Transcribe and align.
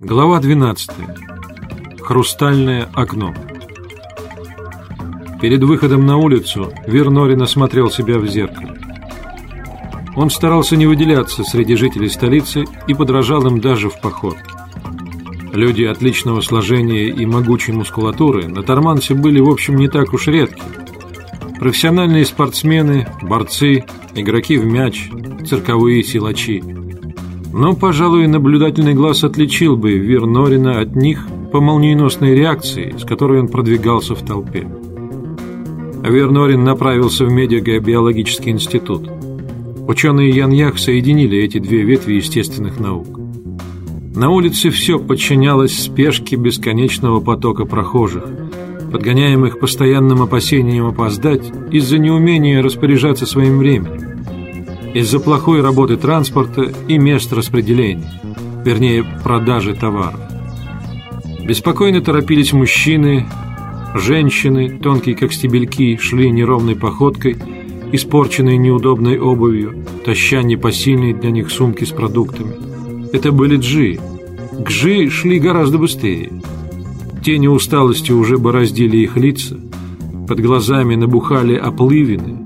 Глава 0.00 0.40
12. 0.40 0.90
Хрустальное 2.00 2.88
окно. 2.94 3.32
Перед 5.40 5.62
выходом 5.62 6.04
на 6.04 6.16
улицу 6.16 6.72
Вернорин 6.88 7.40
осмотрел 7.42 7.92
себя 7.92 8.18
в 8.18 8.26
зеркало. 8.26 8.76
Он 10.16 10.30
старался 10.30 10.76
не 10.76 10.86
выделяться 10.86 11.44
среди 11.44 11.76
жителей 11.76 12.08
столицы 12.08 12.64
и 12.88 12.94
подражал 12.94 13.46
им 13.46 13.60
даже 13.60 13.88
в 13.88 14.00
походке. 14.00 14.42
Люди 15.52 15.84
отличного 15.84 16.40
сложения 16.40 17.06
и 17.06 17.24
могучей 17.24 17.72
мускулатуры 17.72 18.48
на 18.48 18.64
Тормансе 18.64 19.14
были, 19.14 19.38
в 19.38 19.48
общем, 19.48 19.76
не 19.76 19.86
так 19.86 20.12
уж 20.12 20.26
редки. 20.26 20.62
Профессиональные 21.60 22.24
спортсмены, 22.24 23.06
борцы, 23.22 23.84
игроки 24.16 24.56
в 24.56 24.66
мяч, 24.66 25.08
цирковые 25.46 26.02
силачи– 26.02 26.64
но, 27.56 27.72
пожалуй, 27.76 28.26
наблюдательный 28.26 28.94
глаз 28.94 29.22
отличил 29.22 29.76
бы 29.76 29.92
Вернорина 29.92 30.80
от 30.80 30.96
них 30.96 31.24
по 31.52 31.60
молниеносной 31.60 32.34
реакции, 32.34 32.92
с 32.98 33.04
которой 33.04 33.38
он 33.38 33.46
продвигался 33.46 34.16
в 34.16 34.22
толпе. 34.22 34.66
Вернорин 36.02 36.64
направился 36.64 37.24
в 37.24 37.30
медико-биологический 37.30 38.50
институт. 38.50 39.08
Ученые 39.86 40.30
Яньях 40.30 40.80
соединили 40.80 41.38
эти 41.38 41.58
две 41.58 41.82
ветви 41.82 42.14
естественных 42.14 42.80
наук. 42.80 43.20
На 44.16 44.30
улице 44.30 44.70
все 44.70 44.98
подчинялось 44.98 45.80
спешке 45.80 46.34
бесконечного 46.34 47.20
потока 47.20 47.66
прохожих, 47.66 48.24
подгоняемых 48.90 49.60
постоянным 49.60 50.22
опасением 50.22 50.86
опоздать 50.86 51.52
из-за 51.70 51.98
неумения 51.98 52.60
распоряжаться 52.60 53.26
своим 53.26 53.58
временем 53.58 54.13
из-за 54.94 55.18
плохой 55.18 55.60
работы 55.60 55.96
транспорта 55.96 56.72
и 56.88 56.98
мест 56.98 57.32
распределения, 57.32 58.10
вернее, 58.64 59.04
продажи 59.24 59.74
товаров. 59.74 60.20
Беспокойно 61.44 62.00
торопились 62.00 62.52
мужчины, 62.52 63.26
женщины, 63.94 64.78
тонкие 64.78 65.16
как 65.16 65.32
стебельки, 65.32 65.96
шли 65.96 66.30
неровной 66.30 66.76
походкой, 66.76 67.36
испорченной 67.92 68.56
неудобной 68.56 69.18
обувью, 69.18 69.84
таща 70.04 70.42
непосильные 70.42 71.12
для 71.12 71.30
них 71.30 71.50
сумки 71.50 71.84
с 71.84 71.90
продуктами. 71.90 72.54
Это 73.12 73.32
были 73.32 73.56
джи. 73.56 73.98
Гжи 74.52 75.10
шли 75.10 75.40
гораздо 75.40 75.78
быстрее. 75.78 76.30
Тени 77.24 77.48
усталости 77.48 78.12
уже 78.12 78.38
бороздили 78.38 78.98
их 78.98 79.16
лица, 79.16 79.58
под 80.28 80.40
глазами 80.40 80.94
набухали 80.94 81.54
оплывины, 81.56 82.43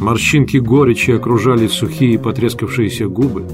Морщинки 0.00 0.58
горечи 0.58 1.10
окружали 1.10 1.66
сухие 1.66 2.18
потрескавшиеся 2.18 3.08
губы. 3.08 3.44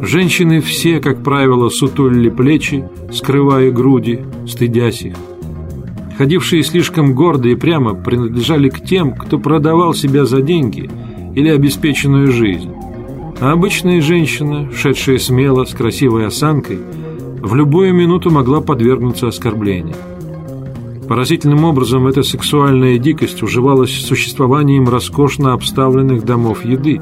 Женщины 0.00 0.60
все, 0.60 1.00
как 1.00 1.22
правило, 1.22 1.68
сутулили 1.68 2.28
плечи, 2.28 2.88
скрывая 3.12 3.70
груди, 3.70 4.20
стыдясь 4.46 5.02
их. 5.02 5.14
Ходившие 6.18 6.62
слишком 6.62 7.14
гордо 7.14 7.48
и 7.48 7.54
прямо 7.54 7.94
принадлежали 7.94 8.68
к 8.68 8.84
тем, 8.84 9.14
кто 9.14 9.38
продавал 9.38 9.94
себя 9.94 10.26
за 10.26 10.42
деньги 10.42 10.90
или 11.34 11.48
обеспеченную 11.48 12.30
жизнь. 12.30 12.70
А 13.40 13.52
обычная 13.52 14.00
женщина, 14.00 14.70
шедшая 14.72 15.18
смело, 15.18 15.64
с 15.64 15.70
красивой 15.72 16.26
осанкой, 16.26 16.78
в 17.40 17.54
любую 17.54 17.94
минуту 17.94 18.30
могла 18.30 18.60
подвергнуться 18.60 19.28
оскорблению. 19.28 19.96
Поразительным 21.08 21.64
образом 21.64 22.06
эта 22.06 22.22
сексуальная 22.22 22.96
дикость 22.96 23.42
уживалась 23.42 23.90
с 23.90 24.06
существованием 24.06 24.88
роскошно 24.88 25.52
обставленных 25.52 26.24
домов 26.24 26.64
еды, 26.64 27.00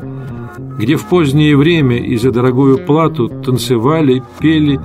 где 0.78 0.96
в 0.96 1.06
позднее 1.06 1.56
время 1.56 1.98
и 1.98 2.16
за 2.16 2.30
дорогую 2.30 2.78
плату 2.78 3.28
танцевали, 3.28 4.22
пели 4.40 4.80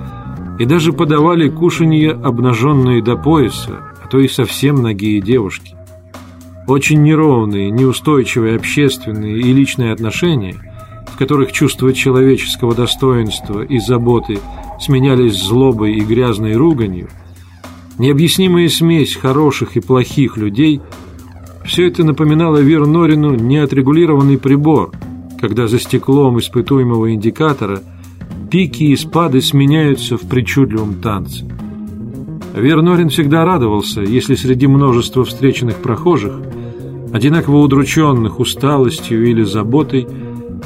и 0.58 0.66
даже 0.66 0.92
подавали 0.92 1.48
кушанье 1.48 2.12
обнаженные 2.12 3.02
до 3.02 3.16
пояса, 3.16 3.80
а 4.04 4.06
то 4.06 4.18
и 4.18 4.28
совсем 4.28 4.82
нагие 4.82 5.20
девушки. 5.20 5.74
Очень 6.68 7.02
неровные, 7.02 7.70
неустойчивые 7.70 8.56
общественные 8.56 9.38
и 9.38 9.52
личные 9.52 9.92
отношения, 9.92 10.56
в 11.06 11.16
которых 11.16 11.52
чувство 11.52 11.92
человеческого 11.94 12.74
достоинства 12.74 13.62
и 13.62 13.78
заботы 13.78 14.40
сменялись 14.78 15.42
злобой 15.42 15.94
и 15.94 16.00
грязной 16.00 16.54
руганью– 16.54 17.08
Необъяснимая 17.98 18.68
смесь 18.68 19.16
хороших 19.16 19.76
и 19.76 19.80
плохих 19.80 20.36
людей– 20.36 20.80
все 21.66 21.88
это 21.88 22.04
напоминало 22.04 22.58
Вернорину 22.58 23.34
неотрегулированный 23.34 24.38
прибор, 24.38 24.92
когда 25.40 25.66
за 25.66 25.80
стеклом 25.80 26.38
испытуемого 26.38 27.12
индикатора 27.12 27.82
пики 28.50 28.84
и 28.84 28.96
спады 28.96 29.40
сменяются 29.40 30.16
в 30.16 30.22
причудливом 30.22 30.94
танце. 31.02 31.44
Вернорин 32.54 33.08
всегда 33.08 33.44
радовался, 33.44 34.00
если 34.02 34.36
среди 34.36 34.68
множества 34.68 35.24
встреченных 35.24 35.76
прохожих, 35.76 36.40
одинаково 37.12 37.56
удрученных 37.56 38.38
усталостью 38.38 39.28
или 39.28 39.42
заботой, 39.42 40.06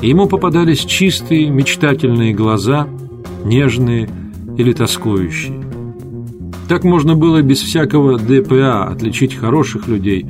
ему 0.02 0.26
попадались 0.26 0.84
чистые, 0.84 1.48
мечтательные 1.48 2.34
глаза, 2.34 2.86
нежные 3.44 4.08
или 4.58 4.72
тоскующие. 4.74 5.69
Так 6.70 6.84
можно 6.84 7.16
было 7.16 7.42
без 7.42 7.60
всякого 7.62 8.16
ДПА 8.16 8.84
отличить 8.84 9.34
хороших 9.34 9.88
людей 9.88 10.24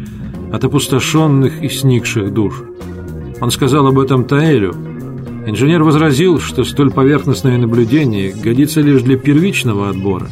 от 0.51 0.65
опустошенных 0.65 1.63
и 1.63 1.69
сникших 1.69 2.33
душ. 2.33 2.63
Он 3.43 3.51
сказал 3.51 3.87
об 3.87 3.99
этом 3.99 4.25
Таэлю. 4.25 4.75
Инженер 5.47 5.83
возразил, 5.83 6.41
что 6.41 6.65
столь 6.65 6.93
поверхностное 6.93 7.59
наблюдение 7.59 8.33
годится 8.33 8.81
лишь 8.81 9.03
для 9.03 9.19
первичного 9.19 9.91
отбора. 9.91 10.31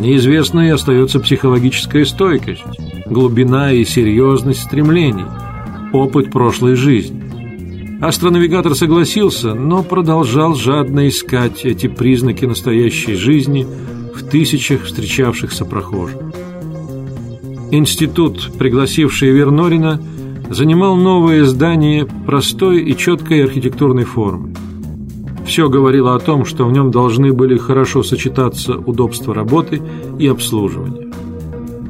Неизвестной 0.00 0.72
остается 0.72 1.20
психологическая 1.20 2.04
стойкость, 2.04 2.64
глубина 3.06 3.70
и 3.70 3.84
серьезность 3.84 4.62
стремлений, 4.62 5.26
опыт 5.92 6.32
прошлой 6.32 6.74
жизни. 6.74 7.22
Астронавигатор 8.00 8.74
согласился, 8.74 9.54
но 9.54 9.84
продолжал 9.84 10.56
жадно 10.56 11.06
искать 11.06 11.64
эти 11.64 11.86
признаки 11.86 12.46
настоящей 12.46 13.14
жизни– 13.14 13.64
в 14.20 14.28
тысячах 14.28 14.84
встречавшихся 14.84 15.64
прохожих. 15.64 16.18
Институт, 17.70 18.50
пригласивший 18.58 19.30
Вернорина, 19.30 20.00
занимал 20.50 20.96
новое 20.96 21.44
здание 21.44 22.06
простой 22.26 22.82
и 22.82 22.96
четкой 22.96 23.44
архитектурной 23.44 24.04
формы. 24.04 24.54
Все 25.46 25.68
говорило 25.68 26.14
о 26.14 26.18
том, 26.18 26.44
что 26.44 26.64
в 26.64 26.72
нем 26.72 26.90
должны 26.90 27.32
были 27.32 27.56
хорошо 27.56 28.02
сочетаться 28.02 28.76
удобство 28.76 29.34
работы 29.34 29.80
и 30.18 30.26
обслуживания. 30.26 31.12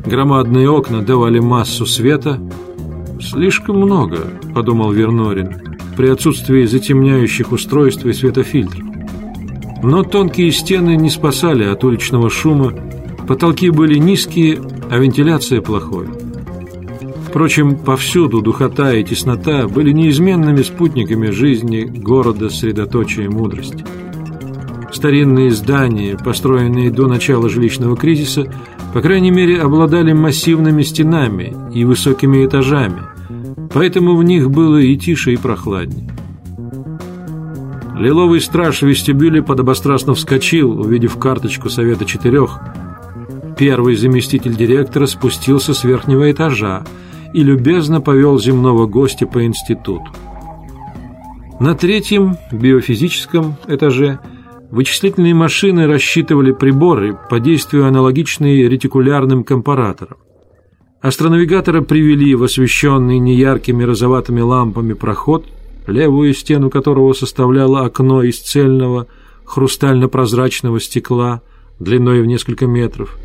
Громадные 0.04 0.68
окна 0.70 1.02
давали 1.02 1.40
массу 1.40 1.86
света. 1.86 2.40
«Слишком 3.20 3.76
много»,— 3.76 4.18
подумал 4.54 4.92
Вернорин, 4.92 5.56
при 5.96 6.08
отсутствии 6.08 6.64
затемняющих 6.64 7.52
устройств 7.52 8.06
и 8.06 8.12
светофильтров. 8.12 8.89
Но 9.82 10.02
тонкие 10.02 10.50
стены 10.52 10.96
не 10.96 11.10
спасали 11.10 11.64
от 11.64 11.82
уличного 11.84 12.28
шума, 12.30 12.74
потолки 13.26 13.70
были 13.70 13.98
низкие, 13.98 14.60
а 14.90 14.98
вентиляция 14.98 15.60
плохой. 15.60 16.06
Впрочем, 17.26 17.76
повсюду 17.76 18.42
духота 18.42 18.92
и 18.92 19.04
теснота 19.04 19.68
были 19.68 19.92
неизменными 19.92 20.62
спутниками 20.62 21.30
жизни 21.30 21.82
города 21.82 22.50
средоточия 22.50 23.30
мудрости. 23.30 23.84
Старинные 24.92 25.52
здания, 25.52 26.18
построенные 26.22 26.90
до 26.90 27.06
начала 27.06 27.48
жилищного 27.48 27.96
кризиса, 27.96 28.52
по 28.92 29.00
крайней 29.00 29.30
мере, 29.30 29.60
обладали 29.60 30.12
массивными 30.12 30.82
стенами 30.82 31.56
и 31.72 31.84
высокими 31.84 32.44
этажами, 32.44 33.02
поэтому 33.72 34.16
в 34.16 34.24
них 34.24 34.50
было 34.50 34.78
и 34.78 34.96
тише, 34.96 35.32
и 35.32 35.36
прохладнее. 35.36 36.10
Лиловый 38.00 38.40
страж 38.40 38.80
в 38.80 38.86
вестибюле 38.86 39.42
подобострастно 39.42 40.14
вскочил, 40.14 40.80
увидев 40.80 41.18
карточку 41.18 41.68
Совета 41.68 42.06
Четырех. 42.06 42.58
Первый 43.58 43.94
заместитель 43.94 44.56
директора 44.56 45.04
спустился 45.04 45.74
с 45.74 45.84
верхнего 45.84 46.32
этажа 46.32 46.82
и 47.34 47.42
любезно 47.42 48.00
повел 48.00 48.38
земного 48.38 48.86
гостя 48.86 49.26
по 49.26 49.44
институту. 49.44 50.06
На 51.60 51.74
третьем, 51.74 52.38
биофизическом 52.50 53.56
этаже, 53.68 54.18
вычислительные 54.70 55.34
машины 55.34 55.86
рассчитывали 55.86 56.52
приборы 56.52 57.18
по 57.28 57.38
действию 57.38 57.86
аналогичные 57.86 58.66
ретикулярным 58.66 59.44
компараторам. 59.44 60.16
Астронавигатора 61.02 61.82
привели 61.82 62.34
в 62.34 62.44
освещенный 62.44 63.18
неяркими 63.18 63.84
розоватыми 63.84 64.40
лампами 64.40 64.94
проход– 64.94 65.44
левую 65.86 66.34
стену 66.34 66.70
которого 66.70 67.12
составляло 67.12 67.84
окно 67.84 68.22
из 68.22 68.38
цельного 68.38 69.06
хрустально-прозрачного 69.44 70.80
стекла 70.80 71.42
длиной 71.78 72.22
в 72.22 72.26
несколько 72.26 72.66
метров, 72.66 73.18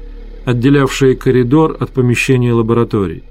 отделявшее 0.45 1.15
коридор 1.15 1.77
от 1.79 1.91
помещения 1.91 2.53
лабораторий. 2.53 3.23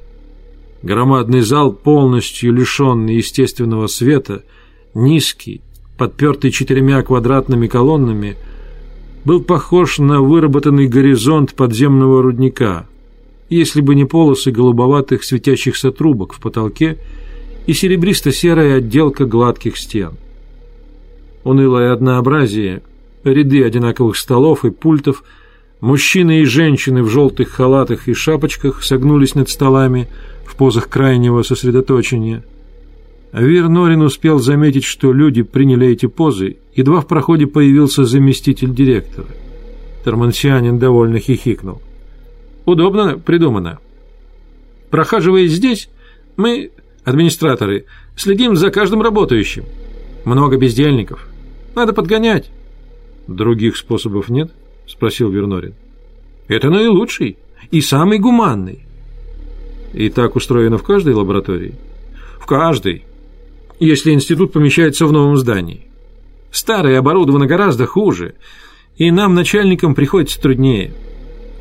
Громадный 0.82 1.40
зал, 1.40 1.72
полностью 1.72 2.52
лишенный 2.52 3.16
естественного 3.16 3.86
света, 3.86 4.44
низкий, 4.92 5.62
подпертый 5.96 6.50
четырьмя 6.50 7.02
квадратными 7.02 7.66
колоннами, 7.66 8.36
был 9.24 9.42
похож 9.42 9.98
на 9.98 10.20
выработанный 10.20 10.86
горизонт 10.86 11.54
подземного 11.54 12.22
рудника, 12.22 12.86
если 13.48 13.80
бы 13.80 13.94
не 13.94 14.04
полосы 14.04 14.50
голубоватых 14.50 15.24
светящихся 15.24 15.90
трубок 15.90 16.34
в 16.34 16.40
потолке 16.40 16.92
и 16.92 17.23
серебристо-серая 17.72 18.78
отделка 18.78 19.24
гладких 19.24 19.76
стен. 19.76 20.12
Унылое 21.44 21.92
однообразие, 21.92 22.82
ряды 23.24 23.64
одинаковых 23.64 24.16
столов 24.16 24.64
и 24.64 24.70
пультов, 24.70 25.24
мужчины 25.80 26.40
и 26.40 26.44
женщины 26.44 27.02
в 27.02 27.08
желтых 27.08 27.50
халатах 27.50 28.08
и 28.08 28.14
шапочках 28.14 28.82
согнулись 28.82 29.34
над 29.34 29.48
столами 29.48 30.08
в 30.44 30.56
позах 30.56 30.88
крайнего 30.88 31.42
сосредоточения. 31.42 32.44
Вир 33.32 33.68
Норин 33.68 34.02
успел 34.02 34.38
заметить, 34.38 34.84
что 34.84 35.12
люди 35.12 35.42
приняли 35.42 35.88
эти 35.88 36.06
позы, 36.06 36.58
едва 36.74 37.00
в 37.00 37.08
проходе 37.08 37.46
появился 37.46 38.04
заместитель 38.04 38.72
директора. 38.72 39.26
Термансианин 40.04 40.78
довольно 40.78 41.18
хихикнул. 41.18 41.80
«Удобно 42.64 43.18
придумано. 43.18 43.78
Прохаживаясь 44.90 45.52
здесь, 45.52 45.88
мы, 46.36 46.70
администраторы, 47.04 47.86
следим 48.16 48.56
за 48.56 48.70
каждым 48.70 49.02
работающим. 49.02 49.64
Много 50.24 50.56
бездельников. 50.56 51.26
Надо 51.74 51.92
подгонять». 51.92 52.50
«Других 53.26 53.76
способов 53.76 54.28
нет?»— 54.28 54.50
спросил 54.86 55.30
Вернорин. 55.30 55.74
«Это 56.48 56.68
наилучший 56.70 57.38
и 57.70 57.80
самый 57.80 58.18
гуманный». 58.18 58.80
«И 59.92 60.08
так 60.10 60.36
устроено 60.36 60.76
в 60.78 60.82
каждой 60.82 61.14
лаборатории?» 61.14 61.74
«В 62.38 62.46
каждой, 62.46 63.04
если 63.80 64.12
институт 64.12 64.52
помещается 64.52 65.06
в 65.06 65.12
новом 65.12 65.36
здании. 65.38 65.86
Старое 66.50 66.98
оборудовано 66.98 67.46
гораздо 67.46 67.86
хуже, 67.86 68.34
и 68.96 69.10
нам, 69.10 69.34
начальникам, 69.34 69.94
приходится 69.94 70.40
труднее. 70.40 70.92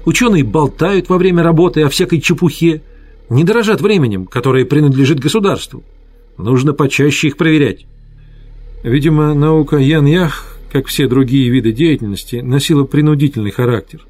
Ученые 0.05 0.43
болтают 0.43 1.09
во 1.09 1.17
время 1.17 1.41
работы 1.41 1.81
о 1.81 1.89
всякой 1.89 2.19
чепухе, 2.19 2.81
не 3.29 3.43
дорожат 3.43 3.81
временем, 3.81 4.25
которое 4.25 4.65
принадлежит 4.65 5.19
государству. 5.19 5.83
Нужно 6.37 6.73
почаще 6.73 7.27
их 7.27 7.37
проверять. 7.37 7.85
Видимо, 8.83 9.33
наука 9.33 9.77
Ян-Ях, 9.77 10.57
как 10.71 10.87
все 10.87 11.07
другие 11.07 11.49
виды 11.49 11.71
деятельности, 11.71 12.37
носила 12.37 12.83
принудительный 12.83 13.51
характер. 13.51 14.05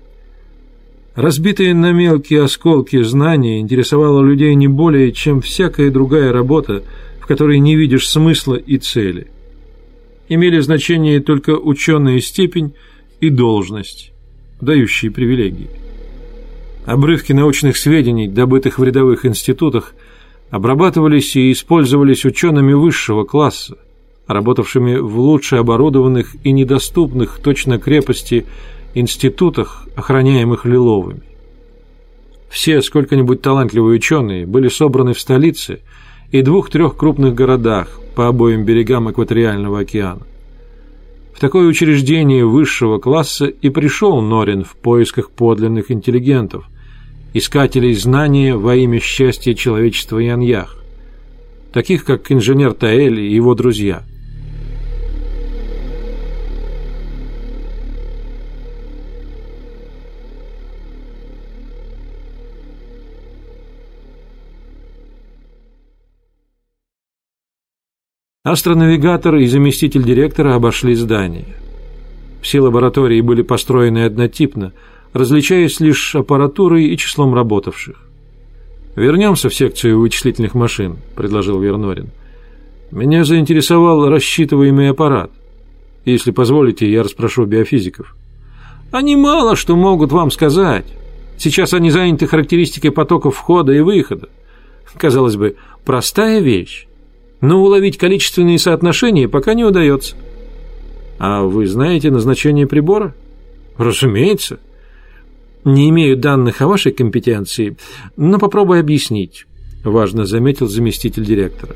Разбитые 1.16 1.76
на 1.76 1.92
мелкие 1.92 2.42
осколки 2.42 3.04
знания 3.04 3.60
интересовало 3.60 4.24
людей 4.24 4.56
не 4.56 4.68
более, 4.68 5.12
чем 5.12 5.42
всякая 5.42 5.92
другая 5.92 6.32
работа, 6.32 6.84
в 7.20 7.28
которой 7.28 7.60
не 7.60 7.76
видишь 7.76 8.10
смысла 8.10 8.56
и 8.56 8.78
цели. 8.78 9.28
Имели 10.28 10.60
значение 10.60 11.20
только 11.20 11.52
ученая 11.52 12.20
степень 12.20 12.74
и 13.20 13.30
должность, 13.30 14.12
дающие 14.60 15.12
привилегии. 15.12 15.83
Обрывки 16.86 17.32
научных 17.32 17.78
сведений, 17.78 18.28
добытых 18.28 18.78
в 18.78 18.84
рядовых 18.84 19.26
институтах, 19.26 19.94
обрабатывались 20.50 21.36
и 21.36 21.52
использовались 21.52 22.26
учеными 22.26 22.74
высшего 22.74 23.24
класса, 23.24 23.78
работавшими 24.28 24.98
в 24.98 25.18
лучше 25.18 25.56
оборудованных 25.56 26.36
и 26.44 26.52
недоступных 26.52 27.40
точно 27.42 27.80
крепости 27.80 28.46
институтах, 28.94 29.88
охраняемых 29.96 30.66
Лиловыми. 30.66 31.22
Все 32.50 32.82
сколько-нибудь 32.82 33.42
талантливые 33.42 33.96
ученые 33.96 34.46
были 34.46 34.68
собраны 34.68 35.14
в 35.14 35.20
столице 35.20 35.80
и 36.32 36.42
двух-трех 36.42 36.98
крупных 36.98 37.34
городах 37.34 38.00
по 38.16 38.28
обоим 38.28 38.66
берегам 38.66 39.10
экваториального 39.10 39.80
океана. 39.80 40.22
В 41.34 41.40
такое 41.40 41.66
учреждение 41.68 42.46
высшего 42.46 43.00
класса 43.00 43.46
и 43.48 43.70
пришел 43.70 44.22
Норин 44.22 44.64
в 44.64 44.76
поисках 44.76 45.32
подлинных 45.32 45.90
интеллигентов, 45.90 46.66
искателей 47.34 47.94
знания 47.94 48.56
во 48.56 48.76
имя 48.76 49.00
счастья 49.00 49.54
человечества 49.54 50.20
Яньях, 50.20 50.78
таких 51.72 52.06
как 52.06 52.32
инженер 52.32 52.74
Таэль 52.74 53.20
и 53.20 53.34
его 53.34 53.56
друзья– 53.56 54.04
Астронавигатор 68.46 69.38
и 69.38 69.48
заместитель 69.48 70.04
директора 70.04 70.56
обошли 70.56 70.96
здание. 70.96 71.46
Все 72.42 72.60
лаборатории 72.60 73.22
были 73.22 73.42
построены 73.42 74.04
однотипно, 74.04 74.74
различаясь 75.14 75.80
лишь 75.80 76.16
аппаратурой 76.16 76.86
и 76.86 76.98
числом 76.98 77.34
работавших. 77.34 77.98
«Вернемся 78.96 79.50
в 79.50 79.56
секцию 79.56 80.00
вычислительных 80.00 80.54
машин»,— 80.54 80.98
предложил 81.16 81.60
Вернорин. 81.60 82.10
«Меня 82.92 83.24
заинтересовал 83.24 84.08
рассчитываемый 84.10 84.90
аппарат. 84.90 85.32
Если 86.06 86.32
позволите, 86.32 86.92
я 86.92 87.04
расспрошу 87.04 87.46
биофизиков». 87.46 88.16
«Они 88.92 89.16
мало 89.16 89.56
что 89.56 89.76
могут 89.76 90.12
вам 90.12 90.30
сказать. 90.30 90.86
Сейчас 91.38 91.74
они 91.74 91.90
заняты 91.90 92.28
характеристикой 92.28 92.92
потоков 92.92 93.36
входа 93.36 93.72
и 93.72 93.80
выхода. 93.80 94.30
Казалось 94.98 95.36
бы, 95.36 95.56
простая 95.84 96.40
вещь 96.40 96.88
но 97.44 97.62
уловить 97.62 97.98
количественные 97.98 98.58
соотношения 98.58 99.28
пока 99.28 99.54
не 99.54 99.66
удается. 99.66 100.16
А 101.20 101.44
вы 101.44 101.68
знаете 101.68 102.10
назначение 102.10 102.68
прибора? 102.68 103.14
Разумеется. 103.78 104.62
Не 105.66 105.90
имею 105.90 106.18
данных 106.18 106.62
о 106.62 106.68
вашей 106.68 106.92
компетенции, 106.92 107.78
но 108.18 108.38
попробую 108.38 108.82
объяснить, 108.82 109.46
важно 109.84 110.26
заметил 110.26 110.68
заместитель 110.68 111.26
директора. 111.26 111.76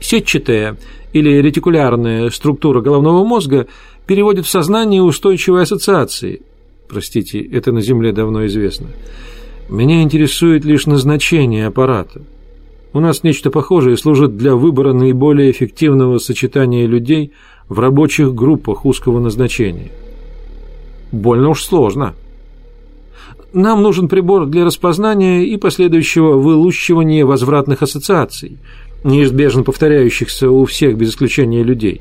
Сетчатая 0.00 0.76
или 1.12 1.40
ретикулярная 1.40 2.28
структура 2.30 2.80
головного 2.80 3.24
мозга 3.24 3.66
переводит 4.06 4.46
в 4.46 4.50
сознание 4.50 5.02
устойчивые 5.02 5.62
ассоциации. 5.62 6.42
Простите, 6.88 7.40
это 7.40 7.72
на 7.72 7.80
Земле 7.80 8.12
давно 8.12 8.44
известно. 8.46 8.88
Меня 9.68 10.02
интересует 10.02 10.64
лишь 10.64 10.86
назначение 10.86 11.66
аппарата. 11.66 12.22
У 12.92 13.00
нас 13.00 13.22
нечто 13.22 13.50
похожее 13.50 13.96
служит 13.96 14.36
для 14.36 14.56
выбора 14.56 14.92
наиболее 14.92 15.52
эффективного 15.52 16.18
сочетания 16.18 16.86
людей 16.86 17.32
в 17.68 17.78
рабочих 17.78 18.34
группах 18.34 18.84
узкого 18.84 19.20
назначения. 19.20 19.92
Больно 21.12 21.50
уж 21.50 21.62
сложно. 21.62 22.14
Нам 23.52 23.82
нужен 23.82 24.08
прибор 24.08 24.46
для 24.46 24.64
распознания 24.64 25.44
и 25.44 25.56
последующего 25.56 26.34
вылущивания 26.34 27.26
возвратных 27.26 27.82
ассоциаций, 27.82 28.58
неизбежно 29.02 29.64
повторяющихся 29.64 30.50
у 30.50 30.64
всех 30.66 30.96
без 30.96 31.10
исключения 31.10 31.64
людей. 31.64 32.00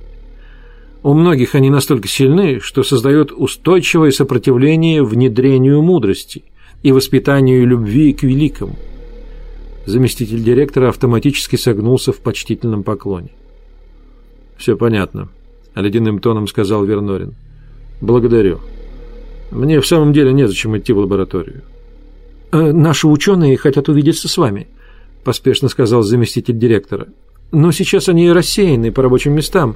У 1.02 1.14
многих 1.14 1.56
они 1.56 1.70
настолько 1.70 2.08
сильны, 2.08 2.60
что 2.60 2.84
создают 2.84 3.32
устойчивое 3.32 4.12
сопротивление 4.12 5.04
внедрению 5.04 5.82
мудрости 5.82 6.44
и 6.84 6.92
воспитанию 6.92 7.66
любви 7.66 8.14
к 8.14 8.24
великому. 8.24 8.76
Заместитель 9.86 10.44
директора 10.44 10.90
автоматически 10.90 11.56
согнулся 11.56 12.12
в 12.12 12.18
почтительном 12.18 12.84
поклоне. 12.84 13.30
«Все 14.58 14.76
понятно»,— 14.76 15.30
ледяным 15.76 16.20
тоном 16.20 16.48
сказал 16.48 16.84
Вернорин. 16.84 17.34
«Благодарю. 18.02 18.60
Мне 19.52 19.80
в 19.80 19.88
самом 19.88 20.14
деле 20.14 20.34
незачем 20.34 20.78
идти 20.78 20.94
в 20.94 21.00
лабораторию». 21.00 21.62
«Э, 22.52 22.72
«Наши 22.72 23.08
ученые 23.08 23.58
хотят 23.58 23.90
увидеться 23.90 24.28
с 24.28 24.38
вами»,— 24.38 24.68
поспешно 25.24 25.70
сказал 25.70 26.02
заместитель 26.02 26.58
директора. 26.58 27.08
«Но 27.52 27.72
сейчас 27.72 28.10
они 28.10 28.32
рассеяны 28.32 28.92
по 28.92 29.04
рабочим 29.04 29.34
местам. 29.34 29.76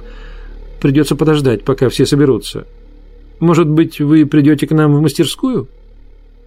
Придется 0.80 1.16
подождать, 1.16 1.64
пока 1.64 1.88
все 1.88 2.06
соберутся. 2.06 2.66
Может 3.40 3.68
быть, 3.68 4.00
вы 4.00 4.26
придете 4.26 4.66
к 4.66 4.72
нам 4.72 4.94
в 4.94 5.00
мастерскую?» 5.00 5.68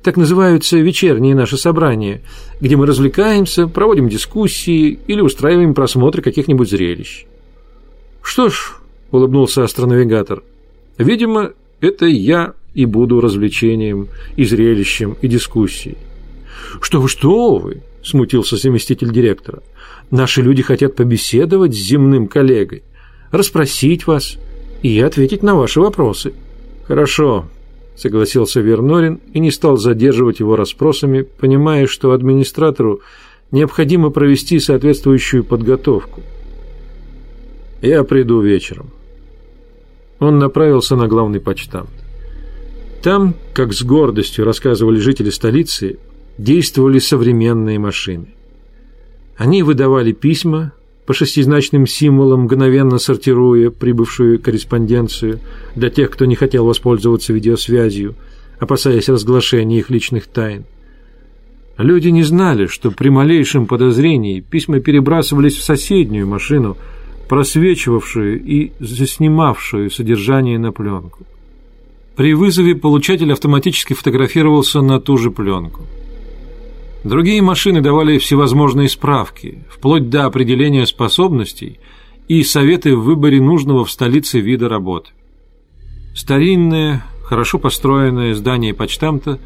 Так 0.04 0.16
называются 0.16 0.78
вечерние 0.78 1.36
наши 1.36 1.58
собрания, 1.58 2.22
где 2.62 2.78
мы 2.78 2.86
развлекаемся, 2.86 3.68
проводим 3.68 4.08
дискуссии 4.08 5.00
или 5.08 5.20
устраиваем 5.20 5.74
просмотры 5.74 6.22
каких-нибудь 6.22 6.70
зрелищ. 6.70 7.26
Что 8.22 8.50
ж, 8.50 8.78
улыбнулся 9.12 9.64
астронавигатор, 9.64 10.44
видимо, 10.98 11.52
это 11.82 12.06
я 12.06 12.54
и 12.78 12.86
буду 12.86 13.22
развлечением, 13.22 14.08
и 14.36 14.46
зрелищем, 14.46 15.18
и 15.24 15.28
дискуссией. 15.28 15.98
Что 16.80 17.02
вы, 17.02 17.10
что 17.10 17.56
вы, 17.56 17.82
смутился 18.04 18.56
заместитель 18.56 19.12
директора. 19.12 19.64
Наши 20.12 20.44
люди 20.44 20.62
хотят 20.62 20.96
побеседовать 20.96 21.74
с 21.74 21.80
земным 21.80 22.28
коллегой, 22.28 22.84
расспросить 23.32 24.06
вас 24.06 24.38
и 24.84 25.00
ответить 25.00 25.42
на 25.42 25.56
ваши 25.56 25.82
вопросы. 25.82 26.34
Хорошо, 26.84 27.48
согласился 27.96 28.62
Вернорин 28.62 29.22
и 29.34 29.40
не 29.40 29.50
стал 29.50 29.78
задерживать 29.78 30.40
его 30.40 30.56
расспросами, 30.56 31.24
понимая, 31.24 31.88
что 31.88 32.12
администратору 32.12 33.02
необходимо 33.50 34.12
провести 34.12 34.60
соответствующую 34.60 35.44
подготовку. 35.44 36.22
«Я 37.82 38.04
приду 38.04 38.40
вечером». 38.40 38.92
Он 40.20 40.38
направился 40.38 40.96
на 40.96 41.08
главный 41.08 41.40
почтамт. 41.40 41.90
Там, 43.08 43.36
как 43.54 43.72
с 43.72 43.84
гордостью 43.84 44.44
рассказывали 44.44 45.00
жители 45.00 45.30
столицы, 45.30 45.98
действовали 46.38 47.00
современные 47.00 47.80
машины. 47.80 48.28
Они 49.38 49.64
выдавали 49.64 50.12
письма 50.12 50.74
по 51.06 51.14
шестизначным 51.14 51.88
символам, 51.88 52.42
мгновенно 52.42 52.98
сортируя 52.98 53.70
прибывшую 53.70 54.42
корреспонденцию 54.42 55.40
для 55.74 55.90
тех, 55.90 56.12
кто 56.12 56.26
не 56.26 56.36
хотел 56.36 56.66
воспользоваться 56.66 57.32
видеосвязью, 57.32 58.16
опасаясь 58.60 59.08
разглашения 59.08 59.80
их 59.80 59.90
личных 59.90 60.28
тайн. 60.28 60.66
Люди 61.78 62.10
не 62.10 62.24
знали, 62.24 62.66
что 62.66 62.92
при 62.92 63.08
малейшем 63.08 63.68
подозрении 63.68 64.42
письма 64.42 64.82
перебрасывались 64.82 65.56
в 65.56 65.64
соседнюю 65.64 66.28
машину, 66.28 66.76
просвечивавшую 67.30 68.44
и 68.44 68.74
заснимавшую 68.82 69.92
содержание 69.92 70.60
на 70.60 70.74
пленку. 70.74 71.26
При 72.18 72.34
вызове 72.34 72.76
получатель 72.76 73.32
автоматически 73.32 73.94
фотографировался 73.94 74.82
на 74.82 75.00
ту 75.00 75.18
же 75.18 75.30
пленку. 75.30 75.84
Другие 77.04 77.44
машины 77.44 77.80
давали 77.80 78.18
всевозможные 78.18 78.90
справки, 78.90 79.64
вплоть 79.70 80.10
до 80.10 80.26
определения 80.26 80.88
способностей 80.88 81.80
и 82.28 82.42
советы 82.42 82.96
в 82.96 83.04
выборе 83.04 83.40
нужного 83.40 83.86
в 83.86 83.92
столице 83.92 84.40
вида 84.40 84.68
работы. 84.68 85.12
Старинное, 86.16 87.06
хорошо 87.24 87.60
построенное 87.60 88.34
здание 88.34 88.74
почтамта 88.74 89.40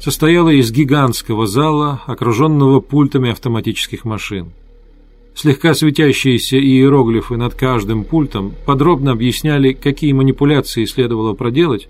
состояло 0.00 0.50
из 0.50 0.72
гигантского 0.72 1.46
зала, 1.46 2.02
окруженного 2.06 2.80
пультами 2.80 3.30
автоматических 3.30 4.04
машин. 4.04 4.50
Слегка 5.36 5.74
светящиеся 5.74 6.58
иероглифы 6.58 7.36
над 7.36 7.54
каждым 7.54 8.02
пультом 8.02 8.52
подробно 8.66 9.12
объясняли, 9.12 9.74
какие 9.74 10.12
манипуляции 10.12 10.86
следовало 10.86 11.34
проделать, 11.34 11.88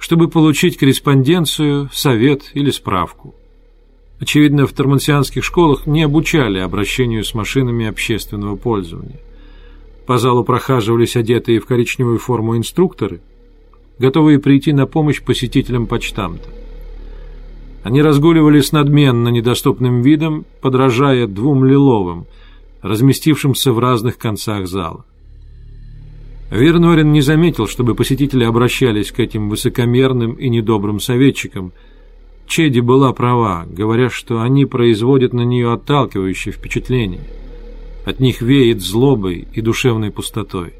чтобы 0.00 0.28
получить 0.28 0.78
корреспонденцию, 0.78 1.90
совет 1.92 2.50
или 2.54 2.70
справку. 2.70 3.34
Очевидно, 4.18 4.66
в 4.66 4.72
тормансианских 4.72 5.44
школах 5.44 5.86
не 5.86 6.02
обучали 6.02 6.58
обращению 6.58 7.22
с 7.22 7.34
машинами 7.34 7.86
общественного 7.86 8.56
пользования. 8.56 9.20
По 10.06 10.18
залу 10.18 10.42
прохаживались 10.42 11.16
одетые 11.16 11.60
в 11.60 11.66
коричневую 11.66 12.18
форму 12.18 12.56
инструкторы, 12.56 13.20
готовые 13.98 14.38
прийти 14.38 14.72
на 14.72 14.86
помощь 14.86 15.22
посетителям 15.22 15.86
почтамта. 15.86 16.48
Они 17.82 18.00
разгуливали 18.00 18.60
с 18.60 18.72
надменно 18.72 19.28
недоступным 19.28 20.00
видом, 20.00 20.46
подражая 20.62 21.26
двум 21.26 21.64
лиловым, 21.64 22.26
разместившимся 22.80 23.72
в 23.72 23.78
разных 23.78 24.16
концах 24.16 24.66
зала. 24.66 25.04
Вернорин 26.50 27.12
не 27.12 27.20
заметил, 27.20 27.66
чтобы 27.66 27.94
посетители 27.94 28.44
обращались 28.44 29.12
к 29.12 29.20
этим 29.20 29.48
высокомерным 29.48 30.32
и 30.32 30.48
недобрым 30.48 31.00
советчикам– 31.00 31.72
Чеди 32.50 32.80
была 32.80 33.12
права, 33.12 33.64
говоря, 33.70 34.10
что 34.10 34.42
они 34.42 34.66
производят 34.66 35.32
на 35.32 35.42
нее 35.42 35.72
отталкивающее 35.72 36.52
впечатление. 36.52 37.20
От 38.04 38.18
них 38.18 38.42
веет 38.42 38.80
злобой 38.80 39.46
и 39.52 39.60
душевной 39.60 40.10
пустотой. 40.10 40.72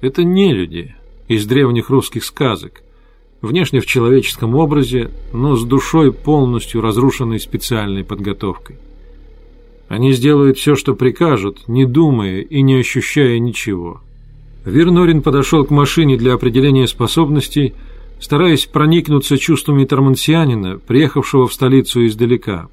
Это 0.00 0.24
не 0.24 0.52
люди 0.52 0.96
из 1.28 1.46
древних 1.46 1.88
русских 1.88 2.24
сказок, 2.24 2.82
внешне 3.42 3.78
в 3.78 3.86
человеческом 3.86 4.56
образе, 4.56 5.12
но 5.32 5.54
с 5.54 5.64
душой 5.64 6.12
полностью 6.12 6.80
разрушенной 6.80 7.38
специальной 7.38 8.02
подготовкой. 8.02 8.74
Они 9.86 10.12
сделают 10.12 10.58
все, 10.58 10.74
что 10.74 10.96
прикажут, 10.96 11.68
не 11.68 11.84
думая 11.84 12.40
и 12.40 12.60
не 12.62 12.74
ощущая 12.74 13.38
ничего. 13.38 14.00
Вернорин 14.64 15.22
подошел 15.22 15.64
к 15.64 15.70
машине 15.70 16.16
для 16.16 16.34
определения 16.34 16.86
способностей– 16.86 17.74
стараясь 18.20 18.66
проникнуться 18.66 19.38
чувствами 19.38 19.84
тормансианина, 19.84 20.78
приехавшего 20.78 21.46
в 21.46 21.52
столицу 21.52 22.06
издалека. 22.06 22.68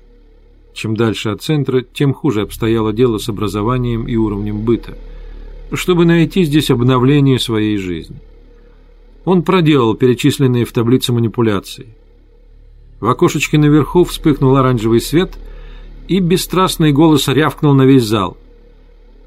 Чем 0.74 0.96
дальше 0.96 1.30
от 1.30 1.42
центра, 1.42 1.82
тем 1.82 2.13
хуже 2.13 2.42
обстояло 2.42 2.92
дело 2.92 3.18
с 3.18 3.30
образованием 3.30 4.08
и 4.08 4.15
уровнем 4.15 4.62
быта, 4.62 4.98
чтобы 5.72 6.06
найти 6.06 6.44
здесь 6.44 6.70
обновление 6.70 7.39
своей 7.39 7.77
жизни. 7.77 8.18
Он 9.24 9.42
проделал 9.42 9.96
перечисленные 9.96 10.65
в 10.65 10.72
таблице 10.72 11.13
манипуляции. 11.13 11.88
В 13.00 13.08
окошечке 13.08 13.58
наверху 13.58 14.04
вспыхнул 14.04 14.56
оранжевый 14.56 15.01
свет, 15.01 15.38
и 16.08 16.20
бесстрастный 16.20 16.92
голос 16.92 17.27
рявкнул 17.27 17.74
на 17.74 17.84
весь 17.84 18.04
зал. 18.04 18.38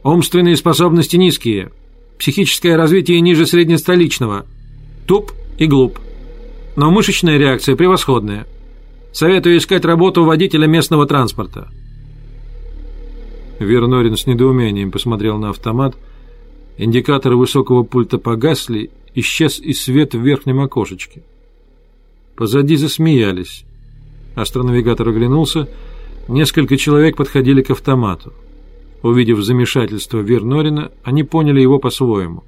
«Умственные 0.05 0.57
способности 0.57 1.17
низкие, 1.17 1.73
психическое 2.19 2.77
развитие 2.77 3.21
ниже 3.21 3.47
среднестоличного, 3.47 4.47
туп 5.07 5.33
и 5.59 5.67
глуп» 5.67 5.99
но 6.79 6.93
мышечная 6.93 7.39
реакция 7.39 7.75
превосходная. 7.75 8.47
Советую 9.11 9.59
искать 9.59 9.85
работу 9.85 10.25
водителя 10.25 10.69
местного 10.69 11.07
транспорта». 11.07 11.69
Вернорин 13.59 14.17
с 14.17 14.27
недоумением 14.29 14.93
посмотрел 14.93 15.39
на 15.39 15.51
автомат. 15.51 15.97
Индикаторы 16.77 17.37
высокого 17.37 17.83
пульта 17.83 18.19
погасли, 18.19 18.93
исчез 19.17 19.59
и 19.59 19.73
свет 19.73 20.15
в 20.15 20.21
верхнем 20.21 20.61
окошечке. 20.61 21.25
Позади 22.37 22.77
засмеялись. 22.77 23.65
Астронавигатор 24.37 25.09
оглянулся. 25.09 25.69
Несколько 26.29 26.77
человек 26.77 27.17
подходили 27.17 27.61
к 27.61 27.71
автомату. 27.71 28.33
Увидев 29.03 29.41
замешательство 29.41 30.19
Вернорина, 30.19 30.91
они 31.05 31.23
поняли 31.25 31.61
его 31.61 31.79
по-своему. 31.79 32.45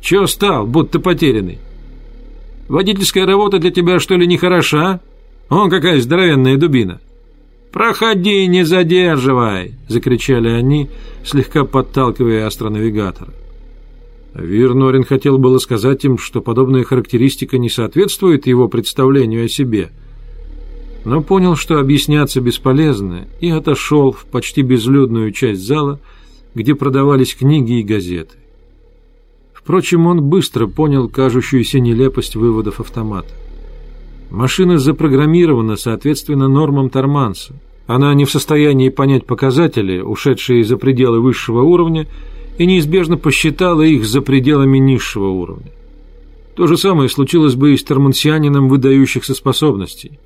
«Чего 0.00 0.26
стал, 0.26 0.66
будто 0.66 0.98
потерянный?» 0.98 1.58
Водительская 2.68 3.26
работа 3.26 3.58
для 3.58 3.70
тебя, 3.70 3.98
что 3.98 4.16
ли, 4.16 4.26
не 4.26 4.38
хороша? 4.38 5.00
О, 5.50 5.68
какая 5.68 6.00
здоровенная 6.00 6.56
дубина!» 6.56 7.00
«Проходи, 7.70 8.46
не 8.46 8.64
задерживай!»— 8.64 9.74
закричали 9.88 10.48
они, 10.48 10.88
слегка 11.24 11.64
подталкивая 11.64 12.46
астронавигатора. 12.46 13.32
Вирнорин 14.34 15.04
хотел 15.04 15.38
было 15.38 15.58
сказать 15.58 16.04
им, 16.04 16.18
что 16.18 16.40
подобная 16.40 16.84
характеристика 16.84 17.58
не 17.58 17.68
соответствует 17.68 18.46
его 18.46 18.68
представлению 18.68 19.44
о 19.44 19.48
себе, 19.48 19.90
но 21.04 21.20
понял, 21.22 21.56
что 21.56 21.78
объясняться 21.78 22.40
бесполезно, 22.40 23.26
и 23.40 23.50
отошел 23.50 24.12
в 24.12 24.24
почти 24.24 24.62
безлюдную 24.62 25.32
часть 25.32 25.66
зала, 25.66 25.98
где 26.54 26.74
продавались 26.74 27.34
книги 27.34 27.80
и 27.80 27.82
газеты. 27.82 28.36
Впрочем, 29.52 30.06
он 30.06 30.22
быстро 30.22 30.66
понял 30.66 31.08
кажущуюся 31.08 31.80
нелепость 31.80 32.36
выводов 32.36 32.80
автомата. 32.80 33.32
Машина 34.30 34.78
запрограммирована 34.78 35.76
соответственно 35.76 36.48
нормам 36.48 36.90
Торманса. 36.90 37.54
Она 37.86 38.14
не 38.14 38.24
в 38.24 38.30
состоянии 38.30 38.88
понять 38.88 39.26
показатели, 39.26 40.00
ушедшие 40.00 40.64
за 40.64 40.76
пределы 40.76 41.20
высшего 41.20 41.62
уровня, 41.62 42.06
и 42.58 42.66
неизбежно 42.66 43.16
посчитала 43.16 43.82
их 43.82 44.04
за 44.04 44.20
пределами 44.20 44.78
низшего 44.78 45.28
уровня. 45.28 45.70
То 46.54 46.66
же 46.66 46.76
самое 46.76 47.08
случилось 47.08 47.54
бы 47.54 47.74
и 47.74 47.76
с 47.76 47.84
тормансианином 47.84 48.68
выдающихся 48.68 49.34
способностей. 49.34 50.18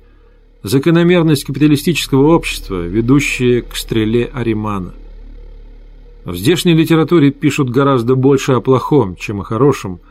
Закономерность 0.67 1.45
капиталистического 1.45 2.35
общества, 2.35 2.85
ведущая 2.85 3.61
к 3.61 3.75
стреле 3.75 4.29
Аримана– 4.33 4.93
в 6.27 6.35
здешней 6.35 6.73
литературе 6.73 7.31
пишут 7.31 7.69
гораздо 7.69 8.15
больше 8.15 8.51
о 8.51 8.59
плохом, 8.59 9.15
чем 9.15 9.39
о 9.39 9.45
хорошем. 9.45 10.01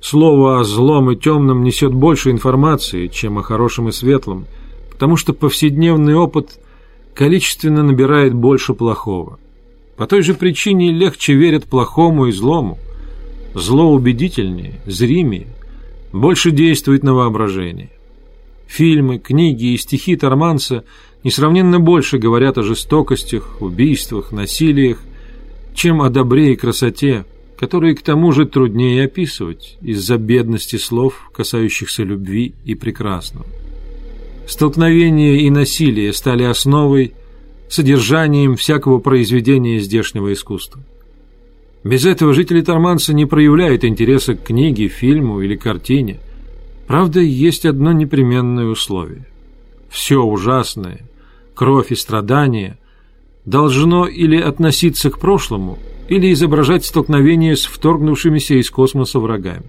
Слово 0.00 0.58
о 0.58 0.64
злом 0.64 1.12
и 1.12 1.16
темном 1.16 1.62
несет 1.62 1.94
больше 1.94 2.32
информации, 2.32 3.06
чем 3.06 3.38
о 3.38 3.44
хорошем 3.44 3.88
и 3.88 3.92
светлом, 3.92 4.46
потому 4.90 5.16
что 5.16 5.32
повседневный 5.32 6.16
опыт 6.16 6.58
количественно 7.14 7.84
набирает 7.84 8.34
больше 8.34 8.74
плохого. 8.74 9.38
По 9.96 10.08
той 10.08 10.22
же 10.22 10.34
причине 10.34 10.90
легче 10.90 11.34
верят 11.34 11.66
плохому 11.66 12.26
и 12.26 12.32
злому. 12.32 12.80
Зло 13.54 13.92
убедительнее, 13.92 14.80
зримее, 14.84 15.46
больше 16.12 16.50
действует 16.50 17.04
на 17.04 17.14
воображение. 17.14 17.90
Фильмы, 18.72 19.18
книги 19.18 19.74
и 19.74 19.76
стихи 19.76 20.16
Торманса 20.16 20.84
несравненно 21.24 21.78
больше 21.78 22.16
говорят 22.16 22.56
о 22.56 22.62
жестокостях, 22.62 23.60
убийствах, 23.60 24.32
насилиях, 24.32 24.98
чем 25.74 26.00
о 26.00 26.08
добре 26.08 26.54
и 26.54 26.56
красоте, 26.56 27.26
которые 27.58 27.94
к 27.94 28.00
тому 28.00 28.32
же 28.32 28.46
труднее 28.46 29.04
описывать 29.04 29.76
из-за 29.82 30.16
бедности 30.16 30.76
слов, 30.76 31.30
касающихся 31.34 32.02
любви 32.02 32.54
и 32.64 32.74
прекрасного. 32.74 33.44
Столкновение 34.48 35.42
и 35.42 35.50
насилие 35.50 36.10
стали 36.14 36.44
основой, 36.44 37.12
содержанием 37.68 38.56
всякого 38.56 39.00
произведения 39.00 39.80
здешнего 39.80 40.32
искусства. 40.32 40.80
Без 41.84 42.06
этого 42.06 42.32
жители 42.32 42.62
Торманса 42.62 43.12
не 43.12 43.26
проявляют 43.26 43.84
интереса 43.84 44.34
к 44.34 44.44
книге, 44.44 44.88
фильму 44.88 45.42
или 45.42 45.56
картине. 45.56 46.20
Правда, 46.92 47.20
есть 47.20 47.64
одно 47.64 47.92
непременное 47.92 48.66
условие. 48.66 49.24
Все 49.88 50.22
ужасное, 50.22 51.00
кровь 51.54 51.90
и 51.90 51.94
страдания 51.94 52.76
должно 53.46 54.06
или 54.06 54.36
относиться 54.36 55.08
к 55.08 55.18
прошлому, 55.18 55.78
или 56.08 56.30
изображать 56.34 56.84
столкновение 56.84 57.56
с 57.56 57.64
вторгнувшимися 57.64 58.56
из 58.60 58.70
космоса 58.70 59.20
врагами. 59.20 59.64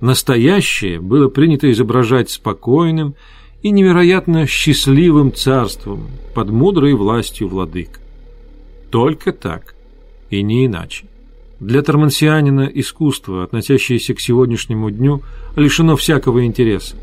Настоящее 0.00 1.00
было 1.00 1.26
принято 1.28 1.68
изображать 1.72 2.30
спокойным 2.30 3.16
и 3.62 3.70
невероятно 3.72 4.46
счастливым 4.46 5.34
царством 5.34 6.06
под 6.36 6.50
мудрой 6.50 6.94
властью 6.94 7.48
владык. 7.48 7.98
Только 8.92 9.32
так, 9.32 9.74
и 10.30 10.44
не 10.44 10.66
иначе. 10.66 11.06
Для 11.60 11.82
тормансианина 11.82 12.70
искусство, 12.72 13.42
относящееся 13.42 14.14
к 14.14 14.20
сегодняшнему 14.20 14.90
дню, 14.90 15.22
лишено 15.56 15.96
всякого 15.96 16.44
интереса. 16.44 16.96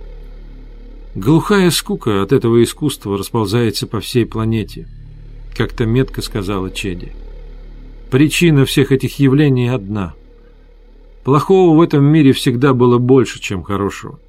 Глухая 1.14 1.72
скука 1.72 2.22
от 2.22 2.32
этого 2.32 2.64
искусства 2.64 3.18
расползается 3.18 3.86
по 3.86 4.00
всей 4.00 4.26
планете, 4.26 4.88
как-то 5.56 5.86
метко 5.86 6.22
сказала 6.22 6.72
Чеди. 6.72 7.12
Причина 8.12 8.66
всех 8.66 8.92
этих 8.92 9.20
явлений 9.20 9.68
одна. 9.68 10.14
Плохого 11.26 11.76
в 11.76 11.82
этом 11.82 12.06
мире 12.06 12.32
всегда 12.32 12.74
было 12.74 12.98
больше, 12.98 13.42
чем 13.42 13.64
хорошего. 13.64 14.20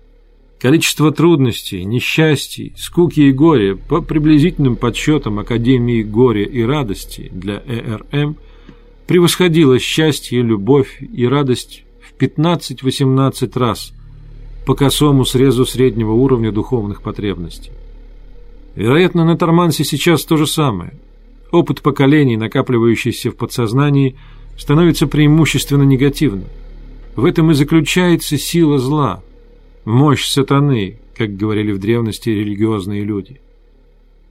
Количество 0.58 1.12
трудностей, 1.12 1.84
несчастий, 1.84 2.72
скуки 2.76 3.20
и 3.20 3.32
горя 3.32 3.76
по 3.76 4.00
приблизительным 4.00 4.76
подсчетам 4.76 5.38
Академии 5.38 6.02
горя 6.02 6.44
и 6.44 6.62
радости 6.62 7.30
для 7.32 7.62
ЭРМ 7.66 8.36
превосходило 9.06 9.78
счастье, 9.78 10.42
любовь 10.42 11.00
и 11.00 11.26
радость 11.26 11.84
в 12.00 12.20
15-18 12.20 13.58
раз 13.58 13.92
по 14.66 14.74
косому 14.74 15.24
срезу 15.24 15.64
среднего 15.64 16.12
уровня 16.12 16.50
духовных 16.50 17.02
потребностей. 17.02 17.70
Вероятно, 18.74 19.24
на 19.24 19.36
Тормансе 19.36 19.84
сейчас 19.84 20.24
то 20.24 20.36
же 20.36 20.46
самое. 20.46 20.92
Опыт 21.52 21.80
поколений, 21.82 22.36
накапливающийся 22.36 23.30
в 23.30 23.36
подсознании, 23.36 24.16
становится 24.58 25.06
преимущественно 25.06 25.84
негативным. 25.84 26.46
В 27.14 27.24
этом 27.24 27.50
и 27.50 27.54
заключается 27.54 28.36
сила 28.36 28.78
зла, 28.78 29.22
мощь 29.84 30.26
сатаны, 30.26 30.98
как 31.16 31.36
говорили 31.36 31.72
в 31.72 31.78
древности 31.78 32.28
религиозные 32.28 33.04
люди. 33.04 33.40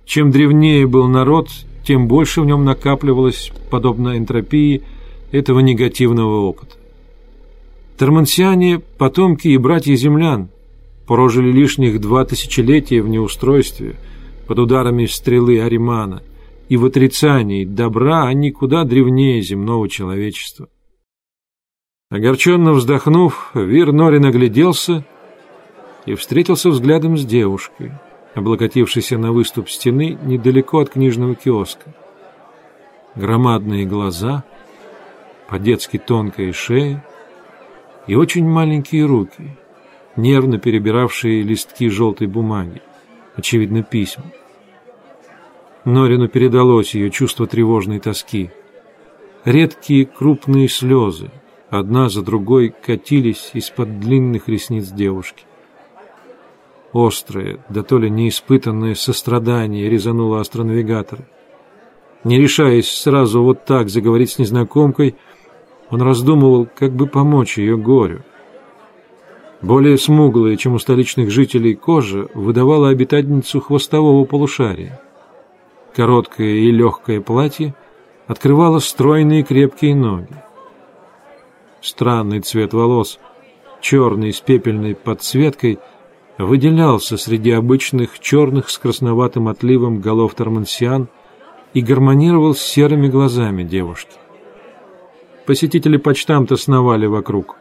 Чем 0.05 0.29
древнее 0.29 0.85
был 0.85 1.07
народ, 1.07 1.49
тем 1.85 2.07
больше 2.07 2.41
в 2.41 2.45
нем 2.45 2.65
накапливалось, 2.65 3.51
подобно 3.69 4.17
энтропии, 4.17 4.83
этого 5.31 5.59
негативного 5.59 6.41
опыта. 6.41 6.75
Тормансиане, 7.97 8.79
потомки 8.79 9.47
и 9.47 9.57
братья 9.57 9.95
землян, 9.95 10.49
прожили 11.07 11.51
лишних 11.51 12.01
два 12.01 12.25
тысячелетия 12.25 13.01
в 13.01 13.07
неустройстве, 13.07 13.95
под 14.47 14.59
ударами 14.59 15.05
стрелы 15.05 15.61
Аримана, 15.61 16.21
и 16.69 16.77
в 16.77 16.85
отрицании 16.85 17.65
добра 17.65 18.27
они 18.27 18.51
куда 18.51 18.83
древнее 18.83 19.41
земного 19.41 19.87
человечества. 19.89 20.67
Огорченно 22.09 22.73
вздохнув, 22.73 23.51
Вир 23.53 23.91
Норин 23.91 24.25
огляделся 24.25 25.05
и 26.05 26.13
встретился 26.15 26.69
взглядом 26.69 27.17
с 27.17 27.25
девушкой— 27.25 27.91
облокотившийся 28.35 29.17
на 29.17 29.31
выступ 29.31 29.69
стены 29.69 30.17
недалеко 30.21 30.79
от 30.79 30.89
книжного 30.89 31.35
киоска. 31.35 31.93
Громадные 33.15 33.85
глаза, 33.85 34.43
по-детски 35.47 35.97
тонкая 35.97 36.51
шея 36.51 37.03
и 38.07 38.15
очень 38.15 38.45
маленькие 38.45 39.05
руки, 39.05 39.55
нервно 40.17 40.59
перебиравшие 40.59 41.43
листки 41.43 41.89
желтой 41.89 42.27
бумаги, 42.27 42.81
очевидно, 43.37 43.83
письма. 43.83 44.25
Норину 45.85 46.27
передалось 46.27 46.93
ее 46.93 47.11
чувство 47.11 47.47
тревожной 47.47 47.99
тоски. 47.99 48.49
Редкие 49.45 50.05
крупные 50.05 50.67
слезы, 50.67 51.29
одна 51.69 52.09
за 52.09 52.21
другой, 52.21 52.73
катились 52.85 53.51
из-под 53.53 53.99
длинных 53.99 54.49
ресниц 54.49 54.87
девушки. 54.89 55.45
Острое, 56.95 57.59
да 57.67 57.83
то 57.83 57.97
ли 57.97 58.09
неиспытанное 58.09 58.95
сострадание 58.95 59.89
резануло 59.89 60.39
астронавигатора. 60.39 61.27
Не 62.23 62.39
решаясь 62.39 62.89
сразу 62.89 63.43
вот 63.43 63.65
так 63.65 63.89
заговорить 63.89 64.31
с 64.31 64.39
незнакомкой, 64.39 65.17
он 65.89 66.01
раздумывал, 66.01 66.65
как 66.73 66.93
бы 66.93 67.05
помочь 67.07 67.57
ее 67.57 67.75
горю. 67.75 68.21
Более 69.61 69.97
смуглая, 69.97 70.55
чем 70.55 70.75
у 70.75 70.79
столичных 70.79 71.31
жителей, 71.31 71.75
кожа 71.75 72.29
выдавала 72.33 72.87
обитательницу 72.87 73.59
хвостового 73.59 74.23
полушария. 74.23 75.01
Короткое 75.93 76.47
и 76.47 76.71
легкое 76.71 77.19
платье 77.19 77.75
открывало 78.25 78.79
стройные 78.79 79.43
крепкие 79.43 79.95
ноги. 79.95 80.41
Странный 81.81 82.39
цвет 82.39 82.73
волос, 82.73 83.19
черный 83.81 84.31
с 84.31 84.39
пепельной 84.39 84.95
подсветкой– 84.95 85.79
выделялся 86.37 87.17
среди 87.17 87.51
обычных 87.51 88.19
черных 88.19 88.69
с 88.69 88.77
красноватым 88.77 89.47
отливом 89.47 90.01
голов 90.01 90.33
тормансиан 90.33 91.07
и 91.73 91.81
гармонировал 91.81 92.55
с 92.55 92.61
серыми 92.61 93.07
глазами 93.07 93.63
девушки. 93.63 94.13
Посетители 95.45 95.97
почтамта 95.97 96.57
сновали 96.57 97.05
вокруг. 97.05 97.57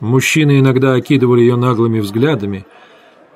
Мужчины 0.00 0.58
иногда 0.58 0.94
окидывали 0.94 1.40
ее 1.40 1.56
наглыми 1.56 2.00
взглядами. 2.00 2.66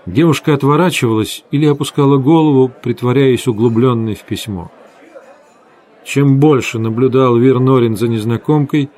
Девушка 0.07 0.55
отворачивалась 0.55 1.45
или 1.51 1.67
опускала 1.67 2.17
голову, 2.19 2.71
притворяясь 2.83 3.47
углубленной 3.47 4.15
в 4.15 4.25
письмо. 4.25 4.71
Чем 6.05 6.39
больше 6.39 6.79
наблюдал 6.79 7.37
Вир 7.37 7.61
Норин 7.61 7.97
за 7.97 8.09
незнакомкой, 8.09 8.91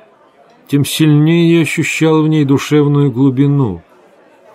тем 0.67 0.83
сильнее 0.83 1.61
ощущал 1.61 2.21
в 2.21 2.27
ней 2.27 2.43
душевную 2.43 3.11
глубину, 3.11 3.81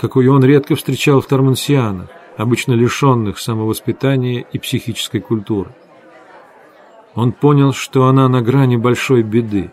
какую 0.02 0.34
он 0.34 0.44
редко 0.44 0.74
встречал 0.74 1.20
в 1.20 1.26
Тормансианах, 1.28 2.08
обычно 2.36 2.72
лишенных 2.72 3.38
самовоспитания 3.38 4.44
и 4.52 4.58
психической 4.58 5.20
культуры. 5.20 5.70
Он 7.14 7.30
понял, 7.30 7.72
что 7.72 8.06
она 8.06 8.28
на 8.28 8.42
грани 8.42 8.76
большой 8.76 9.22
беды. 9.22 9.70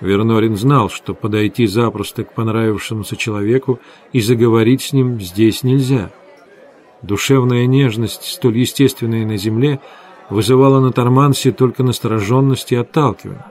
Вернорин 0.00 0.54
знал, 0.54 0.90
что 0.90 1.12
подойти 1.12 1.66
запросто 1.66 2.22
к 2.22 2.32
понравившемуся 2.32 3.16
человеку 3.16 3.80
и 4.12 4.20
заговорить 4.20 4.82
с 4.82 4.92
ним 4.92 5.20
здесь 5.20 5.64
нельзя. 5.64 6.10
Душевная 7.02 7.66
нежность, 7.66 8.22
столь 8.22 8.58
естественная 8.58 9.26
на 9.26 9.38
земле, 9.38 9.80
вызывала 10.30 10.78
на 10.78 10.92
Тормансе 10.92 11.50
только 11.50 11.82
настороженность 11.82 12.70
и 12.70 12.76
отталкивание. 12.76 13.44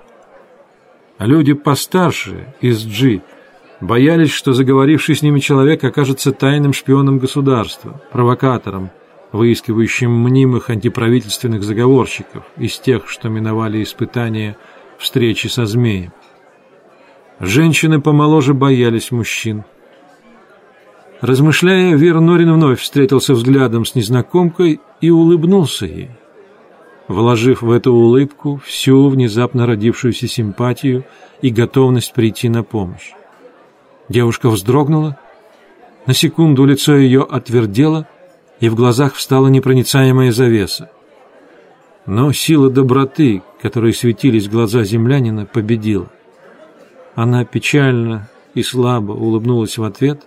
А 1.17 1.25
люди 1.25 1.51
постарше, 1.51 2.53
из 2.61 2.85
Джи, 2.85 3.23
боялись, 3.81 4.31
что 4.31 4.53
заговоривший 4.53 5.15
с 5.15 5.21
ними 5.21 5.39
человек 5.39 5.83
окажется 5.83 6.31
тайным 6.31 6.73
шпионом 6.73 7.19
государства, 7.19 8.01
провокатором, 8.11 8.89
выискивающим 9.31 10.11
мнимых 10.11 10.69
антиправительственных 10.69 11.63
заговорщиков 11.63 12.43
из 12.57 12.79
тех, 12.79 13.09
что 13.09 13.29
миновали 13.29 13.83
испытания 13.83 14.57
встречи 14.97 15.47
со 15.47 15.65
змеем. 15.65 16.11
Женщины 17.39 18.01
помоложе 18.01 18.53
боялись 18.53 19.11
мужчин. 19.11 19.63
Размышляя, 21.21 21.95
Вер 21.95 22.19
Норин 22.19 22.53
вновь 22.53 22.79
встретился 22.81 23.33
взглядом 23.33 23.85
с 23.85 23.95
незнакомкой 23.95 24.79
и 25.01 25.09
улыбнулся 25.09 25.85
ей, 25.85 26.11
вложив 27.07 27.61
в 27.61 27.71
эту 27.71 27.91
улыбку 27.91 28.61
всю 28.65 29.09
внезапно 29.09 29.65
родившуюся 29.65 30.27
симпатию 30.27 31.05
и 31.41 31.49
готовность 31.49 32.13
прийти 32.13 32.49
на 32.49 32.63
помощь. 32.63 33.13
Девушка 34.09 34.49
вздрогнула. 34.49 35.17
На 36.05 36.13
секунду 36.13 36.65
лицо 36.65 36.95
ее 36.95 37.23
отвердело, 37.23 38.07
и 38.59 38.69
в 38.69 38.75
глазах 38.75 39.15
встала 39.15 39.47
непроницаемая 39.47 40.31
завеса. 40.31 40.89
Но 42.05 42.31
сила 42.31 42.69
доброты, 42.69 43.43
которой 43.61 43.93
светились 43.93 44.47
глаза 44.47 44.83
землянина, 44.83 45.45
победила. 45.45 46.07
Она 47.15 47.43
печально 47.43 48.29
и 48.53 48.63
слабо 48.63 49.11
улыбнулась 49.11 49.77
в 49.77 49.83
ответ, 49.83 50.23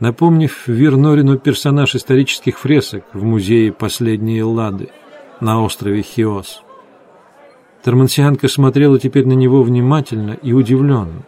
напомнив 0.00 0.66
Вирнорину 0.66 1.38
персонаж 1.38 1.94
исторических 1.94 2.58
фресок 2.58 3.04
в 3.12 3.22
музее 3.22 3.72
«Последние 3.72 4.44
Лады» 4.44 4.88
на 5.40 5.62
острове 5.62 6.02
Хиос. 6.02 6.62
Тормансианка 7.82 8.48
смотрела 8.48 8.98
теперь 8.98 9.26
на 9.26 9.34
него 9.34 9.62
внимательно 9.62 10.32
и 10.32 10.54
удивленно. 10.54 11.22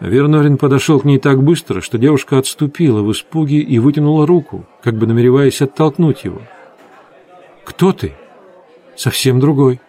Вернорин 0.00 0.58
подошел 0.58 1.00
к 1.00 1.04
ней 1.04 1.18
так 1.18 1.42
быстро, 1.42 1.80
что 1.80 1.96
девушка 1.96 2.38
отступила 2.38 3.02
в 3.02 3.10
испуге 3.12 3.58
и 3.58 3.78
вытянула 3.78 4.26
руку, 4.26 4.66
как 4.82 4.94
бы 4.94 5.06
намереваясь 5.06 5.62
оттолкнуть 5.62 6.24
его. 6.24 6.42
«Кто 7.64 7.92
ты?» 7.92 8.12
«Совсем 8.94 9.40
другой». 9.40 9.80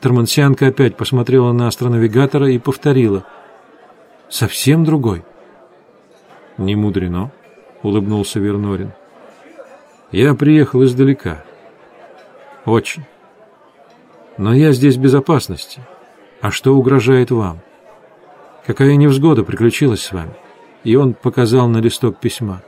Тормансианка 0.00 0.68
опять 0.68 0.96
посмотрела 0.96 1.52
на 1.52 1.66
астронавигатора 1.66 2.50
и 2.50 2.58
повторила. 2.58 3.24
«Совсем 4.28 4.84
другой». 4.84 5.24
«Не 6.58 6.76
мудрено»,— 6.76 7.32
улыбнулся 7.82 8.38
Вернорин. 8.38 8.92
«Я 10.12 10.34
приехал 10.34 10.84
издалека. 10.84 11.44
Очень. 12.64 13.04
Но 14.38 14.52
я 14.54 14.72
здесь 14.72 14.96
в 14.96 15.00
безопасности. 15.00 15.80
А 16.40 16.50
что 16.50 16.74
угрожает 16.74 17.30
вам?» 17.30 17.60
Какая 18.66 18.96
невзгода 18.96 19.44
приключилась 19.44 20.02
с 20.02 20.12
вами?» 20.12 20.34
И 20.84 20.96
он 20.96 21.14
показал 21.14 21.68
на 21.68 21.78
листок 21.78 22.18
письма. 22.18 22.62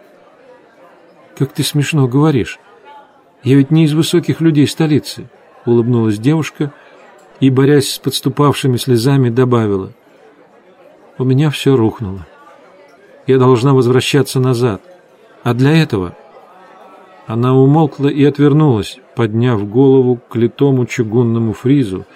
«Как 1.36 1.52
ты 1.52 1.62
смешно 1.62 2.06
говоришь. 2.08 2.58
Я 3.42 3.56
ведь 3.56 3.70
не 3.70 3.84
из 3.84 3.92
высоких 3.92 4.40
людей 4.40 4.66
столицы»,— 4.66 5.28
улыбнулась 5.66 6.18
девушка 6.18 6.72
и, 7.40 7.50
борясь 7.50 7.90
с 7.90 7.98
подступавшими 7.98 8.76
слезами, 8.76 9.28
добавила. 9.28 9.92
«У 11.18 11.24
меня 11.24 11.50
все 11.50 11.76
рухнуло. 11.76 12.26
Я 13.26 13.38
должна 13.38 13.74
возвращаться 13.74 14.40
назад. 14.40 14.82
А 15.42 15.54
для 15.54 15.72
этого...» 15.72 16.14
Она 17.26 17.56
умолкла 17.56 18.06
и 18.06 18.22
отвернулась, 18.22 19.00
подняв 19.16 19.68
голову 19.68 20.20
к 20.28 20.36
литому 20.36 20.86
чугунному 20.86 21.54
фризу 21.54 22.06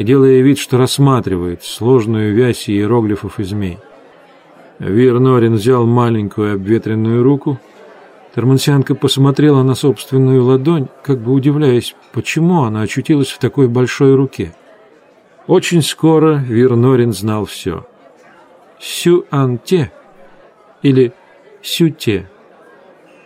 и 0.00 0.02
делая 0.02 0.40
вид, 0.40 0.58
что 0.58 0.78
рассматривает 0.78 1.62
сложную 1.62 2.34
вязь 2.34 2.70
иероглифов 2.70 3.38
и 3.38 3.44
змей. 3.44 3.78
Вир 4.78 5.20
Норин 5.20 5.56
взял 5.56 5.84
маленькую 5.84 6.54
обветренную 6.54 7.22
руку. 7.22 7.60
Термансианка 8.34 8.94
посмотрела 8.94 9.62
на 9.62 9.74
собственную 9.74 10.42
ладонь, 10.42 10.88
как 11.02 11.18
бы 11.18 11.32
удивляясь, 11.32 11.94
почему 12.14 12.62
она 12.62 12.80
очутилась 12.80 13.28
в 13.28 13.38
такой 13.38 13.68
большой 13.68 14.14
руке. 14.14 14.54
Очень 15.46 15.82
скоро 15.82 16.36
Вир 16.36 16.76
Норин 16.76 17.12
знал 17.12 17.44
все. 17.44 17.86
Сю-Ан-Те 18.78 19.92
или 20.80 21.12
Сю-Те 21.60 22.26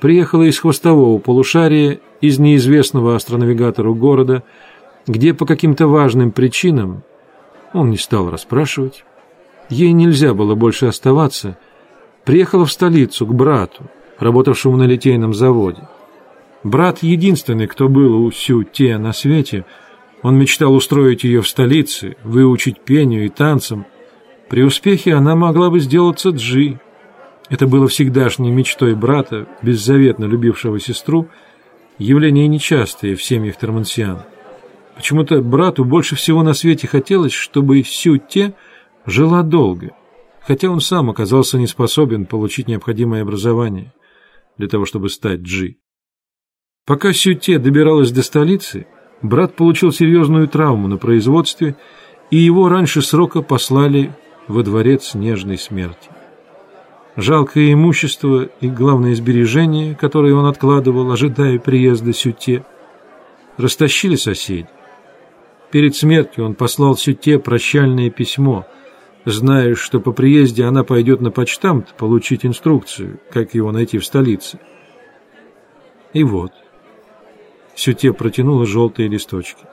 приехала 0.01 0.43
из 0.43 0.59
хвостового 0.59 1.21
полушария, 1.21 2.01
из 2.21 2.41
неизвестного 2.41 3.15
астронавигатору 3.15 3.95
города, 3.95 4.43
где 5.07 5.35
по 5.35 5.47
каким-то 5.47 5.87
важным 5.87 6.31
причинам, 6.33 7.03
он 7.73 7.91
не 7.91 7.97
стал 7.97 8.31
расспрашивать, 8.31 9.05
ей 9.69 9.93
нельзя 9.93 10.35
было 10.35 10.55
больше 10.55 10.87
оставаться, 10.87 11.59
приехала 12.25 12.65
в 12.65 12.73
столицу 12.73 13.27
к 13.27 13.35
брату, 13.35 13.85
работавшему 14.19 14.77
на 14.77 14.85
литейном 14.85 15.35
заводе. 15.35 15.89
Брат 16.63 17.03
единственный, 17.03 17.67
кто 17.67 17.89
был 17.89 18.25
у 18.25 18.31
Сю 18.31 18.63
Те 18.63 18.97
на 18.97 19.13
свете, 19.13 19.67
он 20.23 20.39
мечтал 20.39 20.75
устроить 20.75 21.25
ее 21.25 21.43
в 21.43 21.49
столице, 21.49 22.17
выучить 22.25 22.81
пению 22.81 23.27
и 23.27 23.29
танцам. 23.29 23.85
При 24.49 24.63
успехе 24.63 25.13
она 25.13 25.37
могла 25.37 25.69
бы 25.69 25.81
сделаться 25.81 26.31
Джи, 26.31 26.81
это 27.51 27.67
было 27.67 27.89
всегдашней 27.89 28.51
мечтой 28.51 28.95
брата, 28.95 29.47
беззаветно 29.63 30.25
любившего 30.25 30.81
сестру, 30.81 31.29
явление 31.99 32.49
нечастое 32.49 33.17
в 33.17 33.23
семьях 33.23 33.57
Термансиан. 33.57 34.23
Почему-то 34.97 35.43
брату 35.43 35.85
больше 35.85 36.15
всего 36.15 36.43
на 36.43 36.55
свете 36.55 36.87
хотелось, 36.87 37.33
чтобы 37.33 37.83
Сюте 37.83 38.55
жила 39.07 39.43
долго, 39.43 39.91
хотя 40.41 40.71
он 40.71 40.81
сам 40.81 41.11
оказался 41.11 41.59
не 41.59 41.67
способен 41.67 42.27
получить 42.27 42.69
необходимое 42.69 43.23
образование 43.23 43.93
для 44.57 44.69
того, 44.69 44.85
чтобы 44.85 45.09
стать 45.09 45.41
Джи. 45.41 45.77
Пока 46.87 47.13
Сюте 47.13 47.59
добиралась 47.59 48.13
до 48.13 48.23
столицы, 48.23 48.87
брат 49.21 49.57
получил 49.57 49.91
серьезную 49.91 50.49
травму 50.49 50.87
на 50.87 50.97
производстве, 50.97 51.77
и 52.31 52.37
его 52.37 52.69
раньше 52.69 53.03
срока 53.03 53.43
послали 53.43 54.15
во 54.49 54.63
дворец 54.63 55.15
нежной 55.15 55.59
смерти. 55.59 56.11
Жалкое 57.17 57.73
имущество 57.73 58.49
и, 58.61 58.69
главное, 58.69 59.15
сбережения, 59.15 59.95
которые 59.95 60.35
он 60.35 60.47
откладывал, 60.47 61.11
ожидая 61.11 61.59
приезда 61.59 62.13
Сюте, 62.13 62.65
растащили 63.57 64.17
соседи. 64.17 64.69
Перед 65.75 65.97
смертью 65.97 66.45
он 66.45 66.55
послал 66.55 66.97
Сюте 66.97 67.41
прощальное 67.41 68.09
письмо, 68.09 68.65
зная, 69.25 69.75
что 69.75 69.99
по 69.99 70.13
приезде 70.13 70.63
она 70.67 70.85
пойдет 70.85 71.21
на 71.21 71.33
почтамт 71.33 71.95
получить 71.97 72.47
инструкцию, 72.47 73.19
как 73.33 73.55
его 73.55 73.73
найти 73.73 73.99
в 73.99 74.05
столице. 74.05 74.61
И 76.13 76.23
вот, 76.23 76.53
Сюте 77.75 78.13
протянула 78.13 78.67
желтые 78.67 79.09
листочки. 79.09 79.65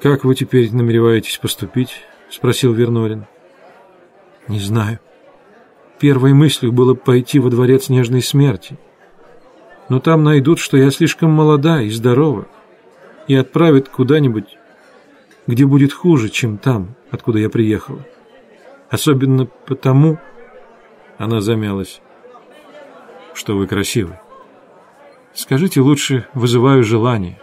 «Как 0.00 0.24
вы 0.24 0.34
теперь 0.34 0.74
намереваетесь 0.74 1.36
поступить?»— 1.36 2.00
спросил 2.30 2.72
Вернорин. 2.72 3.26
«Не 4.48 4.60
знаю. 4.60 4.98
Первой 5.98 6.32
мыслью 6.32 6.72
было 6.72 6.94
пойти 6.94 7.38
во 7.38 7.50
дворец 7.50 7.90
нежной 7.90 8.22
смерти. 8.22 8.78
Но 9.90 10.00
там 10.00 10.24
найдут, 10.24 10.58
что 10.58 10.78
я 10.78 10.90
слишком 10.90 11.32
молода 11.32 11.82
и 11.82 11.90
здорова, 11.90 12.46
и 13.28 13.34
отправят 13.34 13.90
куда-нибудь, 13.90 14.56
где 15.46 15.64
будет 15.64 15.92
хуже, 15.92 16.28
чем 16.28 16.58
там, 16.58 16.94
откуда 17.10 17.38
я 17.38 17.48
приехала. 17.48 18.04
Особенно 18.90 19.46
потому, 19.46 20.18
она 21.18 21.40
замялась, 21.40 22.00
что 23.34 23.56
вы 23.56 23.66
красивы. 23.66 24.18
Скажите 25.34 25.80
лучше, 25.80 26.26
вызываю 26.34 26.82
желание. 26.82 27.40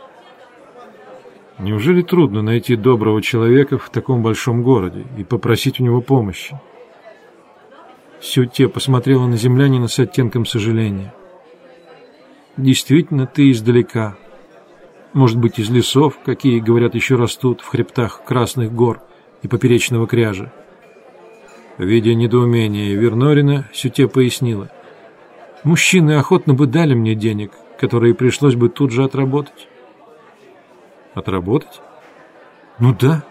Неужели 1.60 2.02
трудно 2.02 2.42
найти 2.42 2.76
доброго 2.76 3.22
человека 3.22 3.78
в 3.78 3.90
таком 3.90 4.24
большом 4.24 4.64
городе 4.64 5.06
и 5.18 5.24
попросить 5.24 5.80
у 5.80 5.84
него 5.84 6.02
помощи? 6.02 6.60
Сюте 8.20 8.68
посмотрела 8.68 9.28
на 9.28 9.38
землянина 9.38 9.88
с 9.88 10.00
оттенком 10.00 10.46
сожаления. 10.46 11.14
«Действительно, 12.56 13.28
ты 13.28 13.52
издалека. 13.52 14.16
Может 15.14 15.38
быть, 15.38 15.60
из 15.60 15.70
лесов, 15.70 16.18
какие, 16.26 16.60
говорят, 16.60 16.96
еще 16.96 17.16
растут 17.16 17.62
в 17.62 17.68
хребтах 17.68 18.24
Красных 18.26 18.74
гор 18.74 19.02
и 19.42 19.48
Поперечного 19.48 20.08
кряжа». 20.08 20.52
Видя 21.78 22.14
недоумение 22.14 22.96
Вернорина, 22.96 23.70
Сюте 23.74 24.08
пояснила. 24.08 24.70
«Мужчины 25.64 26.18
охотно 26.18 26.54
бы 26.54 26.68
дали 26.68 26.94
мне 26.94 27.16
денег, 27.16 27.52
которые 27.80 28.14
пришлось 28.14 28.56
бы 28.56 28.70
тут 28.70 28.92
же 28.92 29.04
отработать». 29.04 29.68
«Отработать?» 31.14 31.82
«Ну 32.80 32.96
да». 33.00 33.24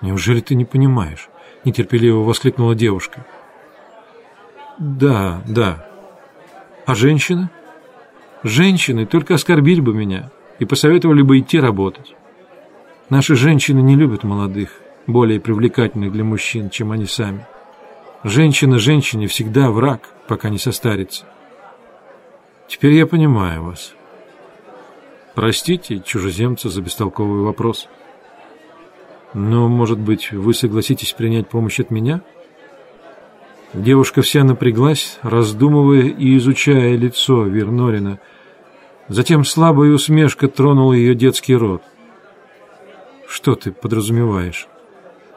«Неужели 0.00 0.40
ты 0.40 0.54
не 0.54 0.64
понимаешь?»— 0.64 1.28
нетерпеливо 1.64 2.22
воскликнула 2.22 2.74
девушка. 2.74 3.26
Да, 4.78 5.42
да. 5.46 5.84
А 6.86 6.94
женщины? 6.94 7.50
Женщины 8.44 9.06
только 9.06 9.34
оскорбили 9.34 9.80
бы 9.80 9.92
меня 9.92 10.30
и 10.58 10.64
посоветовали 10.64 11.22
бы 11.22 11.38
идти 11.38 11.58
работать. 11.58 12.14
Наши 13.08 13.34
женщины 13.34 13.80
не 13.80 13.96
любят 13.96 14.24
молодых, 14.24 14.80
более 15.06 15.40
привлекательных 15.40 16.12
для 16.12 16.24
мужчин, 16.24 16.70
чем 16.70 16.92
они 16.92 17.06
сами. 17.06 17.46
Женщина 18.24 18.78
женщине 18.78 19.26
всегда 19.28 19.70
враг, 19.70 20.08
пока 20.26 20.48
не 20.48 20.58
состарится. 20.58 21.24
Теперь 22.66 22.92
я 22.92 23.06
понимаю 23.06 23.64
вас. 23.64 23.94
Простите, 25.34 26.00
чужеземца, 26.00 26.68
за 26.68 26.82
бестолковый 26.82 27.42
вопрос. 27.42 27.88
Но, 29.34 29.68
может 29.68 29.98
быть, 29.98 30.32
вы 30.32 30.52
согласитесь 30.52 31.12
принять 31.12 31.48
помощь 31.48 31.80
от 31.80 31.90
меня?» 31.90 32.22
Девушка 33.74 34.22
вся 34.22 34.44
напряглась, 34.44 35.18
раздумывая 35.22 36.04
и 36.04 36.36
изучая 36.38 36.96
лицо 36.96 37.44
Вернорина. 37.44 38.18
Затем 39.08 39.44
слабая 39.44 39.90
усмешка 39.90 40.48
тронула 40.48 40.92
ее 40.92 41.14
детский 41.14 41.54
рот. 41.54 41.82
«Что 43.26 43.54
ты 43.54 43.72
подразумеваешь, 43.72 44.68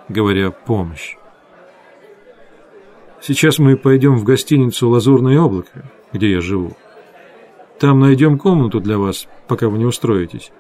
говоря 0.09 0.51
«помощь»?» 0.51 1.17
«Сейчас 3.21 3.59
мы 3.59 3.77
пойдем 3.77 4.17
в 4.17 4.23
гостиницу 4.23 4.89
«Лазурное 4.89 5.39
облако», 5.39 5.91
где 6.11 6.31
я 6.31 6.41
живу. 6.41 6.75
Там 7.79 7.99
найдем 7.99 8.37
комнату 8.37 8.79
для 8.79 8.97
вас, 8.97 9.27
пока 9.47 9.69
вы 9.69 9.77
не 9.77 9.85
устроитесь. 9.85 10.51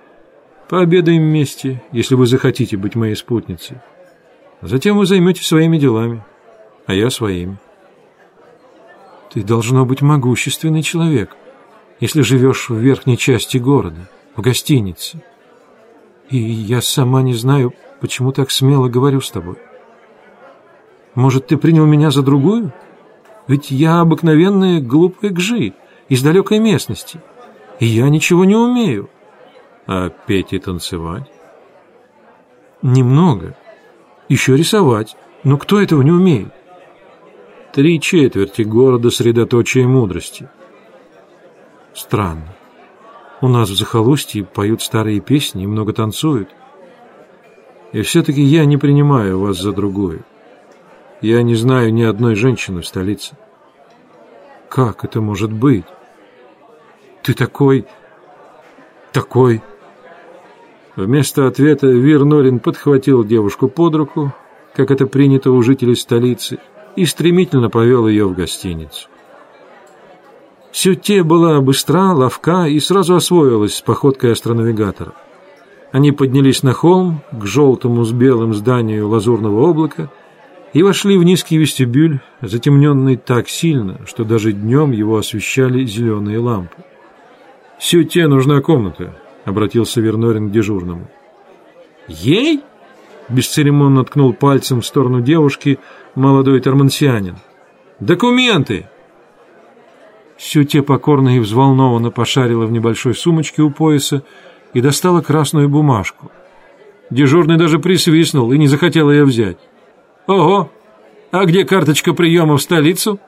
Пообедаем 0.69 1.23
вместе, 1.23 1.83
если 1.91 2.15
вы 2.15 2.27
захотите 2.27 2.77
быть 2.77 2.95
моей 2.95 3.15
спутницей. 3.15 3.77
Затем 4.61 4.97
вы 4.97 5.05
займетесь 5.05 5.47
своими 5.47 5.77
делами» 5.77 6.23
а 6.85 6.93
я 6.93 7.09
своими. 7.09 7.57
Ты 9.31 9.43
должно 9.43 9.85
быть 9.85 10.01
могущественный 10.01 10.83
человек, 10.83 11.35
если 12.01 12.21
живешь 12.21 12.69
в 12.69 12.75
верхней 12.75 13.17
части 13.17 13.57
города, 13.57 14.09
в 14.35 14.41
гостинице. 14.41 15.23
И 16.29 16.37
я 16.37 16.81
сама 16.81 17.21
не 17.21 17.35
знаю, 17.35 17.73
почему 18.01 18.31
так 18.31 18.51
смело 18.51 18.89
говорю 18.89 19.21
с 19.21 19.29
тобой. 19.29 19.55
Может, 21.13 21.47
ты 21.47 21.57
принял 21.57 21.85
меня 21.85 22.09
за 22.09 22.23
другую? 22.23 22.73
Ведь 23.47 23.69
я 23.69 23.99
обыкновенная 23.99 24.81
глупая 24.81 25.31
гжи 25.31 25.73
из 26.09 26.23
далекой 26.23 26.59
местности, 26.59 27.21
и 27.79 27.85
я 27.85 28.09
ничего 28.09 28.45
не 28.45 28.55
умею. 28.55 29.09
А 29.85 30.09
петь 30.09 30.53
и 30.53 30.59
танцевать? 30.59 31.29
Немного. 32.81 33.55
Еще 34.27 34.55
рисовать. 34.55 35.15
Но 35.43 35.57
кто 35.57 35.81
этого 35.81 36.01
не 36.01 36.11
умеет? 36.11 36.53
Три 37.73 37.99
четверти 37.99 38.61
города 38.63 39.09
средоточия 39.11 39.87
мудрости. 39.87 40.49
Странно. 41.93 42.55
У 43.41 43.47
нас 43.47 43.69
в 43.69 43.77
захолустье 43.77 44.43
поют 44.43 44.81
старые 44.81 45.19
песни 45.19 45.63
и 45.63 45.67
много 45.67 45.93
танцуют. 45.93 46.49
И 47.91 48.01
все-таки 48.03 48.41
я 48.41 48.65
не 48.65 48.77
принимаю 48.77 49.39
вас 49.39 49.57
за 49.57 49.73
другую. 49.73 50.23
Я 51.21 51.41
не 51.43 51.55
знаю 51.55 51.93
ни 51.93 52.03
одной 52.03 52.35
женщины 52.35 52.81
в 52.81 52.87
столице. 52.87 53.35
Как 54.69 55.03
это 55.03 55.21
может 55.21 55.51
быть? 55.51 55.85
Ты 57.23 57.33
такой... 57.33 57.85
такой... 59.11 59.61
Вместо 60.95 61.47
ответа 61.47 61.87
Вир 61.87 62.25
Норин 62.25 62.59
подхватил 62.59 63.23
девушку 63.23 63.69
под 63.69 63.95
руку, 63.95 64.33
как 64.75 64.91
это 64.91 65.07
принято 65.07 65.51
у 65.51 65.61
жителей 65.63 65.95
столицы, 65.95 66.59
и 66.97 67.05
стремительно 67.05 67.69
повел 67.69 68.07
ее 68.07 68.25
в 68.27 68.35
гостиницу. 68.35 69.07
Сюте 70.71 71.23
была 71.23 71.59
быстра, 71.59 72.13
ловка 72.13 72.65
и 72.65 72.79
сразу 72.79 73.15
освоилась 73.15 73.75
с 73.75 73.81
походкой 73.81 74.31
астронавигатора. 74.31 75.13
Они 75.91 76.13
поднялись 76.13 76.63
на 76.63 76.71
холм 76.71 77.21
к 77.31 77.45
желтому 77.45 78.05
с 78.05 78.13
белым 78.13 78.53
зданию 78.53 79.09
лазурного 79.09 79.69
облака 79.69 80.09
и 80.71 80.81
вошли 80.83 81.17
в 81.17 81.23
низкий 81.23 81.57
вестибюль, 81.57 82.21
затемненный 82.39 83.17
так 83.17 83.49
сильно, 83.49 83.99
что 84.05 84.23
даже 84.23 84.53
днем 84.53 84.91
его 84.91 85.17
освещали 85.17 85.83
зеленые 85.85 86.39
лампы. 86.39 86.77
«Сюте 87.77 88.27
нужна 88.27 88.61
комната»,— 88.61 89.13
обратился 89.45 89.99
Вернорин 89.99 90.49
к 90.49 90.51
дежурному. 90.53 91.09
«Ей?»— 92.07 92.61
бесцеремонно 93.29 94.05
ткнул 94.05 94.31
пальцем 94.31 94.79
в 94.79 94.85
сторону 94.85 95.19
девушки 95.19 95.79
молодой 96.15 96.61
тормансианин. 96.61 97.35
«Документы!» 97.99 98.87
Сюте 100.41 100.81
покорно 100.81 101.37
и 101.37 101.39
взволнованно 101.39 102.09
пошарила 102.09 102.65
в 102.65 102.71
небольшой 102.71 103.13
сумочке 103.13 103.61
у 103.61 103.69
пояса 103.69 104.23
и 104.73 104.81
достала 104.81 105.21
красную 105.21 105.69
бумажку. 105.69 106.31
Дежурный 107.11 107.57
даже 107.57 107.77
присвистнул 107.77 108.51
и 108.51 108.57
не 108.57 108.65
захотел 108.65 109.11
ее 109.11 109.23
взять. 109.23 109.59
«Ого! 110.25 110.71
А 111.29 111.45
где 111.45 111.63
карточка 111.63 112.13
приема 112.13 112.57
в 112.57 112.61
столицу?» 112.63 113.19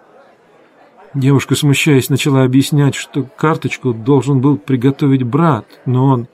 Девушка, 1.13 1.53
смущаясь, 1.53 2.09
начала 2.09 2.45
объяснять, 2.45 2.95
что 2.95 3.21
карточку 3.21 3.93
должен 3.93 4.41
был 4.41 4.57
приготовить 4.57 5.21
брат, 5.21 5.67
но 5.85 6.07
он... 6.07 6.27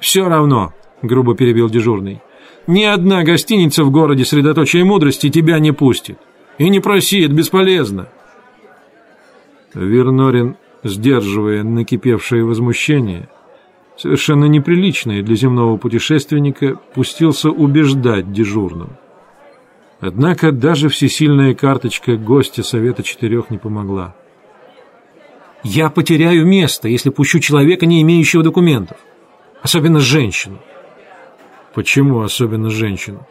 «Все 0.00 0.28
равно»,— 0.28 0.74
грубо 1.02 1.36
перебил 1.36 1.70
дежурный,— 1.70 2.20
«ни 2.66 2.82
одна 2.82 3.22
гостиница 3.22 3.84
в 3.84 3.92
городе 3.92 4.24
средоточия 4.24 4.84
мудрости 4.84 5.30
тебя 5.30 5.60
не 5.60 5.70
пустит. 5.70 6.18
И 6.58 6.68
не 6.68 6.80
проси, 6.80 7.20
это 7.20 7.32
бесполезно». 7.32 8.08
Вернорин, 9.76 10.56
сдерживая 10.82 11.62
накипевшее 11.62 12.44
возмущение, 12.44 13.28
совершенно 13.96 14.46
неприличное 14.46 15.22
для 15.22 15.36
земного 15.36 15.76
путешественника, 15.76 16.76
пустился 16.94 17.50
убеждать 17.50 18.32
дежурного. 18.32 18.98
Однако 20.00 20.52
даже 20.52 20.88
всесильная 20.88 21.54
карточка 21.54 22.16
гостя 22.16 22.62
Совета 22.62 23.02
Четырех 23.02 23.50
не 23.50 23.58
помогла. 23.58 24.14
«Я 25.62 25.90
потеряю 25.90 26.46
место, 26.46 26.88
если 26.88 27.10
пущу 27.10 27.38
человека, 27.40 27.86
не 27.86 28.02
имеющего 28.02 28.42
документов. 28.42 28.98
Особенно 29.62 30.00
женщину». 30.00 30.58
«Почему 31.74 32.22
особенно 32.22 32.70
женщину?» 32.70 33.26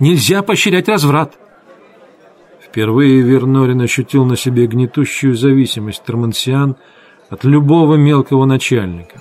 «Нельзя 0.00 0.42
поощрять 0.42 0.88
разврат. 0.88 1.36
Впервые 2.72 3.20
Вернорин 3.20 3.82
ощутил 3.82 4.24
на 4.24 4.34
себе 4.34 4.66
гнетущую 4.66 5.34
зависимость 5.34 6.04
Тормансиан 6.04 6.76
от 7.28 7.44
любого 7.44 7.96
мелкого 7.96 8.46
начальника, 8.46 9.20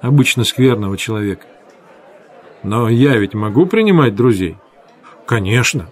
обычно 0.00 0.44
скверного 0.44 0.96
человека. 0.96 1.44
Но 2.62 2.88
я 2.88 3.16
ведь 3.16 3.34
могу 3.34 3.66
принимать 3.66 4.14
друзей? 4.14 4.58
Конечно. 5.26 5.90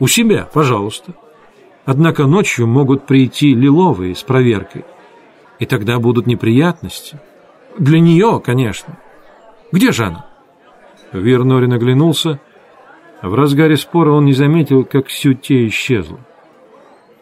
У 0.00 0.08
себя, 0.08 0.48
пожалуйста. 0.52 1.14
Однако 1.84 2.26
ночью 2.26 2.66
могут 2.66 3.06
прийти 3.06 3.54
лиловые 3.54 4.16
с 4.16 4.24
проверкой. 4.24 4.84
И 5.60 5.66
тогда 5.66 6.00
будут 6.00 6.26
неприятности. 6.26 7.20
Для 7.78 8.00
нее, 8.00 8.42
конечно. 8.44 8.98
Где 9.70 9.92
же 9.92 10.06
она? 10.06 10.26
Вернорин 11.12 11.74
оглянулся 11.74 12.40
в 13.22 13.34
разгаре 13.34 13.76
спора 13.76 14.12
он 14.12 14.24
не 14.24 14.32
заметил, 14.32 14.84
как 14.84 15.10
Сюте 15.10 15.66
исчезла. 15.68 16.18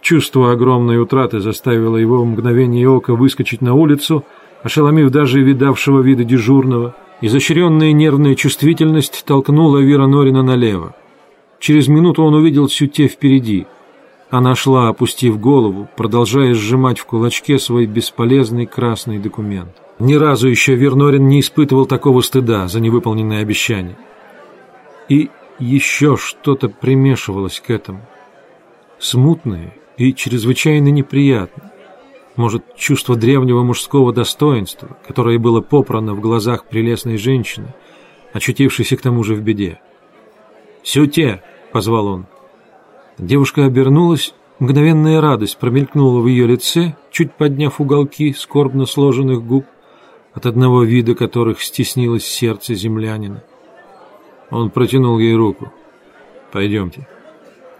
Чувство 0.00 0.52
огромной 0.52 1.00
утраты 1.00 1.40
заставило 1.40 1.96
его 1.96 2.18
в 2.18 2.26
мгновение 2.26 2.88
ока 2.88 3.14
выскочить 3.14 3.60
на 3.60 3.74
улицу, 3.74 4.24
ошеломив 4.62 5.10
даже 5.10 5.40
видавшего 5.40 6.00
вида 6.00 6.24
дежурного. 6.24 6.94
Изощренная 7.22 7.92
нервная 7.92 8.34
чувствительность 8.34 9.24
толкнула 9.26 9.78
Вера 9.78 10.06
Норина 10.06 10.42
налево. 10.42 10.94
Через 11.58 11.88
минуту 11.88 12.22
он 12.22 12.34
увидел 12.34 12.68
Сюте 12.68 13.08
впереди. 13.08 13.66
Она 14.30 14.54
шла, 14.54 14.88
опустив 14.88 15.40
голову, 15.40 15.88
продолжая 15.96 16.54
сжимать 16.54 16.98
в 16.98 17.06
кулачке 17.06 17.58
свой 17.58 17.86
бесполезный 17.86 18.66
красный 18.66 19.18
документ. 19.18 19.70
Ни 19.98 20.14
разу 20.14 20.48
еще 20.48 20.74
Вернорин 20.74 21.26
не 21.26 21.40
испытывал 21.40 21.86
такого 21.86 22.20
стыда 22.20 22.68
за 22.68 22.80
невыполненное 22.80 23.40
обещание. 23.40 23.96
И 25.08 25.30
еще 25.58 26.16
что-то 26.16 26.68
примешивалось 26.68 27.60
к 27.60 27.70
этому. 27.70 28.00
Смутное 28.98 29.74
и 29.96 30.12
чрезвычайно 30.14 30.88
неприятное. 30.88 31.72
Может, 32.36 32.76
чувство 32.76 33.16
древнего 33.16 33.62
мужского 33.62 34.12
достоинства, 34.12 34.96
которое 35.06 35.38
было 35.38 35.62
попрано 35.62 36.14
в 36.14 36.20
глазах 36.20 36.66
прелестной 36.66 37.16
женщины, 37.16 37.74
очутившейся 38.32 38.96
к 38.96 39.00
тому 39.00 39.24
же 39.24 39.34
в 39.34 39.40
беде. 39.40 39.80
«Сюте!»— 40.82 41.42
позвал 41.72 42.06
он. 42.08 42.26
Девушка 43.18 43.64
обернулась, 43.64 44.34
мгновенная 44.58 45.22
радость 45.22 45.56
промелькнула 45.56 46.20
в 46.20 46.26
ее 46.26 46.46
лице, 46.46 46.94
чуть 47.10 47.32
подняв 47.32 47.80
уголки 47.80 48.34
скорбно 48.34 48.84
сложенных 48.84 49.42
губ, 49.42 49.64
от 50.34 50.44
одного 50.44 50.82
вида 50.82 51.14
которых 51.14 51.62
стеснилось 51.62 52.26
сердце 52.26 52.74
землянина. 52.74 53.42
Он 54.50 54.70
протянул 54.70 55.18
ей 55.18 55.34
руку. 55.34 55.72
«Пойдемте». 56.52 57.06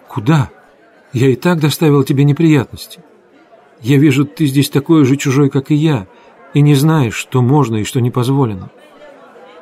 «Куда? 0.09 0.51
Я 1.13 1.29
и 1.29 1.37
так 1.37 1.61
доставил 1.61 2.05
тебе 2.05 2.25
неприятности. 2.25 3.01
Я 3.81 3.99
вижу, 3.99 4.25
ты 4.25 4.47
здесь 4.47 4.71
такой 4.71 5.05
же 5.05 5.17
чужой, 5.17 5.51
как 5.51 5.71
и 5.71 5.75
я, 5.75 6.07
и 6.55 6.61
не 6.61 6.75
знаешь, 6.75 7.15
что 7.15 7.43
можно 7.43 7.77
и 7.77 7.85
что 7.85 8.01
не 8.01 8.11
позволено. 8.11 8.71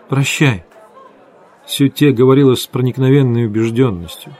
Прощай». 0.08 0.64
Сюте 1.66 2.12
говорила 2.12 2.54
с 2.54 2.66
проникновенной 2.66 3.46
убежденностью. 3.46 4.34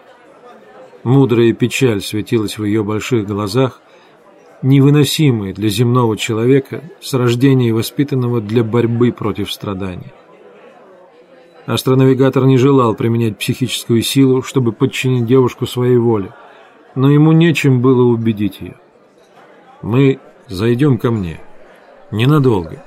Мудрая 1.05 1.53
печаль 1.53 2.00
светилась 2.03 2.59
в 2.59 2.64
ее 2.64 2.83
больших 2.85 3.27
глазах, 3.27 3.81
невыносимая 4.62 5.53
для 5.53 5.68
земного 5.68 6.16
человека 6.16 6.83
с 7.00 7.12
рождения 7.14 7.72
воспитанного 7.72 8.40
для 8.40 8.64
борьбы 8.64 9.12
против 9.12 9.53
страданий. 9.53 10.12
Астронавигатор 11.66 12.44
не 12.44 12.59
желал 12.59 12.94
применять 12.94 13.38
психическую 13.38 14.03
силу, 14.03 14.42
чтобы 14.42 14.72
подчинить 14.72 15.27
девушку 15.27 15.66
своей 15.66 15.96
воле, 15.96 16.35
но 16.94 17.11
ему 17.11 17.33
нечем 17.33 17.81
было 17.81 18.03
убедить 18.03 18.61
ее. 18.61 18.77
«Мы 19.81 20.18
зайдем 20.46 20.98
ко 20.98 21.11
мне. 21.11 21.40
Ненадолго. 22.11 22.85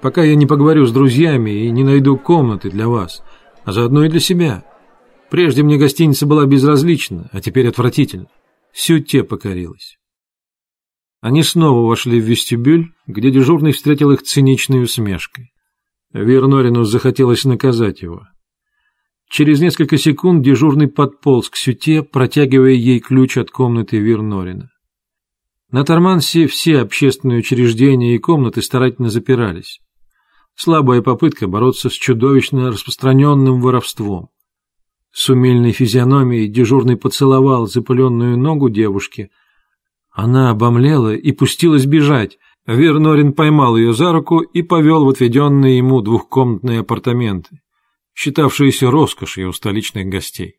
Пока 0.00 0.22
я 0.22 0.34
не 0.36 0.46
поговорю 0.46 0.86
с 0.86 0.92
друзьями 0.92 1.50
и 1.50 1.70
не 1.70 1.84
найду 1.84 2.16
комнаты 2.16 2.70
для 2.70 2.88
вас, 2.88 3.22
а 3.64 3.72
заодно 3.72 4.04
и 4.04 4.08
для 4.08 4.20
себя. 4.20 4.64
Прежде 5.30 5.62
мне 5.62 5.76
гостиница 5.76 6.26
была 6.26 6.46
безразлична, 6.46 7.28
а 7.32 7.40
теперь 7.40 7.68
отвратительна. 7.68 8.28
Сюте 8.72 9.22
покорилась». 9.22 9.98
Они 11.20 11.42
снова 11.42 11.86
вошли 11.86 12.20
в 12.20 12.24
вестибюль, 12.24 12.92
где 13.06 13.30
дежурный 13.30 13.72
встретил 13.72 14.10
их 14.10 14.22
циничной 14.22 14.82
усмешкой. 14.82 15.53
Вернорину 16.14 16.84
захотелось 16.84 17.44
наказать 17.44 18.02
его. 18.02 18.26
Через 19.28 19.60
несколько 19.60 19.98
секунд 19.98 20.42
дежурный 20.42 20.86
подполз 20.86 21.50
к 21.50 21.56
Сюте, 21.56 22.02
протягивая 22.02 22.72
ей 22.72 23.00
ключ 23.00 23.36
от 23.36 23.50
комнаты 23.50 23.98
Вернорина. 23.98 24.70
На 25.72 25.82
Тормансе 25.84 26.46
все 26.46 26.78
общественные 26.78 27.40
учреждения 27.40 28.14
и 28.14 28.18
комнаты 28.18 28.62
старательно 28.62 29.08
запирались. 29.08 29.80
Слабая 30.54 31.02
попытка 31.02 31.48
бороться 31.48 31.90
с 31.90 31.92
чудовищно 31.94 32.68
распространенным 32.68 33.60
воровством. 33.60 34.28
С 35.10 35.28
умельной 35.28 35.72
физиономией 35.72 36.46
дежурный 36.46 36.96
поцеловал 36.96 37.66
запыленную 37.66 38.38
ногу 38.38 38.68
девушки. 38.68 39.30
Она 40.12 40.50
обомлела 40.50 41.12
и 41.12 41.32
пустилась 41.32 41.86
бежать, 41.86 42.38
Вернорин 42.66 43.34
поймал 43.34 43.76
ее 43.76 43.92
за 43.92 44.12
руку 44.12 44.40
и 44.40 44.62
повел 44.62 45.04
в 45.04 45.08
отведенные 45.10 45.76
ему 45.76 46.00
двухкомнатные 46.00 46.80
апартаменты, 46.80 47.60
считавшиеся 48.14 48.90
роскошью 48.90 49.50
у 49.50 49.52
столичных 49.52 50.06
гостей. 50.06 50.56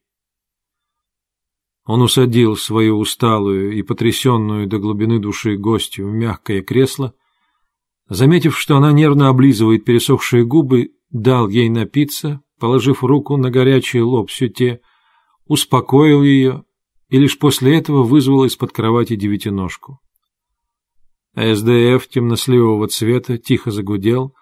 Он 1.85 2.01
усадил 2.01 2.55
свою 2.57 2.97
усталую 2.97 3.73
и 3.73 3.81
потрясенную 3.81 4.67
до 4.67 4.77
глубины 4.77 5.19
души 5.19 5.55
гостью 5.57 6.09
в 6.09 6.13
мягкое 6.13 6.61
кресло, 6.61 7.13
заметив, 8.07 8.57
что 8.57 8.77
она 8.77 8.91
нервно 8.91 9.29
облизывает 9.29 9.85
пересохшие 9.85 10.45
губы, 10.45 10.91
дал 11.09 11.47
ей 11.47 11.69
напиться, 11.69 12.41
положив 12.59 13.03
руку 13.03 13.37
на 13.37 13.49
горячий 13.49 14.01
лоб 14.01 14.29
сюте, 14.29 14.81
успокоил 15.45 16.23
ее 16.23 16.65
и 17.09 17.17
лишь 17.17 17.37
после 17.37 17.77
этого 17.77 18.03
вызвала 18.03 18.45
из-под 18.45 18.71
кровати 18.71 19.15
девятиножку. 19.15 19.99
СДФ 21.35 22.07
темно-сливого 22.07 22.87
цвета 22.87 23.37
тихо 23.37 23.71
загудел. 23.71 24.33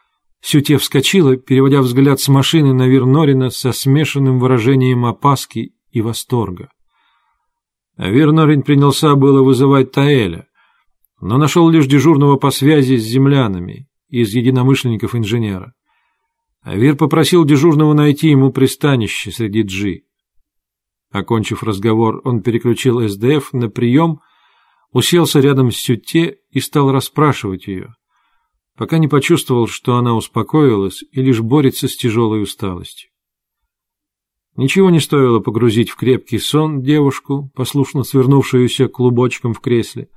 Сюте 0.42 0.78
вскочила, 0.78 1.38
переводя 1.38 1.82
взгляд 1.82 2.20
с 2.20 2.28
машины 2.28 2.74
на 2.74 2.88
Вернорина 2.88 3.50
со 3.50 3.72
смешанным 3.72 4.40
выражением 4.40 5.06
опаски 5.06 5.74
и 5.92 6.02
восторга. 6.02 6.70
Вернорин 7.98 8.62
принялся 8.62 9.16
было 9.16 9.42
вызывать 9.42 9.92
Таэля, 9.92 10.48
но 11.22 11.38
нашел 11.38 11.70
лишь 11.70 11.88
дежурного 11.88 12.36
по 12.36 12.52
связи 12.52 12.98
с 12.98 13.04
землянами 13.04 13.88
из 14.10 14.34
единомышленников 14.34 15.16
инженера. 15.16 15.74
Авир 16.62 16.96
попросил 16.96 17.46
дежурного 17.46 17.94
найти 17.94 18.30
ему 18.30 18.52
пристанище 18.52 19.32
среди 19.32 19.62
джи. 19.62 20.04
Окончив 21.12 21.64
разговор, 21.64 22.22
он 22.24 22.42
переключил 22.42 23.08
СДФ 23.08 23.54
на 23.54 23.70
прием— 23.70 24.20
уселся 24.94 25.40
рядом 25.40 25.72
с 25.72 25.78
Сюте 25.78 26.38
и 26.52 26.60
стал 26.60 26.92
расспрашивать 26.92 27.68
ее, 27.68 27.96
пока 28.78 29.00
не 29.00 29.08
почувствовал, 29.08 29.68
что 29.68 29.96
она 29.98 30.16
успокоилась 30.16 31.04
и 31.12 31.22
лишь 31.22 31.42
борется 31.42 31.88
с 31.88 31.98
тяжелой 31.98 32.42
усталостью. 32.42 33.10
Ничего 34.56 34.92
не 34.92 35.00
стоило 35.00 35.40
погрузить 35.40 35.90
в 35.90 35.96
крепкий 35.96 36.38
сон 36.38 36.82
девушку, 36.84 37.52
послушно 37.56 38.04
свернувшуюся 38.04 38.88
клубочком 38.88 39.56
в 39.56 39.60
кресле. 39.60 40.10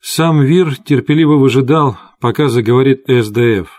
Сам 0.00 0.42
Вир 0.42 0.76
терпеливо 0.76 1.36
выжидал, 1.36 1.96
пока 2.20 2.48
заговорит 2.48 3.04
СДФ, 3.08 3.70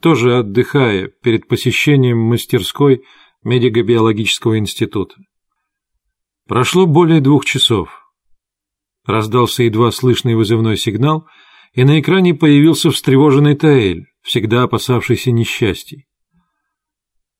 тоже 0.00 0.38
отдыхая 0.38 1.08
перед 1.22 1.48
посещением 1.48 2.18
мастерской 2.18 3.04
медико-биологического 3.44 4.56
института. 4.58 5.16
Прошло 6.48 6.86
более 6.86 7.20
двух 7.20 7.44
часов. 7.44 8.05
Раздался 9.06 9.62
едва 9.62 9.92
слышный 9.92 10.34
вызывной 10.34 10.76
сигнал, 10.76 11.26
и 11.72 11.84
на 11.84 12.00
экране 12.00 12.34
появился 12.34 12.90
встревоженный 12.90 13.54
Таэль, 13.54 14.06
всегда 14.22 14.64
опасавшийся 14.64 15.30
несчастий. 15.30 16.06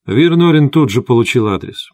Вирнорин 0.06 0.70
тут 0.70 0.90
же 0.90 1.02
получил 1.02 1.48
адрес. 1.48 1.90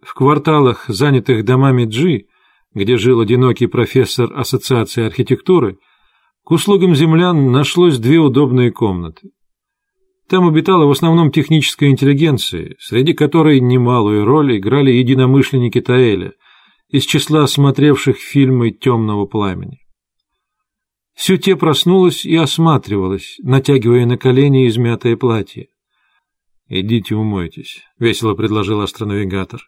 В 0.00 0.14
кварталах, 0.14 0.84
занятых 0.86 1.44
домами 1.44 1.86
Джи, 1.86 2.26
где 2.72 2.96
жил 2.96 3.20
одинокий 3.20 3.66
профессор 3.66 4.32
Ассоциации 4.38 5.04
архитектуры, 5.04 5.78
к 6.44 6.52
услугам 6.52 6.94
землян 6.94 7.50
нашлось 7.50 7.98
две 7.98 8.18
удобные 8.18 8.70
комнаты. 8.70 9.30
Там 10.28 10.46
обитала 10.46 10.84
в 10.84 10.90
основном 10.90 11.32
техническая 11.32 11.88
интеллигенция, 11.88 12.76
среди 12.78 13.14
которой 13.14 13.58
немалую 13.60 14.24
роль 14.24 14.58
играли 14.58 14.92
единомышленники 14.92 15.80
Таэля– 15.80 16.34
из 16.88 17.04
числа 17.04 17.46
смотревших 17.46 18.16
фильмы 18.16 18.70
«Темного 18.70 19.26
пламени». 19.26 19.86
Сюте 21.14 21.56
проснулась 21.56 22.24
и 22.24 22.34
осматривалась, 22.36 23.36
натягивая 23.42 24.06
на 24.06 24.16
колени 24.16 24.68
измятое 24.68 25.16
платье. 25.16 25.68
«Идите 26.68 27.14
умойтесь»,— 27.14 27.82
весело 27.98 28.34
предложил 28.34 28.80
астронавигатор. 28.80 29.60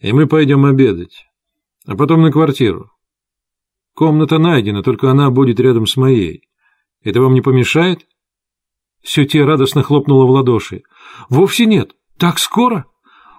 «И 0.00 0.12
мы 0.12 0.26
пойдем 0.26 0.64
обедать, 0.64 1.24
а 1.86 1.96
потом 1.96 2.22
на 2.22 2.30
квартиру. 2.30 2.90
Комната 3.94 4.38
найдена, 4.38 4.82
только 4.82 5.10
она 5.10 5.30
будет 5.30 5.58
рядом 5.58 5.86
с 5.86 5.96
моей. 5.96 6.48
Это 7.02 7.20
вам 7.20 7.34
не 7.34 7.40
помешает?» 7.40 8.06
Сюте 9.02 9.44
радостно 9.44 9.82
хлопнула 9.82 10.26
в 10.26 10.30
ладоши. 10.30 10.82
«Вовсе 11.28 11.64
нет. 11.64 11.92
Так 12.18 12.38
скоро? 12.38 12.86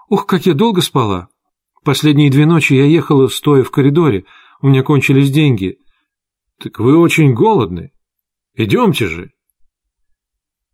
Ух, 0.10 0.26
как 0.26 0.46
я 0.46 0.54
долго 0.54 0.82
спала!» 0.82 1.30
Последние 1.88 2.30
две 2.30 2.46
ночи 2.46 2.74
я 2.74 2.84
ехала, 2.84 3.28
стоя 3.28 3.64
в 3.64 3.72
коридоре. 3.72 4.26
У 4.62 4.68
меня 4.68 4.84
кончились 4.84 5.32
деньги. 5.32 5.78
Так 6.62 6.80
вы 6.80 6.98
очень 6.98 7.34
голодны. 7.34 7.94
Идемте 8.56 9.08
же. 9.08 9.32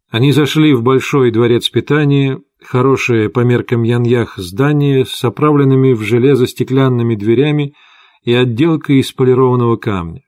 Они 0.09 0.31
зашли 0.31 0.73
в 0.73 0.81
большой 0.81 1.29
дворец 1.29 1.69
питания, 1.69 2.41
хорошее 2.59 3.29
по 3.29 3.41
меркам 3.41 3.83
Яньях 3.83 4.37
здание 4.37 5.05
с 5.05 5.23
оправленными 5.23 5.93
в 5.93 6.01
железо 6.01 6.47
стеклянными 6.47 7.13
дверями 7.13 7.75
и 8.23 8.33
отделкой 8.33 8.97
из 8.97 9.11
полированного 9.11 9.75
камня. 9.77 10.23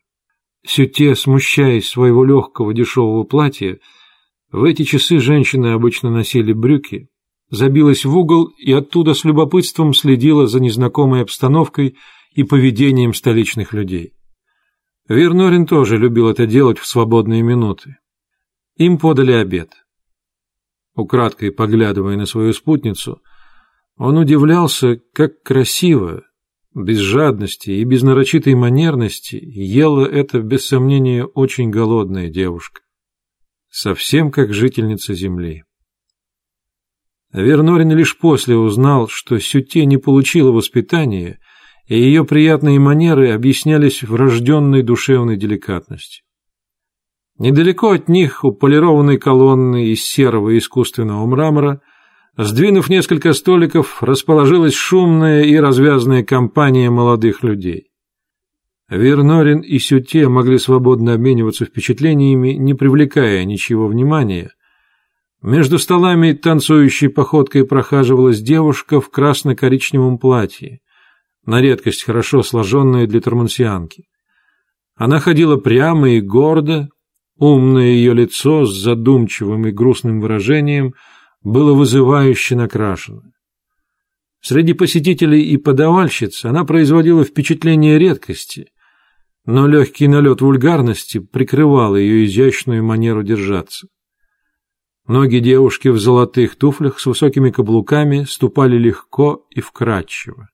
Сюте, 0.64 1.16
смущаясь 1.16 1.90
своего 1.90 2.24
легкого 2.24 2.76
дешевого 2.76 3.24
платья, 3.24 3.80
в 4.52 4.64
эти 4.64 4.84
часы 4.84 5.18
женщины 5.18 5.74
обычно 5.74 6.12
носили 6.12 6.54
брюки, 6.54 7.10
забилась 7.50 8.06
в 8.06 8.18
угол 8.18 8.46
и 8.58 8.72
оттуда 8.72 9.14
с 9.14 9.24
любопытством 9.24 9.94
следила 9.94 10.48
за 10.48 10.60
незнакомой 10.60 11.22
обстановкой 11.22 11.98
и 12.34 12.44
поведением 12.44 13.14
столичных 13.14 13.74
людей. 13.74 14.14
Вернорин 15.08 15.66
тоже 15.66 15.98
любил 15.98 16.30
это 16.30 16.48
делать 16.48 16.80
в 16.80 16.88
свободные 16.88 17.44
минуты. 17.44 17.98
Им 18.76 18.98
подали 18.98 19.32
обед. 19.32 19.72
Украдкой 20.96 21.52
поглядывая 21.52 22.18
на 22.18 22.26
свою 22.26 22.54
спутницу, 22.54 23.22
он 23.98 24.18
удивлялся, 24.18 25.00
как 25.14 25.42
красиво, 25.44 26.24
без 26.74 27.00
жадности 27.00 27.70
и 27.70 27.84
без 27.86 28.02
нарочитой 28.02 28.56
манерности 28.56 29.40
ела 29.42 30.06
эта, 30.06 30.42
без 30.42 30.68
сомнения, 30.68 31.24
очень 31.24 31.70
голодная 31.70 32.30
девушка. 32.30 32.82
Совсем 33.70 34.32
как 34.32 34.54
жительница 34.54 35.14
земли. 35.14 35.64
Вернорин 37.42 37.92
лишь 37.92 38.18
после 38.18 38.56
узнал, 38.56 39.10
что 39.10 39.40
Сюте 39.40 39.86
не 39.86 39.98
получила 39.98 40.52
воспитания, 40.52 41.40
и 41.86 42.00
ее 42.00 42.24
приятные 42.24 42.80
манеры 42.80 43.32
объяснялись 43.32 44.04
врожденной 44.04 44.84
душевной 44.84 45.36
деликатностью. 45.36 46.24
Недалеко 47.38 47.92
от 47.92 48.08
них, 48.08 48.46
у 48.46 48.54
полированной 48.54 49.18
колонны 49.18 49.88
из 49.90 50.06
серого 50.06 50.58
искусственного 50.58 51.26
мрамора, 51.26 51.82
сдвинув 52.38 52.90
несколько 52.90 53.34
столиков, 53.34 54.02
расположилась 54.02 54.74
шумная 54.74 55.44
и 55.44 55.58
развязная 55.58 56.24
компания 56.24 56.90
молодых 56.90 57.44
людей. 57.44 57.90
Вернорин 58.90 59.60
и 59.60 59.78
Сюте 59.80 60.30
могли 60.30 60.58
свободно 60.58 61.14
обмениваться 61.14 61.66
впечатлениями, 61.66 62.54
не 62.54 62.76
привлекая 62.76 63.44
ничего 63.44 63.88
внимания, 63.88 64.52
между 65.46 65.78
столами 65.78 66.34
танцующей 66.34 67.08
походкой 67.08 67.66
прохаживалась 67.68 68.42
девушка 68.42 69.00
в 69.00 69.12
красно-коричневом 69.12 70.18
платье, 70.18 70.80
на 71.46 71.62
редкость 71.62 72.04
хорошо 72.04 72.42
сложенная 72.42 73.06
для 73.06 73.22
тормансианки. 73.22 74.06
Она 74.96 75.20
ходила 75.20 75.58
прямо 75.58 76.10
и 76.10 76.20
гордо, 76.20 76.90
умное 77.38 77.90
ее 77.90 78.16
лицо 78.16 78.66
с 78.66 78.74
задумчивым 78.74 79.68
и 79.68 79.72
грустным 79.72 80.20
выражением 80.20 80.96
было 81.44 81.74
вызывающе 81.74 82.56
накрашено. 82.56 83.22
Среди 84.42 84.74
посетителей 84.74 85.44
и 85.44 85.58
подавальщиц 85.58 86.44
она 86.46 86.66
производила 86.66 87.24
впечатление 87.24 88.00
редкости, 88.00 88.70
но 89.46 89.68
легкий 89.68 90.08
налет 90.08 90.42
вульгарности 90.42 91.20
прикрывал 91.20 91.96
ее 91.96 92.26
изящную 92.26 92.84
манеру 92.84 93.22
держаться. 93.22 93.88
Ноги 95.08 95.38
девушки 95.38 95.90
в 95.90 96.00
золотых 96.00 96.56
туфлях 96.56 97.00
с 97.00 97.06
высокими 97.06 97.52
каблуками 97.52 98.24
ступали 98.24 98.78
легко 98.78 99.46
и 99.52 99.62
вкрадчиво. 99.62 100.50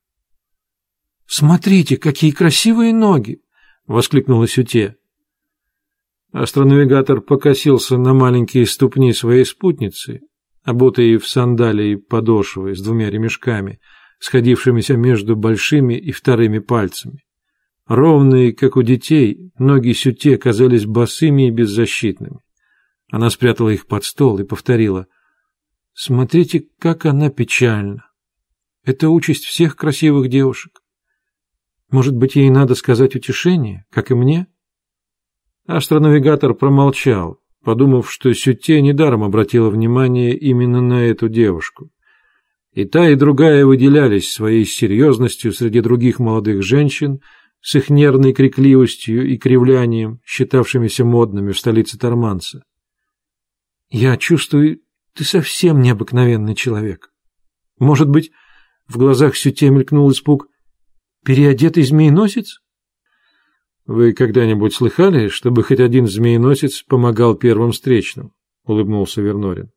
«Смотрите, 1.25 1.95
какие 1.95 2.31
красивые 2.31 2.93
ноги!»— 2.93 3.41
воскликнула 3.87 4.47
Сюте. 4.47 4.97
Астронавигатор 6.33 7.21
покосился 7.21 7.97
на 7.97 8.13
маленькие 8.13 8.65
ступни 8.65 9.13
своей 9.13 9.45
спутницы, 9.45 10.19
обутые 10.63 11.17
в 11.17 11.27
сандалии 11.27 11.95
подошвы 11.95 12.75
с 12.75 12.81
двумя 12.81 13.09
ремешками, 13.09 13.79
сходившимися 14.19 14.97
между 14.97 15.37
большими 15.37 15.93
и 15.93 16.11
вторыми 16.11 16.59
пальцами. 16.59 17.23
Ровные, 17.87 18.51
как 18.51 18.75
у 18.75 18.81
детей, 18.81 19.51
ноги 19.57 19.93
Сюте 19.93 20.37
казались 20.37 20.85
босыми 20.85 21.47
и 21.47 21.51
беззащитными. 21.51 22.39
Она 23.11 23.29
спрятала 23.29 23.69
их 23.69 23.87
под 23.87 24.05
стол 24.05 24.39
и 24.39 24.45
повторила. 24.45 25.05
«Смотрите, 25.93 26.65
как 26.79 27.05
она 27.05 27.29
печальна. 27.29 28.05
Это 28.85 29.09
участь 29.09 29.43
всех 29.43 29.75
красивых 29.75 30.29
девушек. 30.29 30.81
Может 31.91 32.15
быть, 32.15 32.37
ей 32.37 32.49
надо 32.49 32.73
сказать 32.73 33.15
утешение, 33.15 33.85
как 33.91 34.11
и 34.11 34.15
мне?» 34.15 34.47
Астронавигатор 35.67 36.53
промолчал, 36.53 37.39
подумав, 37.63 38.09
что 38.09 38.33
Сюте 38.33 38.81
недаром 38.81 39.23
обратила 39.23 39.69
внимание 39.69 40.35
именно 40.35 40.81
на 40.81 41.03
эту 41.03 41.27
девушку. 41.27 41.91
И 42.71 42.85
та, 42.85 43.09
и 43.09 43.15
другая 43.15 43.65
выделялись 43.65 44.31
своей 44.31 44.63
серьезностью 44.63 45.51
среди 45.51 45.81
других 45.81 46.19
молодых 46.19 46.63
женщин, 46.63 47.19
с 47.59 47.75
их 47.75 47.89
нервной 47.89 48.31
крикливостью 48.31 49.27
и 49.27 49.37
кривлянием, 49.37 50.21
считавшимися 50.25 51.03
модными 51.03 51.51
в 51.51 51.59
столице 51.59 51.99
Торманса. 51.99 52.63
Я 53.91 54.15
чувствую, 54.15 54.79
ты 55.13 55.25
совсем 55.25 55.81
необыкновенный 55.81 56.55
человек. 56.55 57.11
Может 57.77 58.07
быть, 58.07 58.31
в 58.87 58.97
глазах 58.97 59.35
Сюте 59.35 59.69
мелькнул 59.69 60.09
испуг. 60.09 60.47
Переодетый 61.25 61.83
змееносец? 61.83 62.61
Вы 63.85 64.13
когда-нибудь 64.13 64.73
слыхали, 64.73 65.27
чтобы 65.27 65.63
хоть 65.63 65.81
один 65.81 66.07
змееносец 66.07 66.83
помогал 66.83 67.35
первым 67.35 67.73
встречным? 67.73 68.33
Улыбнулся 68.63 69.21
Вернорин. 69.21 69.71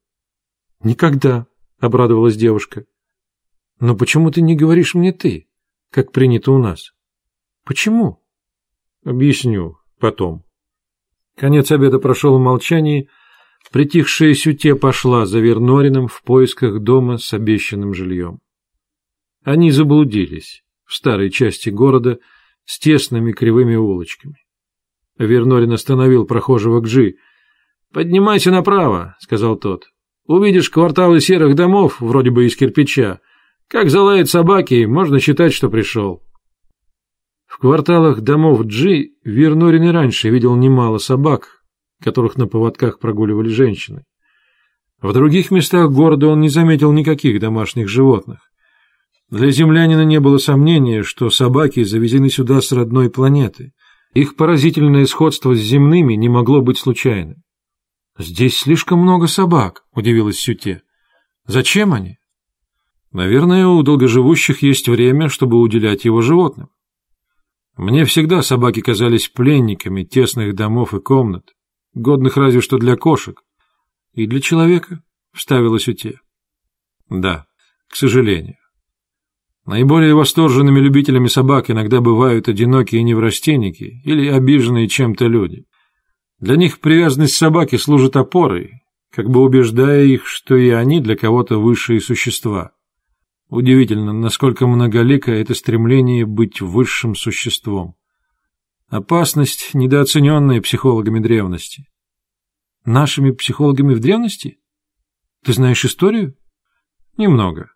Никогда, 0.85 1.49
обрадовалась 1.81 2.37
девушка. 2.37 2.85
Но 3.81 3.97
почему 3.97 4.31
ты 4.31 4.43
не 4.43 4.55
говоришь 4.55 4.95
мне 4.95 5.13
ты, 5.13 5.49
как 5.91 6.13
принято 6.13 6.53
у 6.53 6.59
нас? 6.59 6.93
Почему? 7.65 8.23
Объясню 9.05 9.79
потом. 9.99 10.45
Конец 11.37 11.73
обеда 11.73 11.99
прошел 11.99 12.39
в 12.39 12.41
молчании, 12.41 13.09
притихшая 13.75 14.35
Сюте 14.35 14.77
пошла 14.77 15.27
за 15.27 15.41
Вернорином 15.41 16.07
в 16.07 16.23
поисках 16.23 16.79
дома 16.79 17.19
с 17.19 17.35
обещанным 17.35 17.93
жильем. 17.93 18.39
Они 19.43 19.73
заблудились 19.73 20.63
в 20.85 20.95
старой 20.95 21.29
части 21.29 21.71
города 21.71 22.21
с 22.67 22.79
тесными 22.79 23.33
кривыми 23.33 23.75
улочками. 23.75 24.37
Вернорин 25.19 25.73
остановил 25.73 26.25
прохожего 26.25 26.81
Гжи. 26.83 27.17
«Поднимайся 27.93 28.53
направо»,— 28.53 29.17
сказал 29.19 29.57
тот. 29.57 29.87
«Увидишь 30.25 30.71
кварталы 30.71 31.19
серых 31.19 31.57
домов, 31.57 32.01
вроде 32.01 32.31
бы 32.31 32.47
из 32.47 32.55
кирпича. 32.55 33.19
Как 33.67 33.91
залают 33.91 34.31
собаки, 34.31 34.85
можно 34.85 35.19
считать, 35.19 35.53
что 35.53 35.69
пришел». 35.69 36.23
В 37.47 37.59
кварталах 37.59 38.21
домов 38.21 38.67
Джи 38.67 39.15
Вернорин 39.25 39.83
и 39.83 39.91
раньше 39.91 40.29
видел 40.29 40.55
немало 40.55 40.99
собак, 40.99 41.64
которых 42.05 42.37
на 42.37 42.47
поводках 42.47 43.01
прогуливали 43.01 43.49
женщины. 43.49 44.05
В 45.03 45.13
других 45.13 45.51
местах 45.51 45.91
города 45.91 46.29
он 46.29 46.41
не 46.41 46.49
заметил 46.49 46.93
никаких 46.93 47.41
домашних 47.41 47.89
животных. 47.89 48.51
Для 49.31 49.51
землянина 49.51 50.05
не 50.05 50.21
было 50.21 50.39
сомнения, 50.39 51.03
что 51.03 51.31
собаки 51.31 51.83
завезены 51.83 52.31
сюда 52.31 52.61
с 52.61 52.71
родной 52.71 53.11
планеты. 53.11 53.73
Их 54.13 54.37
поразительное 54.37 55.07
сходство 55.07 55.55
с 55.57 55.59
земными 55.59 56.15
не 56.15 56.29
могло 56.29 56.61
быть 56.61 56.79
случайным. 56.79 57.43
«Здесь 58.17 58.59
слишком 58.59 59.01
много 59.01 59.27
собак»,— 59.27 59.83
удивилась 59.93 60.39
Сюте. 60.39 60.83
«Зачем 61.47 61.93
они?» 61.93 62.19
«Наверное, 63.11 63.67
у 63.67 63.83
долгоживущих 63.83 64.63
есть 64.63 64.89
время, 64.89 65.29
чтобы 65.29 65.59
уделять 65.59 66.05
его 66.05 66.21
животным. 66.21 66.69
Мне 67.77 68.05
всегда 68.05 68.43
собаки 68.43 68.81
казались 68.81 69.29
пленниками 69.29 70.05
тесных 70.05 70.55
домов 70.55 70.95
и 70.95 71.01
комнат, 71.01 71.54
годных 71.95 72.37
разве 72.37 72.61
что 72.61 72.79
для 72.79 72.97
кошек. 72.97 73.43
И 74.13 74.27
для 74.27 74.41
человека,— 74.41 75.03
вставила 75.33 75.79
Сюте. 75.79 76.21
Да, 77.09 77.47
к 77.89 77.97
сожалению. 77.97 78.57
Наиболее 79.67 80.15
восторженными 80.15 80.79
любителями 80.79 81.27
собак 81.27 81.71
иногда 81.71 82.01
бывают 82.01 82.49
одинокие 82.49 83.03
неврастенники 83.03 84.03
или 84.05 84.29
обиженные 84.29 84.89
чем-то 84.89 85.27
люди. 85.27 85.65
Для 86.39 86.57
них 86.57 86.81
привязанность 86.81 87.37
собаки 87.37 87.77
служит 87.77 88.17
опорой, 88.17 88.83
как 89.11 89.31
бы 89.31 89.41
убеждая 89.41 90.05
их, 90.05 90.27
что 90.27 90.57
и 90.57 90.69
они 90.69 91.01
для 91.01 91.17
кого-то 91.17 91.59
высшие 91.59 92.01
существа. 92.01 92.73
Удивительно, 93.49 94.13
насколько 94.13 94.67
многолико 94.67 95.31
это 95.31 95.55
стремление 95.55 96.27
быть 96.27 96.61
высшим 96.61 97.15
существом. 97.15 97.95
Опасность, 98.89 99.75
недооцененная 99.75 100.61
психологами 100.61 101.19
древности. 101.19 101.89
Нашими 102.85 103.31
психологами 103.31 103.95
в 103.95 104.01
древности? 104.01 104.59
Ты 105.43 105.53
знаешь 105.53 105.85
историю? 105.85 106.37
Немного. 107.17 107.71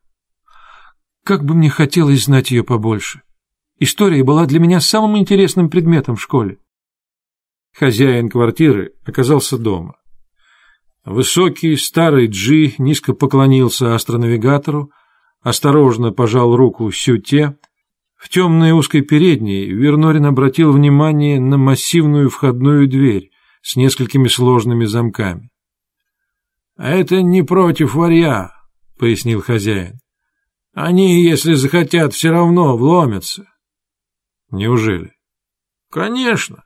Как 1.24 1.44
бы 1.44 1.54
мне 1.54 1.70
хотелось 1.70 2.24
знать 2.24 2.50
ее 2.50 2.62
побольше. 2.62 3.22
История 3.78 4.24
была 4.24 4.46
для 4.46 4.58
меня 4.60 4.80
самым 4.80 5.18
интересным 5.18 5.70
предметом 5.70 6.16
в 6.16 6.22
школе. 6.22 6.58
Хозяин 7.72 8.28
квартиры 8.28 8.94
оказался 9.04 9.56
дома. 9.56 9.96
Высокий, 11.04 11.76
старый 11.76 12.26
Джи 12.26 12.74
низко 12.78 13.14
поклонился 13.14 13.94
астронавигатору, 13.94 14.90
осторожно 15.40 16.12
пожал 16.12 16.56
руку 16.56 16.90
Сюте. 16.90 17.56
В 18.18 18.28
темной 18.28 18.72
узкой 18.72 19.00
передней 19.00 19.66
Вернорин 19.66 20.26
обратил 20.26 20.72
внимание 20.72 21.40
на 21.40 21.56
массивную 21.56 22.28
входную 22.28 22.88
дверь 22.88 23.30
с 23.62 23.76
несколькими 23.76 24.28
сложными 24.28 24.84
замками.— 24.84 25.50
А 26.76 26.90
это 26.90 27.22
не 27.22 27.42
против 27.42 27.94
варья,— 27.94 28.52
пояснил 28.98 29.40
хозяин. 29.40 30.00
Они, 30.80 31.24
если 31.24 31.54
захотят, 31.54 32.14
все 32.14 32.30
равно 32.30 32.76
вломятся. 32.76 33.50
Неужели? 34.52 35.12
Конечно. 35.90 36.62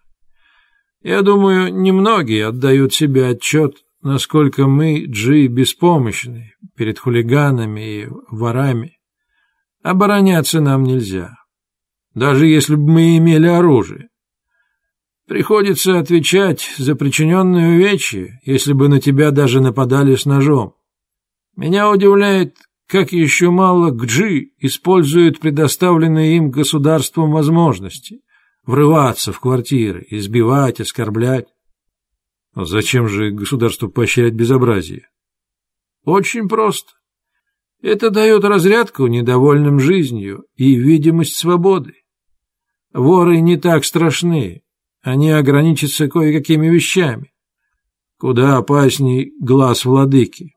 Я 1.00 1.22
думаю, 1.22 1.74
немногие 1.74 2.48
отдают 2.48 2.92
себе 2.92 3.28
отчет, 3.28 3.76
насколько 4.02 4.66
мы, 4.66 5.06
Джи, 5.06 5.46
беспомощны 5.46 6.52
перед 6.76 6.98
хулиганами 6.98 8.02
и 8.02 8.08
ворами. 8.30 8.98
Обороняться 9.82 10.60
нам 10.60 10.82
нельзя, 10.82 11.36
даже 12.14 12.46
если 12.46 12.74
бы 12.74 12.90
мы 12.90 13.16
имели 13.16 13.46
оружие. 13.46 14.08
Приходится 15.26 15.98
отвечать 15.98 16.74
за 16.76 16.94
причиненные 16.94 17.76
увечья, 17.76 18.40
если 18.44 18.72
бы 18.72 18.88
на 18.88 19.00
тебя 19.00 19.30
даже 19.30 19.60
нападали 19.60 20.14
с 20.16 20.26
ножом. 20.26 20.74
Меня 21.56 21.90
удивляет, 21.90 22.56
как 22.86 23.12
еще 23.12 23.50
мало 23.50 23.90
Гджи 23.90 24.50
используют 24.58 25.40
предоставленные 25.40 26.36
им 26.36 26.50
государством 26.50 27.30
возможности 27.30 28.20
врываться 28.64 29.32
в 29.32 29.40
квартиры, 29.40 30.06
избивать, 30.10 30.80
оскорблять. 30.80 31.46
А 32.54 32.64
зачем 32.64 33.08
же 33.08 33.30
государству 33.30 33.88
поощрять 33.88 34.34
безобразие? 34.34 35.08
Очень 36.04 36.48
просто. 36.48 36.92
Это 37.80 38.10
дает 38.10 38.44
разрядку 38.44 39.06
недовольным 39.06 39.80
жизнью 39.80 40.44
и 40.56 40.74
видимость 40.74 41.36
свободы. 41.36 42.01
Воры 42.92 43.40
не 43.40 43.56
так 43.56 43.84
страшны, 43.84 44.62
они 45.00 45.30
ограничатся 45.30 46.08
кое-какими 46.08 46.68
вещами. 46.68 47.32
Куда 48.18 48.58
опасней 48.58 49.32
глаз 49.40 49.84
владыки. 49.84 50.54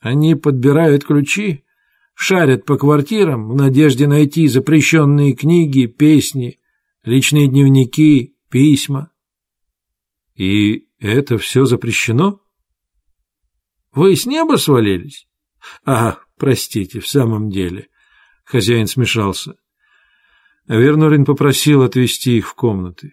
Они 0.00 0.34
подбирают 0.34 1.04
ключи, 1.04 1.64
шарят 2.14 2.64
по 2.64 2.78
квартирам 2.78 3.48
в 3.48 3.56
надежде 3.56 4.06
найти 4.06 4.46
запрещенные 4.46 5.34
книги, 5.34 5.86
песни, 5.86 6.60
личные 7.04 7.48
дневники, 7.48 8.36
письма. 8.48 9.10
И 10.34 10.88
это 10.98 11.38
все 11.38 11.66
запрещено? 11.66 12.40
Вы 13.92 14.16
с 14.16 14.26
неба 14.26 14.56
свалились? 14.56 15.26
А, 15.84 16.18
простите, 16.38 17.00
в 17.00 17.08
самом 17.08 17.50
деле. 17.50 17.88
Хозяин 18.44 18.86
смешался. 18.86 19.56
Вернорин 20.68 21.24
попросил 21.24 21.82
отвезти 21.82 22.38
их 22.38 22.48
в 22.48 22.54
комнаты. 22.54 23.12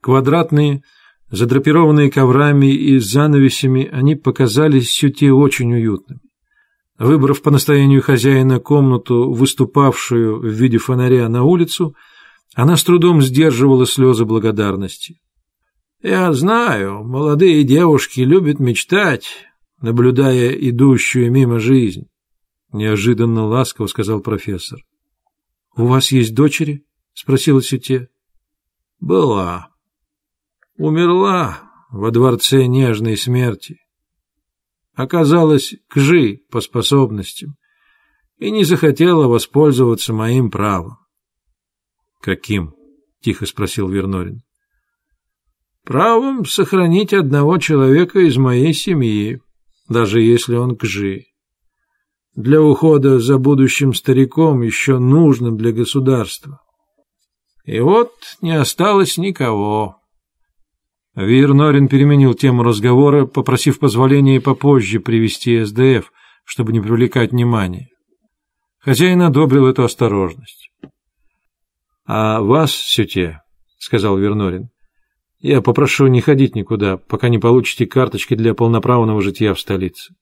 Квадратные, 0.00 0.82
Задрапированные 1.30 2.10
коврами 2.10 2.72
и 2.72 2.98
занавесями, 2.98 3.86
они 3.92 4.16
показались 4.16 4.90
Сюте 4.90 5.30
очень 5.30 5.74
уютными. 5.74 6.20
Выбрав 6.98 7.42
по 7.42 7.50
настоянию 7.50 8.02
хозяина 8.02 8.60
комнату, 8.60 9.30
выступавшую 9.30 10.40
в 10.40 10.46
виде 10.46 10.78
фонаря 10.78 11.28
на 11.28 11.44
улицу, 11.44 11.94
она 12.54 12.76
с 12.76 12.82
трудом 12.82 13.20
сдерживала 13.20 13.86
слезы 13.86 14.24
благодарности. 14.24 15.20
«Я 16.02 16.32
знаю, 16.32 17.04
молодые 17.04 17.62
девушки 17.62 18.20
любят 18.20 18.58
мечтать, 18.58 19.28
наблюдая 19.82 20.50
идущую 20.52 21.30
мимо 21.30 21.60
жизнь»,— 21.60 22.06
неожиданно 22.72 23.46
ласково 23.46 23.86
сказал 23.86 24.20
профессор. 24.20 24.80
«У 25.78 25.86
вас 25.86 26.10
есть 26.10 26.34
дочери?»— 26.34 26.84
спросила 27.14 27.62
Сюте. 27.62 28.08
«Была», 28.98 29.70
умерла 30.76 31.70
во 31.90 32.10
дворце 32.10 32.66
нежной 32.66 33.16
смерти. 33.16 33.78
Оказалась 34.94 35.76
кжи 35.88 36.40
по 36.50 36.60
способностям 36.60 37.54
и 38.38 38.50
не 38.50 38.64
захотела 38.64 39.28
воспользоваться 39.28 40.12
моим 40.12 40.50
правом. 40.50 40.98
«Каким?»— 42.20 42.74
тихо 43.20 43.46
спросил 43.46 43.88
Вернорин. 43.88 44.40
«Правом 45.84 46.44
сохранить 46.44 47.12
одного 47.12 47.58
человека 47.58 48.18
из 48.18 48.36
моей 48.36 48.74
семьи, 48.74 49.40
даже 49.88 50.20
если 50.20 50.56
он 50.56 50.76
кжи. 50.76 51.27
Для 52.38 52.62
ухода 52.62 53.18
за 53.18 53.36
будущим 53.36 53.92
стариком, 53.92 54.62
еще 54.62 55.00
нужным 55.00 55.56
для 55.56 55.72
государства. 55.72 56.60
И 57.64 57.80
вот 57.80 58.12
не 58.40 58.52
осталось 58.52 59.18
никого». 59.18 59.96
Вир 61.16 61.52
Норин 61.52 61.88
переменил 61.88 62.34
тему 62.34 62.62
разговора, 62.62 63.26
попросив 63.26 63.80
позволения 63.80 64.40
попозже 64.40 65.00
привести 65.00 65.64
СДФ, 65.64 66.12
чтобы 66.44 66.72
не 66.72 66.80
привлекать 66.80 67.32
внимания. 67.32 67.88
Хозяин 68.78 69.20
одобрил 69.22 69.66
эту 69.66 69.82
осторожность. 69.82 70.70
А 72.06 72.40
вас, 72.40 72.70
Сюте,— 72.70 73.40
сказал 73.78 74.16
Вернорин,— 74.16 74.68
я 75.40 75.60
попрошу 75.60 76.06
не 76.06 76.20
ходить 76.20 76.54
никуда, 76.54 76.98
пока 76.98 77.30
не 77.30 77.40
получите 77.40 77.86
карточки 77.86 78.36
для 78.36 78.54
полноправного 78.54 79.22
житья 79.22 79.54
в 79.54 79.58
столице. 79.58 80.14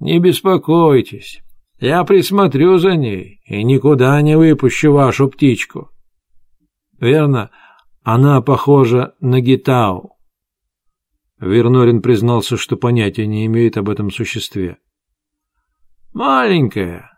Не 0.00 0.18
беспокойтесь, 0.18 1.42
я 1.78 2.02
присмотрю 2.04 2.78
за 2.78 2.96
ней 2.96 3.42
и 3.44 3.62
никуда 3.62 4.20
не 4.22 4.36
выпущу 4.36 4.92
вашу 4.92 5.28
птичку. 5.28 5.90
Верно, 6.98 7.50
она 8.02 8.40
похожа 8.40 9.14
на 9.20 9.40
Гитау. 9.40 10.16
Вернорин 11.38 12.00
признался, 12.00 12.56
что 12.56 12.76
понятия 12.76 13.26
не 13.26 13.44
имеет 13.44 13.76
об 13.76 13.90
этом 13.90 14.10
существе. 14.10 14.78
Маленькая, 16.14 17.10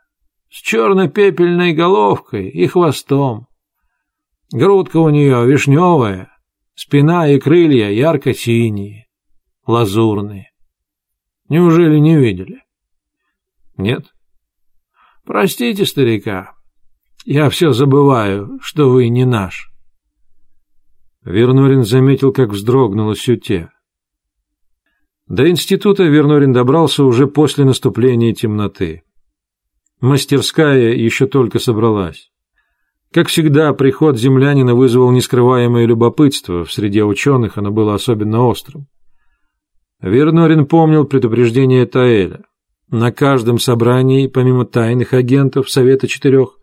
с 0.51 0.61
черно-пепельной 0.61 1.73
головкой 1.73 2.49
и 2.49 2.67
хвостом. 2.67 3.47
Грудка 4.53 4.99
у 4.99 5.09
нее 5.09 5.47
вишневая, 5.47 6.37
спина 6.75 7.29
и 7.29 7.39
крылья 7.39 7.91
ярко-синие, 7.91 9.07
лазурные. 9.67 10.51
Неужели 11.49 11.99
не 11.99 12.17
видели? 12.17 12.63
Нет. 13.77 14.07
Простите, 15.25 15.87
старика, 15.87 16.55
я 17.25 17.49
все 17.51 17.73
забываю, 17.73 18.59
что 18.61 18.91
вы 18.91 19.09
не 19.09 19.25
наш. 19.25 19.71
Вернорин 21.25 21.85
заметил, 21.85 22.33
как 22.33 22.51
вздрогнула 22.51 23.15
Сюте. 23.15 23.71
До 25.29 25.49
института 25.49 26.03
Вернорин 26.03 26.53
добрался 26.53 27.05
уже 27.05 27.29
после 27.29 27.65
наступления 27.65 28.35
темноты. 28.35 29.05
Мастерская 30.01 30.95
еще 30.95 31.27
только 31.27 31.61
собралась. 31.61 32.33
Как 33.13 33.29
всегда, 33.29 33.73
приход 33.73 34.19
землянина 34.19 34.75
вызвал 34.75 35.13
нескрываемое 35.13 35.87
любопытство, 35.87 36.65
в 36.65 36.73
среде 36.73 37.05
ученых 37.05 37.57
оно 37.57 37.71
было 37.71 37.95
особенно 37.95 38.47
острым. 38.47 38.89
Вернорин 40.01 40.67
помнил 40.67 41.05
предупреждение 41.05 41.87
Таэля. 41.87 42.43
На 42.93 43.11
каждом 43.11 43.59
собрании, 43.59 44.27
помимо 44.27 44.67
тайных 44.67 45.15
агентов 45.15 45.71
Совета 45.71 46.07
Четырех, 46.07 46.59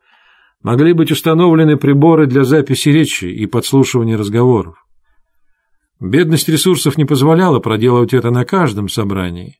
могли 0.61 0.93
быть 0.93 1.11
установлены 1.11 1.75
приборы 1.75 2.27
для 2.27 2.43
записи 2.43 2.89
речи 2.89 3.25
и 3.25 3.47
подслушивания 3.47 4.15
разговоров. 4.15 4.75
Бедность 5.99 6.47
ресурсов 6.47 6.97
не 6.97 7.05
позволяла 7.05 7.59
проделывать 7.59 8.13
это 8.13 8.29
на 8.29 8.45
каждом 8.45 8.89
собрании. 8.89 9.57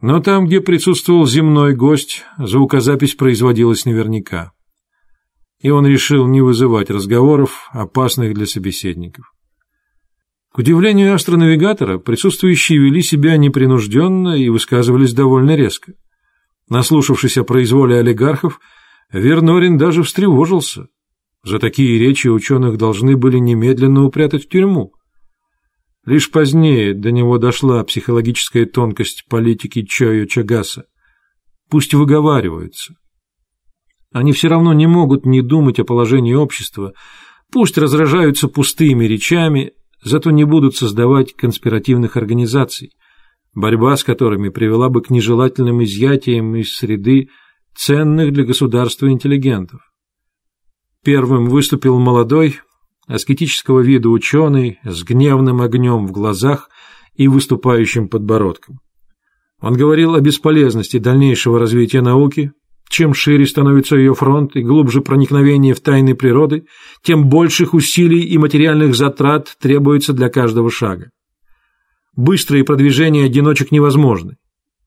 Но 0.00 0.18
там, 0.20 0.46
где 0.46 0.60
присутствовал 0.60 1.28
земной 1.28 1.76
гость, 1.76 2.24
звукозапись 2.38 3.14
производилась 3.14 3.84
наверняка. 3.84 4.50
И 5.60 5.70
он 5.70 5.86
решил 5.86 6.26
не 6.26 6.40
вызывать 6.40 6.90
разговоров, 6.90 7.70
опасных 7.72 8.34
для 8.34 8.46
собеседников. 8.46 9.33
К 10.54 10.58
удивлению 10.58 11.12
астронавигатора, 11.12 11.98
присутствующие 11.98 12.78
вели 12.78 13.02
себя 13.02 13.36
непринужденно 13.36 14.36
и 14.38 14.48
высказывались 14.48 15.12
довольно 15.12 15.56
резко. 15.56 15.94
Наслушавшись 16.68 17.36
о 17.38 17.42
произволе 17.42 17.98
олигархов, 17.98 18.60
Вернорин 19.10 19.78
даже 19.78 20.04
встревожился. 20.04 20.86
За 21.42 21.58
такие 21.58 21.98
речи 21.98 22.28
ученых 22.28 22.78
должны 22.78 23.16
были 23.16 23.38
немедленно 23.38 24.04
упрятать 24.04 24.44
в 24.44 24.48
тюрьму. 24.48 24.92
Лишь 26.06 26.30
позднее 26.30 26.94
до 26.94 27.10
него 27.10 27.38
дошла 27.38 27.82
психологическая 27.82 28.64
тонкость 28.64 29.24
политики 29.28 29.82
Чою 29.82 30.26
Чагаса. 30.26 30.84
Пусть 31.68 31.94
выговариваются. 31.94 32.94
Они 34.12 34.30
все 34.30 34.46
равно 34.46 34.72
не 34.72 34.86
могут 34.86 35.26
не 35.26 35.42
думать 35.42 35.80
о 35.80 35.84
положении 35.84 36.34
общества, 36.34 36.92
пусть 37.50 37.76
разражаются 37.76 38.46
пустыми 38.46 39.04
речами, 39.06 39.72
зато 40.04 40.30
не 40.30 40.44
будут 40.44 40.76
создавать 40.76 41.34
конспиративных 41.34 42.16
организаций, 42.16 42.92
борьба 43.54 43.96
с 43.96 44.04
которыми 44.04 44.50
привела 44.50 44.90
бы 44.90 45.02
к 45.02 45.10
нежелательным 45.10 45.82
изъятиям 45.82 46.54
из 46.56 46.74
среды 46.76 47.30
ценных 47.74 48.32
для 48.32 48.44
государства 48.44 49.10
интеллигентов. 49.10 49.80
Первым 51.02 51.46
выступил 51.46 51.98
молодой, 51.98 52.60
аскетического 53.06 53.80
вида 53.80 54.08
ученый 54.08 54.78
с 54.84 55.02
гневным 55.02 55.60
огнем 55.60 56.06
в 56.06 56.12
глазах 56.12 56.68
и 57.14 57.28
выступающим 57.28 58.08
подбородком. 58.08 58.80
Он 59.60 59.74
говорил 59.74 60.14
о 60.14 60.20
бесполезности 60.20 60.98
дальнейшего 60.98 61.58
развития 61.58 62.02
науки, 62.02 62.52
чем 62.94 63.12
шире 63.12 63.44
становится 63.44 63.96
ее 63.96 64.14
фронт 64.14 64.54
и 64.54 64.62
глубже 64.62 65.00
проникновение 65.00 65.74
в 65.74 65.80
тайны 65.80 66.14
природы, 66.14 66.66
тем 67.02 67.28
больших 67.28 67.74
усилий 67.74 68.20
и 68.20 68.38
материальных 68.38 68.94
затрат 68.94 69.52
требуется 69.60 70.12
для 70.12 70.28
каждого 70.28 70.70
шага. 70.70 71.10
Быстрые 72.14 72.62
продвижения 72.62 73.24
одиночек 73.24 73.72
невозможны. 73.72 74.36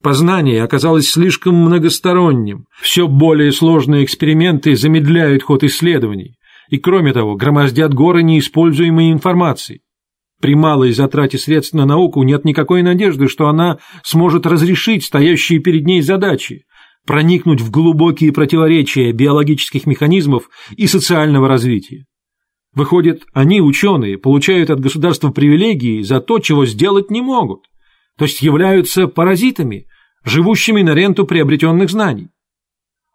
Познание 0.02 0.64
оказалось 0.64 1.10
слишком 1.10 1.56
многосторонним, 1.56 2.68
все 2.82 3.10
более 3.10 3.52
сложные 3.52 4.06
эксперименты 4.06 4.78
замедляют 4.78 5.44
ход 5.44 5.66
исследований, 5.66 6.36
и, 6.70 6.78
кроме 6.78 7.12
того, 7.12 7.36
громоздят 7.36 7.94
горы 7.94 8.24
неиспользуемой 8.24 9.12
информации. 9.12 9.82
При 10.40 10.56
малой 10.56 10.94
затрате 10.94 11.38
средств 11.38 11.74
на 11.74 11.86
науку 11.86 12.24
нет 12.24 12.46
никакой 12.46 12.84
надежды, 12.84 13.28
что 13.28 13.50
она 13.50 13.80
сможет 14.04 14.46
разрешить 14.46 15.04
стоящие 15.04 15.60
перед 15.60 15.86
ней 15.86 16.02
задачи, 16.02 16.62
проникнуть 17.08 17.62
в 17.62 17.72
глубокие 17.72 18.34
противоречия 18.34 19.12
биологических 19.14 19.88
механизмов 19.88 20.50
и 20.76 20.86
социального 20.86 21.48
развития. 21.48 22.06
Выходит, 22.74 23.24
они, 23.34 23.62
ученые, 23.62 24.20
получают 24.20 24.70
от 24.70 24.82
государства 24.82 25.32
привилегии 25.32 26.04
за 26.04 26.20
то, 26.20 26.38
чего 26.38 26.66
сделать 26.68 27.10
не 27.10 27.22
могут, 27.22 27.64
то 28.18 28.26
есть 28.26 28.42
являются 28.42 29.08
паразитами, 29.08 29.88
живущими 30.24 30.82
на 30.82 30.94
ренту 30.94 31.26
приобретенных 31.26 31.90
знаний. 31.90 32.28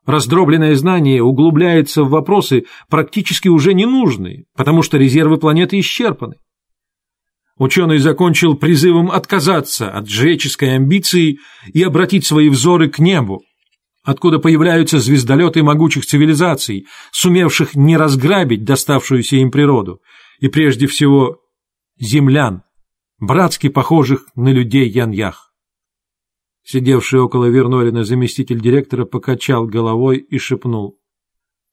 Раздробленное 0.06 0.74
знание 0.74 1.22
углубляется 1.22 2.02
в 2.02 2.10
вопросы 2.10 2.64
практически 2.88 3.48
уже 3.48 3.74
ненужные, 3.74 4.46
потому 4.56 4.82
что 4.82 4.96
резервы 4.96 5.36
планеты 5.36 5.78
исчерпаны. 5.78 6.36
Ученый 7.58 7.98
закончил 7.98 8.56
призывом 8.56 9.10
отказаться 9.10 9.90
от 9.90 10.08
жреческой 10.08 10.76
амбиции 10.76 11.38
и 11.72 11.82
обратить 11.82 12.26
свои 12.26 12.48
взоры 12.48 12.88
к 12.88 12.98
небу, 12.98 13.42
откуда 14.02 14.38
появляются 14.38 14.98
звездолеты 14.98 15.62
могучих 15.62 16.04
цивилизаций, 16.06 16.86
сумевших 17.12 17.74
не 17.74 17.96
разграбить 17.96 18.64
доставшуюся 18.64 19.36
им 19.36 19.50
природу, 19.50 20.00
и 20.40 20.48
прежде 20.48 20.86
всего 20.86 21.40
землян, 21.98 22.62
братски 23.18 23.68
похожих 23.68 24.26
на 24.34 24.48
людей 24.48 24.88
Яньях. 24.88 25.52
Сидевший 26.64 27.20
около 27.20 27.46
Вернорина 27.46 28.04
заместитель 28.04 28.60
директора 28.60 29.04
покачал 29.04 29.66
головой 29.66 30.18
и 30.18 30.38
шепнул. 30.38 31.00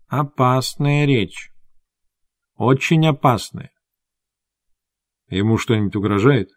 «Опасная 0.08 1.06
речь. 1.06 1.52
Очень 2.56 3.06
опасная». 3.06 3.72
«Ему 5.30 5.60
что-нибудь 5.60 5.96
угрожает?» 5.96 6.50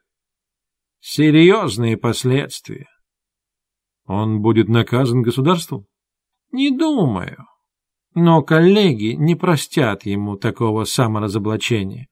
«Серьезные 1.00 1.98
последствия». 1.98 2.88
«Он 4.12 4.42
будет 4.42 4.68
наказан 4.68 5.22
государством?» 5.22 5.86
«Не 6.50 6.70
думаю. 6.70 7.46
Но 8.14 8.42
коллеги 8.42 9.14
не 9.14 9.34
простят 9.34 10.04
ему 10.04 10.36
такого 10.36 10.84
саморазоблачения». 10.84 12.08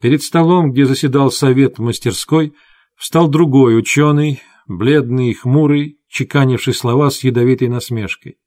Перед 0.00 0.24
столом, 0.24 0.72
где 0.72 0.84
заседал 0.84 1.30
совет 1.30 1.78
в 1.78 1.82
мастерской, 1.82 2.52
встал 2.96 3.28
другой 3.28 3.78
ученый, 3.78 4.40
бледный 4.66 5.30
и 5.30 5.34
хмурый, 5.34 6.00
чеканивший 6.08 6.74
слова 6.74 7.10
с 7.10 7.22
ядовитой 7.22 7.68
насмешкой. 7.68 8.38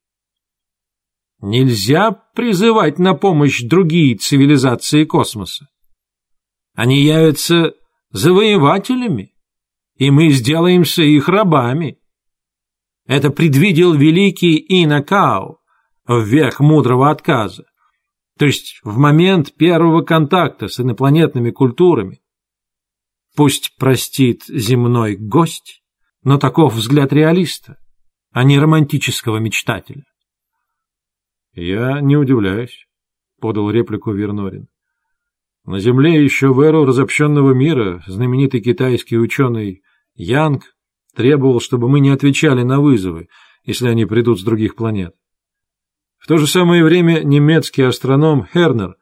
Нельзя 1.40 2.12
призывать 2.12 3.00
на 3.00 3.14
помощь 3.14 3.62
другие 3.64 4.18
цивилизации 4.18 5.06
космоса. 5.06 5.70
Они 6.74 7.02
явятся 7.02 7.76
завоевателями, 8.10 9.34
и 9.96 10.12
мы 10.12 10.32
сделаемся 10.32 11.04
их 11.04 11.30
рабами. 11.30 11.98
Это 13.06 13.30
предвидел 13.30 13.94
великий 13.94 14.64
Инакау 14.68 15.60
в 16.08 16.24
век 16.24 16.60
мудрого 16.60 17.12
отказа, 17.12 17.66
то 18.38 18.46
есть 18.46 18.80
в 18.84 18.98
момент 18.98 19.54
первого 19.54 20.02
контакта 20.02 20.68
с 20.68 20.80
инопланетными 20.80 21.52
культурами. 21.52 22.22
Пусть 23.36 23.76
простит 23.78 24.44
земной 24.48 25.16
гость, 25.16 25.84
но 26.24 26.38
таков 26.38 26.74
взгляд 26.74 27.14
реалиста, 27.14 27.78
а 28.32 28.44
не 28.44 28.58
романтического 28.58 29.38
мечтателя. 29.38 30.04
«Я 31.54 32.02
не 32.02 32.18
удивляюсь»,— 32.18 32.88
подал 33.40 33.70
реплику 33.70 34.12
Вернорин. 34.12 34.68
«На 35.64 35.80
Земле 35.80 36.24
еще 36.24 36.54
в 36.54 36.60
эру 36.60 36.86
разобщенного 36.86 37.54
мира 37.54 38.04
знаменитый 38.08 38.62
китайский 38.62 39.18
ученый 39.18 39.84
Янг 40.16 40.75
требовал, 41.16 41.60
чтобы 41.60 41.90
мы 41.90 42.00
не 42.00 42.10
отвечали 42.10 42.64
на 42.64 42.80
вызовы, 42.80 43.28
если 43.64 43.88
они 43.88 44.06
придут 44.06 44.40
с 44.40 44.44
других 44.44 44.76
планет. 44.76 45.14
В 46.18 46.28
то 46.28 46.38
же 46.38 46.48
самое 46.48 46.84
время 46.84 47.22
немецкий 47.24 47.84
астроном 47.84 48.48
Хернер 48.52 48.96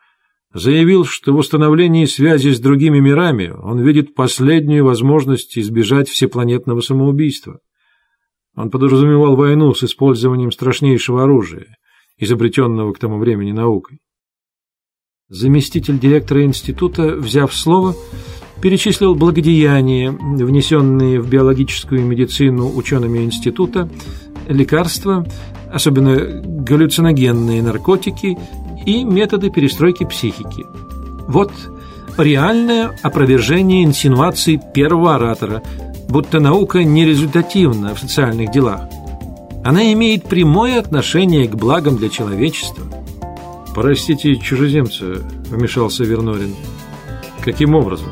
заявил, 0.54 1.06
что 1.06 1.34
в 1.34 1.38
установлении 1.38 2.06
связи 2.06 2.50
с 2.50 2.60
другими 2.60 3.00
мирами 3.00 3.50
он 3.50 3.82
видит 3.82 4.14
последнюю 4.14 4.86
возможность 4.86 5.58
избежать 5.58 6.10
всепланетного 6.10 6.82
самоубийства. 6.82 7.60
Он 8.56 8.70
подразумевал 8.70 9.36
войну 9.36 9.74
с 9.74 9.84
использованием 9.84 10.52
страшнейшего 10.52 11.24
оружия, 11.24 11.78
изобретенного 12.18 12.94
к 12.94 13.00
тому 13.00 13.18
времени 13.18 13.52
наукой. 13.52 14.00
Заместитель 15.30 15.98
директора 15.98 16.44
института, 16.44 17.16
взяв 17.16 17.54
слово, 17.56 17.96
перечислил 18.64 19.14
благодеяния, 19.14 20.10
внесенные 20.10 21.20
в 21.20 21.28
биологическую 21.28 22.00
медицину 22.06 22.74
учеными 22.74 23.20
института, 23.20 23.90
лекарства, 24.48 25.28
особенно 25.70 26.16
галлюциногенные 26.16 27.62
наркотики 27.62 28.38
и 28.86 29.04
методы 29.04 29.50
перестройки 29.50 30.06
психики. 30.06 30.66
Вот 31.28 31.52
реальное 32.18 32.98
опровержение 33.04 33.84
инсинуаций 33.84 34.62
первого 34.74 35.16
оратора, 35.16 35.62
будто 36.08 36.40
наука 36.40 36.86
нерезультативна 36.86 37.94
в 37.94 38.00
социальных 38.00 38.52
делах. 38.52 38.84
Она 39.66 39.92
имеет 39.92 40.24
прямое 40.24 40.80
отношение 40.80 41.50
к 41.50 41.56
благам 41.56 41.98
для 41.98 42.08
человечества. 42.08 42.86
«Простите, 43.76 44.38
чужеземца»,— 44.38 45.16
вмешался 45.50 46.06
Вернорин. 46.06 46.56
«Каким 47.44 47.76
образом?» 47.76 48.08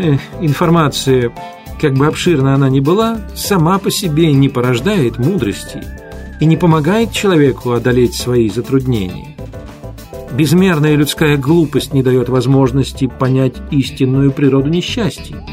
Э, 0.00 0.18
«Информация, 0.40 1.32
как 1.80 1.94
бы 1.94 2.06
обширна 2.06 2.54
она 2.54 2.68
ни 2.68 2.80
была, 2.80 3.20
сама 3.34 3.78
по 3.78 3.90
себе 3.90 4.32
не 4.32 4.48
порождает 4.48 5.18
мудрости 5.18 5.82
и 6.40 6.46
не 6.46 6.56
помогает 6.56 7.12
человеку 7.12 7.72
одолеть 7.72 8.14
свои 8.14 8.48
затруднения. 8.48 9.36
Безмерная 10.32 10.94
людская 10.94 11.36
глупость 11.36 11.92
не 11.92 12.02
дает 12.02 12.28
возможности 12.28 13.06
понять 13.06 13.54
истинную 13.70 14.32
природу 14.32 14.68
несчастья. 14.68 15.44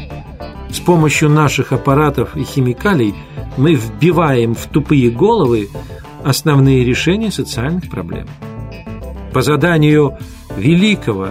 С 0.70 0.80
помощью 0.80 1.30
наших 1.30 1.72
аппаратов 1.72 2.36
и 2.36 2.44
химикалий 2.44 3.14
мы 3.56 3.74
вбиваем 3.74 4.54
в 4.54 4.66
тупые 4.66 5.10
головы 5.10 5.68
основные 6.24 6.84
решения 6.84 7.30
социальных 7.30 7.90
проблем. 7.90 8.26
По 9.32 9.42
заданию 9.42 10.16
великого 10.56 11.28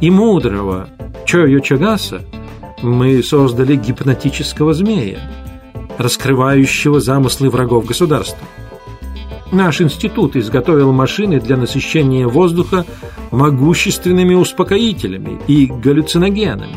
и 0.00 0.10
мудрого 0.10 0.88
Чойо 1.26 1.60
Чагаса 1.60 2.22
мы 2.82 3.22
создали 3.22 3.76
гипнотического 3.76 4.74
змея, 4.74 5.20
раскрывающего 5.98 7.00
замыслы 7.00 7.50
врагов 7.50 7.86
государства. 7.86 8.46
Наш 9.52 9.80
институт 9.80 10.36
изготовил 10.36 10.92
машины 10.92 11.40
для 11.40 11.56
насыщения 11.56 12.26
воздуха 12.26 12.84
могущественными 13.30 14.34
успокоителями 14.34 15.40
и 15.48 15.66
галлюциногенами, 15.66 16.76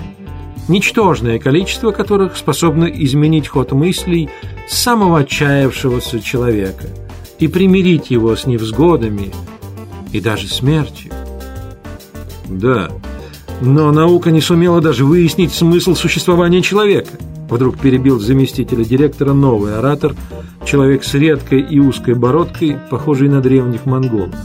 ничтожное 0.67 1.39
количество 1.39 1.91
которых 1.91 2.35
способно 2.35 2.85
изменить 2.85 3.47
ход 3.47 3.71
мыслей 3.73 4.29
самого 4.67 5.19
отчаявшегося 5.19 6.19
человека 6.19 6.87
и 7.39 7.47
примирить 7.47 8.09
его 8.09 8.35
с 8.35 8.45
невзгодами 8.45 9.31
и 10.11 10.19
даже 10.19 10.47
смертью. 10.47 11.11
Да, 12.45 12.89
но 13.65 13.91
наука 13.91 14.29
не 14.29 14.41
сумела 14.41 14.81
даже 14.81 15.05
выяснить 15.05 15.53
смысл 15.53 15.95
существования 15.95 16.61
человека. 16.61 17.11
Вдруг 17.49 17.79
перебил 17.79 18.19
заместителя 18.19 18.83
директора 18.83 19.33
новый 19.33 19.77
оратор– 19.77 20.15
человек 20.65 21.03
с 21.03 21.13
редкой 21.13 21.61
и 21.61 21.79
узкой 21.79 22.15
бородкой, 22.15 22.77
похожий 22.89 23.29
на 23.29 23.41
древних 23.41 23.85
монголов. 23.85 24.35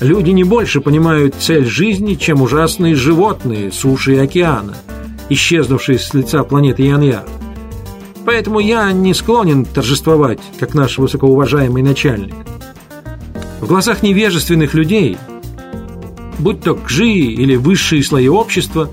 Люди 0.00 0.30
не 0.30 0.44
больше 0.44 0.80
понимают 0.80 1.34
цель 1.38 1.66
жизни, 1.66 2.14
чем 2.14 2.40
ужасные 2.40 2.94
животные 2.94 3.70
суши 3.70 4.14
и 4.14 4.18
океана, 4.18 4.74
исчезнувшие 5.28 5.98
с 5.98 6.14
лица 6.14 6.42
планеты 6.42 6.84
Яньяр. 6.84 7.24
Поэтому 8.24 8.60
я 8.60 8.90
не 8.92 9.12
склонен 9.12 9.64
торжествовать, 9.64 10.40
как 10.58 10.74
наш 10.74 10.98
высокоуважаемый 10.98 11.82
начальник. 11.82 12.34
В 13.60 13.66
глазах 13.66 14.02
невежественных 14.02 14.72
людей, 14.72 15.18
будь 16.40 16.62
то 16.62 16.74
кжи 16.74 17.08
или 17.08 17.56
высшие 17.56 18.02
слои 18.02 18.28
общества, 18.28 18.90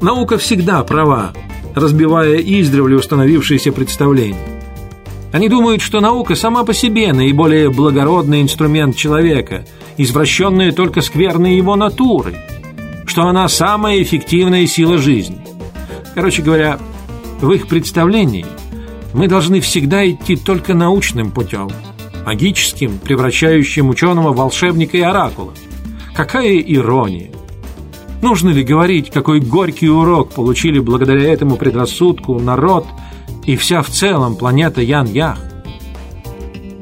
наука 0.00 0.38
всегда 0.38 0.82
права, 0.84 1.32
разбивая 1.74 2.36
издревле 2.36 2.96
установившиеся 2.96 3.72
представления. 3.72 4.60
Они 5.32 5.48
думают, 5.48 5.80
что 5.80 6.00
наука 6.00 6.34
сама 6.34 6.62
по 6.64 6.74
себе 6.74 7.12
наиболее 7.12 7.70
благородный 7.70 8.42
инструмент 8.42 8.96
человека, 8.96 9.64
извращенная 9.96 10.72
только 10.72 11.00
скверной 11.00 11.56
его 11.56 11.74
натурой, 11.74 12.36
что 13.06 13.22
она 13.22 13.48
самая 13.48 14.02
эффективная 14.02 14.66
сила 14.66 14.98
жизни. 14.98 15.38
Короче 16.14 16.42
говоря, 16.42 16.78
в 17.40 17.50
их 17.50 17.66
представлении 17.66 18.44
мы 19.14 19.26
должны 19.26 19.60
всегда 19.60 20.08
идти 20.08 20.36
только 20.36 20.74
научным 20.74 21.30
путем, 21.30 21.70
магическим, 22.26 22.98
превращающим 22.98 23.88
ученого 23.88 24.32
в 24.32 24.36
волшебника 24.36 24.98
и 24.98 25.00
оракула. 25.00 25.54
Какая 26.14 26.58
ирония! 26.58 27.30
Нужно 28.20 28.50
ли 28.50 28.62
говорить, 28.62 29.10
какой 29.10 29.40
горький 29.40 29.88
урок 29.88 30.30
получили 30.30 30.78
благодаря 30.78 31.32
этому 31.32 31.56
предрассудку 31.56 32.38
народ– 32.38 32.86
и 33.46 33.56
вся 33.56 33.82
в 33.82 33.88
целом 33.88 34.36
планета 34.36 34.80
Ян-Ях. 34.80 35.38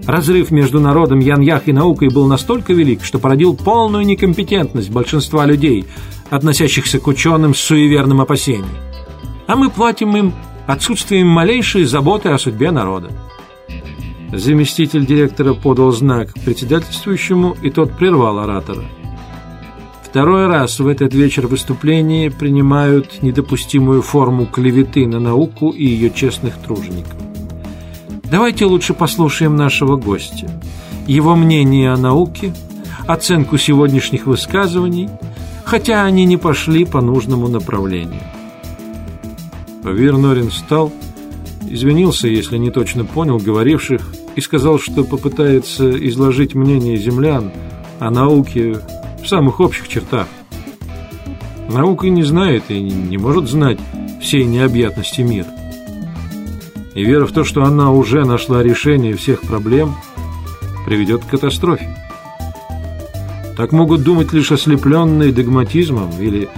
Разрыв 0.07 0.51
между 0.51 0.81
народом 0.81 1.21
Ян-Ях 1.21 1.69
и 1.69 1.73
наукой 1.73 2.09
был 2.09 2.27
настолько 2.27 2.73
велик, 2.73 3.05
что 3.05 3.19
породил 3.19 3.55
полную 3.55 4.05
некомпетентность 4.05 4.91
большинства 4.91 5.47
людей, 5.47 5.85
относящихся 6.31 6.99
к 6.99 7.07
ученым 7.07 7.55
с 7.55 7.61
суеверным 7.61 8.21
опасением. 8.21 8.77
А 9.47 9.57
мы 9.57 9.71
платим 9.71 10.17
им 10.17 10.33
отсутствием 10.67 11.29
малейшей 11.29 11.85
заботы 11.85 12.29
о 12.29 12.39
судьбе 12.39 12.71
народа. 12.71 13.11
Заместитель 14.33 15.07
директора 15.07 15.55
подал 15.55 15.91
знак 15.91 16.33
председательствующему, 16.45 17.57
и 17.63 17.71
тот 17.71 17.97
прервал 17.97 18.39
оратора– 18.39 18.85
Второй 20.11 20.49
раз 20.49 20.81
в 20.81 20.89
этот 20.89 21.15
вечер 21.15 21.47
выступления 21.47 22.33
принимают 22.33 23.23
недопустимую 23.23 24.03
форму 24.03 24.45
клеветы 24.45 25.07
на 25.07 25.21
науку 25.21 25.71
и 25.71 25.85
ее 25.87 26.11
честных 26.11 26.59
тружеников. 26.59 27.15
Давайте 28.25 28.65
лучше 28.65 28.93
послушаем 28.93 29.55
нашего 29.55 29.95
гостя, 29.95 30.51
его 31.07 31.37
мнение 31.37 31.93
о 31.93 31.97
науке, 31.97 32.53
оценку 33.07 33.57
сегодняшних 33.57 34.27
высказываний, 34.27 35.09
хотя 35.65 36.03
они 36.03 36.25
не 36.25 36.37
пошли 36.37 36.85
по 36.85 37.01
нужному 37.01 37.47
направлению. 37.47 38.23
Павир 39.85 40.19
Норин 40.19 40.51
встал, 40.51 40.93
извинился, 41.69 42.27
если 42.27 42.59
не 42.59 42.73
точно 42.73 43.05
понял 43.05 43.39
говоривших, 43.39 44.13
и 44.35 44.41
сказал, 44.41 44.81
что 44.81 45.05
попытается 45.05 45.89
изложить 46.09 46.57
мнение 46.57 46.97
землян 46.97 47.53
о 48.01 48.11
науке 48.11 48.81
в 49.23 49.29
самых 49.29 49.61
общих 49.61 49.89
чертах. 49.89 50.27
Наука 51.69 52.09
не 52.09 52.23
знает 52.23 52.65
и 52.69 52.81
не 52.81 53.17
может 53.17 53.49
знать 53.49 53.79
всей 54.21 54.45
необъятности 54.45 55.21
мира. 55.21 55.49
И 56.95 57.05
вера 57.05 57.27
в 57.27 57.33
то, 57.33 57.45
что 57.45 57.63
она 57.63 57.93
уже 57.93 58.25
нашла 58.25 58.63
решение 58.63 59.15
всех 59.15 59.43
проблем, 59.43 59.95
приведет 60.85 61.25
к 61.25 61.29
катастрофе. 61.29 61.97
Так 63.57 63.73
могут 63.73 64.03
думать 64.03 64.33
лишь 64.33 64.53
ослепленные 64.53 65.33
догматизмом 65.33 66.11
или 66.19 66.49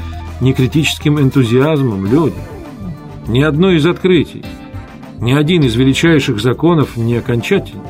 некритическим 0.40 1.20
энтузиазмом 1.20 2.06
люди. 2.06 2.36
Ни 3.28 3.42
одно 3.42 3.70
из 3.72 3.86
открытий, 3.86 4.44
ни 5.20 5.32
один 5.32 5.62
из 5.62 5.74
величайших 5.76 6.40
законов 6.40 6.96
не 6.96 7.16
окончательный. 7.16 7.82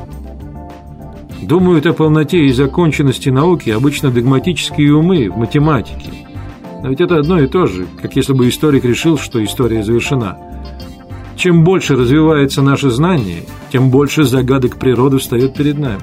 Думают 1.53 1.85
о 1.85 1.93
полноте 1.93 2.47
и 2.47 2.51
законченности 2.51 3.29
науки 3.29 3.69
обычно 3.69 4.09
догматические 4.09 4.95
умы 4.95 5.29
в 5.29 5.37
математике. 5.37 6.11
Но 6.81 6.89
ведь 6.89 6.99
это 6.99 7.19
одно 7.19 7.39
и 7.39 7.45
то 7.45 7.67
же, 7.67 7.85
как 8.01 8.15
если 8.15 8.33
бы 8.33 8.49
историк 8.49 8.85
решил, 8.85 9.19
что 9.19 9.43
история 9.43 9.83
завершена. 9.83 10.35
Чем 11.35 11.63
больше 11.63 11.95
развивается 11.95 12.63
наше 12.63 12.89
знание, 12.89 13.43
тем 13.71 13.91
больше 13.91 14.23
загадок 14.23 14.79
природы 14.79 15.19
встает 15.19 15.53
перед 15.53 15.77
нами. 15.77 16.01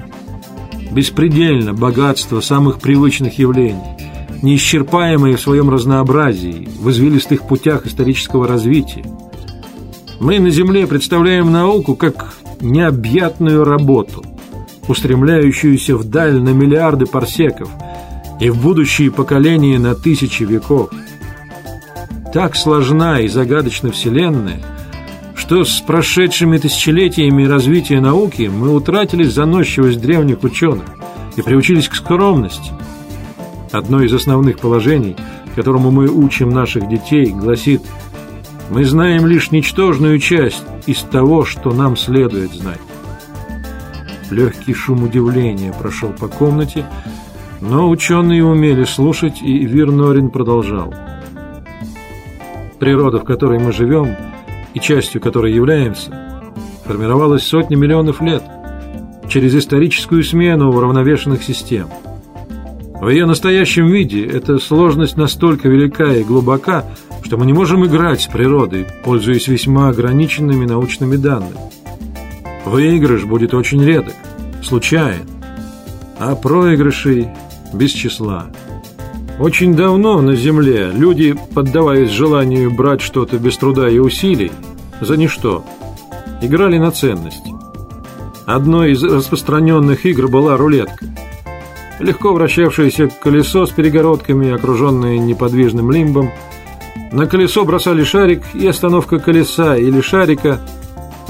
Беспредельно 0.89 1.73
богатство 1.73 2.39
самых 2.39 2.79
привычных 2.79 3.37
явлений, 3.37 3.97
неисчерпаемые 4.41 5.35
в 5.35 5.41
своем 5.41 5.69
разнообразии, 5.69 6.69
в 6.79 6.89
извилистых 6.91 7.45
путях 7.45 7.85
исторического 7.85 8.47
развития. 8.47 9.03
Мы 10.21 10.39
на 10.39 10.49
Земле 10.49 10.87
представляем 10.87 11.51
науку 11.51 11.97
как 11.97 12.35
необъятную 12.61 13.65
работу, 13.65 14.23
устремляющуюся 14.91 15.95
вдаль 15.95 16.39
на 16.39 16.49
миллиарды 16.49 17.05
парсеков 17.05 17.69
и 18.39 18.49
в 18.49 18.61
будущие 18.61 19.11
поколения 19.11 19.79
на 19.79 19.95
тысячи 19.95 20.43
веков. 20.43 20.89
Так 22.33 22.55
сложна 22.55 23.19
и 23.21 23.27
загадочна 23.27 23.91
Вселенная, 23.91 24.61
что 25.35 25.63
с 25.63 25.79
прошедшими 25.81 26.57
тысячелетиями 26.57 27.45
развития 27.45 27.99
науки 27.99 28.51
мы 28.53 28.73
утратили 28.73 29.23
заносчивость 29.23 30.01
древних 30.01 30.43
ученых 30.43 30.85
и 31.35 31.41
приучились 31.41 31.87
к 31.87 31.95
скромности. 31.95 32.71
Одно 33.71 34.03
из 34.03 34.13
основных 34.13 34.59
положений, 34.59 35.15
которому 35.55 35.91
мы 35.91 36.07
учим 36.07 36.49
наших 36.49 36.89
детей, 36.89 37.31
гласит 37.31 37.81
«Мы 38.69 38.85
знаем 38.85 39.25
лишь 39.25 39.51
ничтожную 39.51 40.19
часть 40.19 40.63
из 40.85 40.99
того, 40.99 41.45
что 41.45 41.71
нам 41.71 41.95
следует 41.95 42.51
знать». 42.51 42.79
Легкий 44.31 44.73
шум 44.73 45.03
удивления 45.03 45.73
прошел 45.73 46.13
по 46.13 46.29
комнате, 46.29 46.85
но 47.59 47.89
ученые 47.89 48.45
умели 48.45 48.85
слушать, 48.85 49.41
и 49.41 49.65
Вирнорин 49.65 50.29
продолжал. 50.29 50.93
Природа, 52.79 53.19
в 53.19 53.25
которой 53.25 53.59
мы 53.59 53.73
живем, 53.73 54.15
и 54.73 54.79
частью 54.79 55.19
которой 55.19 55.53
являемся, 55.53 56.43
формировалась 56.85 57.43
сотни 57.43 57.75
миллионов 57.75 58.21
лет 58.21 58.41
через 59.29 59.53
историческую 59.53 60.23
смену 60.23 60.69
уравновешенных 60.69 61.43
систем. 61.43 61.89
В 63.01 63.09
ее 63.09 63.25
настоящем 63.25 63.87
виде 63.87 64.25
эта 64.25 64.59
сложность 64.59 65.17
настолько 65.17 65.67
велика 65.67 66.13
и 66.13 66.23
глубока, 66.23 66.85
что 67.21 67.37
мы 67.37 67.45
не 67.45 67.53
можем 67.53 67.85
играть 67.85 68.21
с 68.21 68.27
природой, 68.27 68.87
пользуясь 69.03 69.49
весьма 69.49 69.89
ограниченными 69.89 70.65
научными 70.65 71.17
данными. 71.17 71.57
Выигрыш 72.65 73.25
будет 73.25 73.53
очень 73.53 73.83
редок, 73.83 74.13
случайен, 74.63 75.27
а 76.19 76.35
проигрышей 76.35 77.29
без 77.73 77.91
числа. 77.91 78.47
Очень 79.39 79.75
давно 79.75 80.21
на 80.21 80.35
Земле 80.35 80.91
люди, 80.93 81.35
поддаваясь 81.55 82.11
желанию 82.11 82.69
брать 82.69 83.01
что-то 83.01 83.39
без 83.39 83.57
труда 83.57 83.89
и 83.89 83.97
усилий, 83.97 84.51
за 84.99 85.17
ничто, 85.17 85.65
играли 86.41 86.77
на 86.77 86.91
ценность. 86.91 87.43
Одной 88.45 88.91
из 88.91 89.03
распространенных 89.03 90.05
игр 90.05 90.27
была 90.27 90.57
рулетка. 90.57 91.05
Легко 91.99 92.33
вращавшееся 92.33 93.09
колесо 93.21 93.65
с 93.65 93.71
перегородками, 93.71 94.51
окруженное 94.51 95.17
неподвижным 95.17 95.91
лимбом. 95.91 96.31
На 97.11 97.27
колесо 97.27 97.63
бросали 97.63 98.03
шарик, 98.03 98.43
и 98.53 98.67
остановка 98.67 99.19
колеса 99.19 99.75
или 99.77 100.01
шарика, 100.01 100.59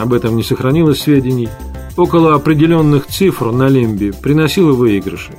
об 0.02 0.14
этом 0.14 0.36
не 0.36 0.44
сохранилось 0.44 1.02
сведений, 1.02 1.50
около 1.98 2.36
определенных 2.36 3.08
цифр 3.08 3.52
на 3.52 3.68
лимбе 3.68 4.14
приносила 4.14 4.72
выигрыши. 4.72 5.34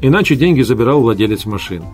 Иначе 0.00 0.36
деньги 0.36 0.62
забирал 0.62 1.00
владелец 1.00 1.46
машины. 1.46 1.86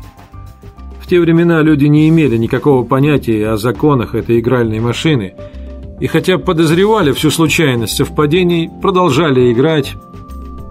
В 1.00 1.06
те 1.08 1.20
времена 1.20 1.62
люди 1.62 1.86
не 1.86 2.08
имели 2.08 2.36
никакого 2.36 2.84
понятия 2.84 3.48
о 3.48 3.56
законах 3.56 4.14
этой 4.14 4.40
игральной 4.40 4.80
машины, 4.80 5.34
и 6.00 6.06
хотя 6.06 6.38
подозревали 6.38 7.12
всю 7.12 7.30
случайность 7.30 7.96
совпадений, 7.96 8.70
продолжали 8.80 9.52
играть, 9.52 9.94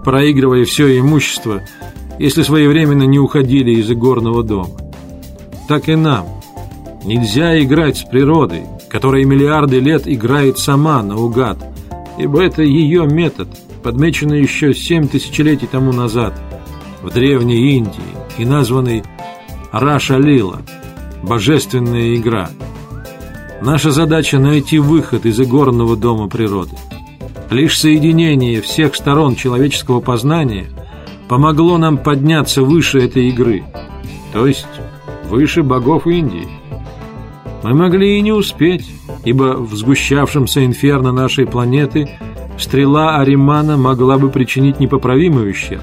проигрывая 0.04 0.64
все 0.64 0.98
имущество, 0.98 1.62
если 2.18 2.42
своевременно 2.42 3.04
не 3.04 3.18
уходили 3.18 3.72
из 3.72 3.90
игорного 3.90 4.42
дома. 4.42 4.76
Так 5.68 5.88
и 5.88 5.94
нам. 5.94 6.26
Нельзя 7.04 7.62
играть 7.62 7.96
с 7.96 8.02
природой, 8.02 8.64
которая 8.90 9.24
миллиарды 9.24 9.80
лет 9.80 10.02
играет 10.06 10.58
сама 10.58 11.02
наугад, 11.02 11.58
ибо 12.18 12.42
это 12.42 12.62
ее 12.62 13.06
метод, 13.06 13.48
подмеченный 13.82 14.42
еще 14.42 14.74
семь 14.74 15.08
тысячелетий 15.08 15.68
тому 15.68 15.92
назад– 15.92 16.34
в 17.02 17.10
Древней 17.10 17.76
Индии 17.76 18.00
и 18.38 18.44
названный 18.44 19.02
Раша 19.72 20.18
Лила– 20.18 20.60
божественная 21.22 22.16
игра. 22.16 22.50
Наша 23.62 23.90
задача– 23.90 24.38
найти 24.40 24.78
выход 24.78 25.26
из 25.26 25.40
игорного 25.40 25.96
дома 25.96 26.28
природы. 26.28 26.76
Лишь 27.50 27.78
соединение 27.78 28.60
всех 28.60 28.94
сторон 28.94 29.34
человеческого 29.34 30.00
познания 30.00 30.66
помогло 31.28 31.78
нам 31.78 31.98
подняться 31.98 32.62
выше 32.62 33.00
этой 33.00 33.28
игры, 33.28 33.64
то 34.32 34.46
есть 34.46 34.66
выше 35.28 35.62
богов 35.62 36.06
Индии. 36.06 36.59
Мы 37.62 37.74
могли 37.74 38.16
и 38.16 38.20
не 38.22 38.32
успеть, 38.32 38.90
ибо 39.24 39.56
в 39.56 39.74
сгущавшемся 39.74 40.64
инферно 40.64 41.12
нашей 41.12 41.46
планеты 41.46 42.08
стрела 42.58 43.18
Аримана 43.18 43.76
могла 43.76 44.16
бы 44.18 44.30
причинить 44.30 44.80
непоправимый 44.80 45.50
ущерб. 45.50 45.82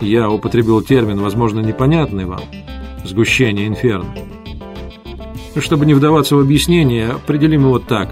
Я 0.00 0.30
употребил 0.30 0.80
термин, 0.80 1.18
возможно, 1.18 1.60
непонятный 1.60 2.24
вам– 2.24 2.40
сгущение 3.04 3.66
инферно. 3.66 4.14
Чтобы 5.56 5.84
не 5.84 5.94
вдаваться 5.94 6.36
в 6.36 6.40
объяснение, 6.40 7.10
определим 7.10 7.62
его 7.62 7.78
так. 7.78 8.08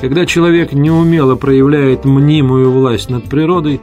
Когда 0.00 0.26
человек 0.26 0.72
неумело 0.72 1.36
проявляет 1.36 2.04
мнимую 2.04 2.70
власть 2.70 3.08
над 3.08 3.24
природой, 3.24 3.80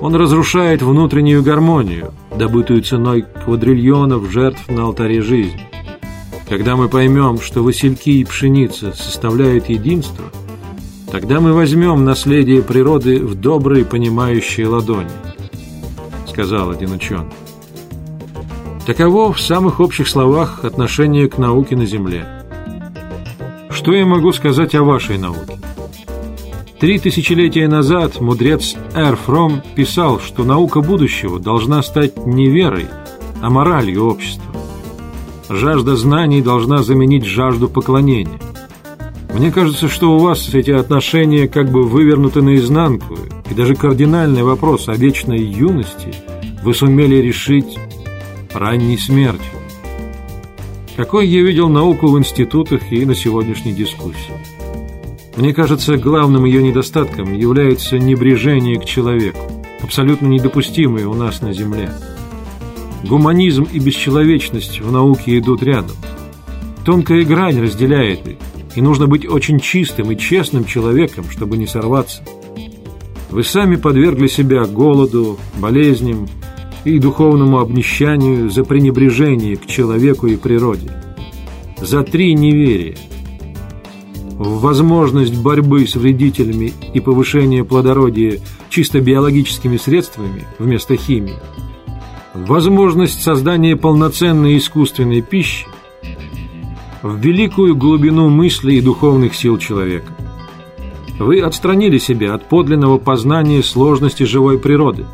он 0.00 0.16
разрушает 0.16 0.82
внутреннюю 0.82 1.42
гармонию, 1.42 2.12
добытую 2.36 2.82
ценой 2.82 3.24
квадриллионов 3.44 4.28
жертв 4.30 4.68
на 4.68 4.84
алтаре 4.84 5.20
жизни. 5.22 5.60
Когда 6.52 6.76
мы 6.76 6.90
поймем, 6.90 7.40
что 7.40 7.64
васильки 7.64 8.10
и 8.10 8.24
пшеница 8.26 8.92
составляют 8.92 9.70
единство, 9.70 10.26
тогда 11.10 11.40
мы 11.40 11.54
возьмем 11.54 12.04
наследие 12.04 12.60
природы 12.60 13.24
в 13.24 13.34
добрые 13.34 13.86
понимающие 13.86 14.68
ладони– 14.68 15.08
сказал 16.28 16.68
один 16.68 16.92
ученый. 16.92 17.32
Таково 18.84 19.32
в 19.32 19.40
самых 19.40 19.80
общих 19.80 20.06
словах 20.06 20.66
отношение 20.66 21.26
к 21.26 21.38
науке 21.38 21.74
на 21.74 21.86
Земле. 21.86 22.28
Что 23.70 23.94
я 23.94 24.04
могу 24.04 24.30
сказать 24.32 24.74
о 24.74 24.82
вашей 24.82 25.16
науке? 25.16 25.58
Три 26.78 26.98
тысячелетия 26.98 27.66
назад 27.66 28.20
мудрец 28.20 28.76
Эр 28.94 29.16
Фром 29.16 29.62
писал, 29.74 30.20
что 30.20 30.44
наука 30.44 30.82
будущего 30.82 31.40
должна 31.40 31.82
стать 31.82 32.26
не 32.26 32.50
верой, 32.50 32.88
а 33.40 33.48
моралью 33.48 34.04
общества. 34.04 34.51
Жажда 35.54 35.96
знаний 35.96 36.40
должна 36.40 36.82
заменить 36.82 37.26
жажду 37.26 37.68
поклонения. 37.68 38.40
Мне 39.34 39.52
кажется, 39.52 39.86
что 39.86 40.16
у 40.16 40.18
вас 40.18 40.54
эти 40.54 40.70
отношения 40.70 41.46
как 41.46 41.70
бы 41.70 41.82
вывернуты 41.82 42.40
наизнанку, 42.40 43.18
и 43.50 43.54
даже 43.54 43.74
кардинальный 43.74 44.44
вопрос 44.44 44.88
о 44.88 44.94
вечной 44.94 45.42
юности 45.42 46.14
вы 46.62 46.72
сумели 46.72 47.16
решить 47.16 47.78
ранней 48.54 48.96
смертью. 48.96 49.52
Какой 50.96 51.26
я 51.28 51.42
видел 51.42 51.68
науку 51.68 52.08
в 52.08 52.18
институтах 52.18 52.90
и 52.90 53.04
на 53.04 53.14
сегодняшней 53.14 53.72
дискуссии. 53.72 54.32
Мне 55.36 55.52
кажется, 55.52 55.98
главным 55.98 56.46
ее 56.46 56.62
недостатком 56.62 57.34
является 57.34 57.98
небрежение 57.98 58.80
к 58.80 58.86
человеку, 58.86 59.62
абсолютно 59.82 60.28
недопустимое 60.28 61.06
у 61.06 61.14
нас 61.14 61.42
на 61.42 61.52
Земле. 61.52 61.90
Гуманизм 63.04 63.66
и 63.72 63.78
бесчеловечность 63.78 64.80
в 64.80 64.92
науке 64.92 65.38
идут 65.38 65.62
рядом. 65.62 65.96
Тонкая 66.84 67.24
грань 67.24 67.60
разделяет 67.60 68.26
их, 68.26 68.36
и 68.74 68.80
нужно 68.80 69.06
быть 69.06 69.28
очень 69.28 69.60
чистым 69.60 70.10
и 70.10 70.16
честным 70.16 70.64
человеком, 70.64 71.24
чтобы 71.30 71.56
не 71.56 71.66
сорваться. 71.66 72.22
Вы 73.30 73.44
сами 73.44 73.76
подвергли 73.76 74.26
себя 74.26 74.64
голоду, 74.64 75.38
болезням 75.58 76.28
и 76.84 76.98
духовному 76.98 77.58
обнищанию 77.58 78.50
за 78.50 78.64
пренебрежение 78.64 79.56
к 79.56 79.66
человеку 79.66 80.26
и 80.26 80.36
природе. 80.36 80.92
За 81.80 82.02
три 82.02 82.34
неверия. 82.34 82.96
В 84.32 84.60
возможность 84.60 85.40
борьбы 85.40 85.86
с 85.86 85.94
вредителями 85.94 86.72
и 86.94 87.00
повышения 87.00 87.64
плодородия 87.64 88.40
чисто 88.70 89.00
биологическими 89.00 89.76
средствами 89.76 90.44
вместо 90.58 90.96
химии. 90.96 91.36
Возможность 92.34 93.22
создания 93.22 93.76
полноценной 93.76 94.56
искусственной 94.56 95.20
пищи 95.20 95.66
в 97.02 97.16
великую 97.16 97.76
глубину 97.76 98.30
мыслей 98.30 98.78
и 98.78 98.80
духовных 98.80 99.34
сил 99.34 99.58
человека. 99.58 100.12
Вы 101.18 101.40
отстранили 101.40 101.98
себя 101.98 102.34
от 102.34 102.48
подлинного 102.48 102.96
познания 102.96 103.62
сложности 103.62 104.22
живой 104.22 104.58
природы, 104.58 105.04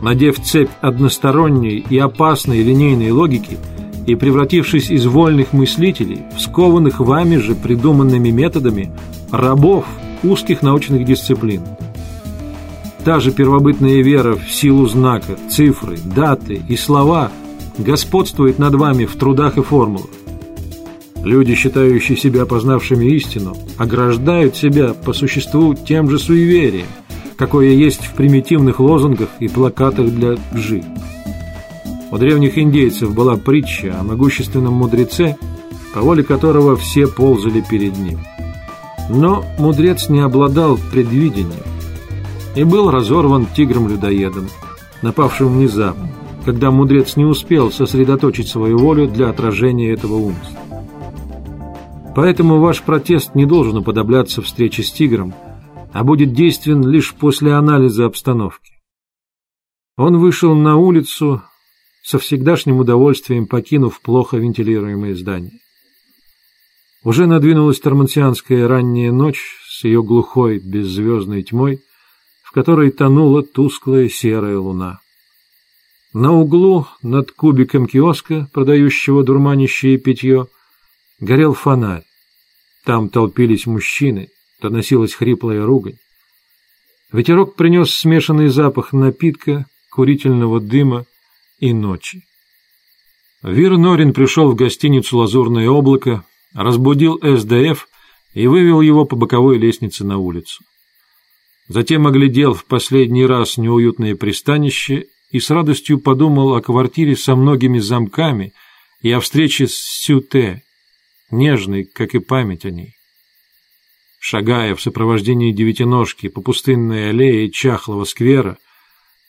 надев 0.00 0.42
цепь 0.42 0.70
односторонней 0.80 1.84
и 1.90 1.98
опасной 1.98 2.62
линейной 2.62 3.10
логики 3.10 3.58
и 4.06 4.14
превратившись 4.14 4.90
из 4.90 5.04
вольных 5.04 5.52
мыслителей 5.52 6.22
в 6.36 6.40
скованных 6.40 7.00
вами 7.00 7.36
же 7.36 7.54
придуманными 7.54 8.30
методами 8.30 8.92
рабов 9.30 9.84
узких 10.22 10.62
научных 10.62 11.04
дисциплин. 11.04 11.62
Та 13.06 13.20
же 13.20 13.30
первобытная 13.30 14.02
вера 14.02 14.34
в 14.34 14.50
силу 14.52 14.88
знака, 14.88 15.38
цифры, 15.48 15.96
даты 15.96 16.60
и 16.68 16.76
слова 16.76 17.30
господствует 17.78 18.58
над 18.58 18.74
вами 18.74 19.04
в 19.04 19.14
трудах 19.14 19.58
и 19.58 19.62
формулах. 19.62 20.10
Люди, 21.22 21.54
считающие 21.54 22.18
себя 22.18 22.46
познавшими 22.46 23.04
истину, 23.14 23.56
ограждают 23.78 24.56
себя 24.56 24.92
по 24.92 25.12
существу 25.12 25.74
тем 25.74 26.10
же 26.10 26.18
суеверием, 26.18 26.88
какое 27.36 27.68
есть 27.68 28.04
в 28.04 28.14
примитивных 28.14 28.80
лозунгах 28.80 29.28
и 29.38 29.46
плакатах 29.46 30.10
для 30.10 30.34
джи. 30.52 30.82
У 32.10 32.18
древних 32.18 32.58
индейцев 32.58 33.14
была 33.14 33.36
притча 33.36 34.00
о 34.00 34.02
могущественном 34.02 34.74
мудреце, 34.74 35.36
по 35.94 36.00
воле 36.00 36.24
которого 36.24 36.74
все 36.74 37.06
ползали 37.06 37.60
перед 37.70 37.96
ним. 37.96 38.18
Но 39.08 39.44
мудрец 39.60 40.08
не 40.08 40.18
обладал 40.18 40.76
предвидением. 40.90 41.75
И 42.56 42.64
был 42.64 42.90
разорван 42.90 43.46
тигром-людоедом, 43.46 44.48
напавшим 45.02 45.52
внезапно, 45.52 46.08
когда 46.44 46.70
мудрец 46.70 47.16
не 47.16 47.24
успел 47.24 47.70
сосредоточить 47.70 48.48
свою 48.48 48.78
волю 48.78 49.06
для 49.06 49.28
отражения 49.28 49.92
этого 49.92 50.14
умысла. 50.14 50.58
Поэтому 52.16 52.58
ваш 52.58 52.82
протест 52.82 53.34
не 53.34 53.44
должен 53.44 53.76
уподобляться 53.76 54.40
встрече 54.40 54.82
с 54.82 54.90
тигром, 54.90 55.34
а 55.92 56.02
будет 56.02 56.32
действен 56.32 56.82
лишь 56.82 57.14
после 57.14 57.52
анализа 57.52 58.06
обстановки. 58.06 58.72
Он 59.98 60.18
вышел 60.18 60.54
на 60.54 60.76
улицу, 60.76 61.42
со 62.02 62.18
всегдашним 62.18 62.78
удовольствием 62.78 63.46
покинув 63.46 64.00
плохо 64.00 64.38
вентилируемое 64.38 65.14
здание. 65.14 65.58
Уже 67.04 67.26
надвинулась 67.26 67.80
тормансианская 67.80 68.66
ранняя 68.66 69.12
ночь 69.12 69.56
с 69.68 69.84
ее 69.84 70.02
глухой 70.02 70.58
беззвездной 70.58 71.42
тьмой, 71.42 71.80
которой 72.56 72.90
тонула 72.90 73.42
тусклая 73.42 74.08
серая 74.08 74.58
луна. 74.58 75.00
На 76.14 76.32
углу 76.32 76.86
над 77.02 77.30
кубиком 77.30 77.86
киоска, 77.86 78.48
продающего 78.54 79.22
дурманящее 79.22 79.98
питье, 79.98 80.46
горел 81.20 81.52
фонарь. 81.52 82.04
Там 82.86 83.10
толпились 83.10 83.66
мужчины, 83.66 84.28
доносилась 84.62 85.12
хриплая 85.12 85.66
ругань. 85.66 85.98
Ветерок 87.12 87.56
принес 87.56 87.90
смешанный 87.94 88.48
запах 88.48 88.94
напитка, 88.94 89.66
курительного 89.90 90.58
дыма 90.58 91.04
и 91.58 91.74
ночи. 91.74 92.22
Вир 93.42 93.76
Норин 93.76 94.14
пришел 94.14 94.50
в 94.50 94.54
гостиницу 94.54 95.18
«Лазурное 95.18 95.68
облако», 95.68 96.24
разбудил 96.54 97.20
СДФ 97.22 97.86
и 98.32 98.46
вывел 98.46 98.80
его 98.80 99.04
по 99.04 99.14
боковой 99.14 99.58
лестнице 99.58 100.06
на 100.06 100.16
улицу. 100.16 100.64
Затем 101.68 102.06
оглядел 102.06 102.54
в 102.54 102.64
последний 102.64 103.26
раз 103.26 103.56
неуютное 103.56 104.14
пристанище 104.14 105.06
и 105.30 105.40
с 105.40 105.50
радостью 105.50 105.98
подумал 105.98 106.54
о 106.54 106.62
квартире 106.62 107.16
со 107.16 107.34
многими 107.34 107.78
замками 107.78 108.52
и 109.00 109.10
о 109.10 109.20
встрече 109.20 109.66
с 109.66 109.74
Сюте, 109.74 110.62
нежной, 111.30 111.84
как 111.84 112.14
и 112.14 112.20
память 112.20 112.64
о 112.64 112.70
ней. 112.70 112.94
Шагая 114.20 114.74
в 114.74 114.80
сопровождении 114.80 115.52
девятиножки 115.52 116.28
по 116.28 116.40
пустынной 116.40 117.10
аллее 117.10 117.50
чахлого 117.50 118.04
сквера, 118.04 118.58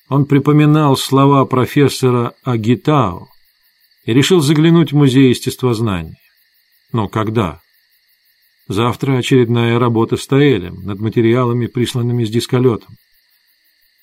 он 0.10 0.26
припоминал 0.26 0.96
слова 0.96 1.46
профессора 1.46 2.34
Агитао 2.44 3.28
и 4.06 4.14
решил 4.14 4.40
заглянуть 4.40 4.92
в 4.92 4.96
музей 4.96 5.30
естествознания. 5.30 6.18
Но 6.94 7.10
когда? 7.10 7.62
Завтра 8.68 9.18
очередная 9.18 9.80
работа 9.80 10.18
с 10.18 10.28
Таэлем 10.28 10.84
над 10.84 10.99
материалами, 10.99 11.68
присланными 11.68 12.26
с 12.26 12.30
дисколетом. 12.30 12.95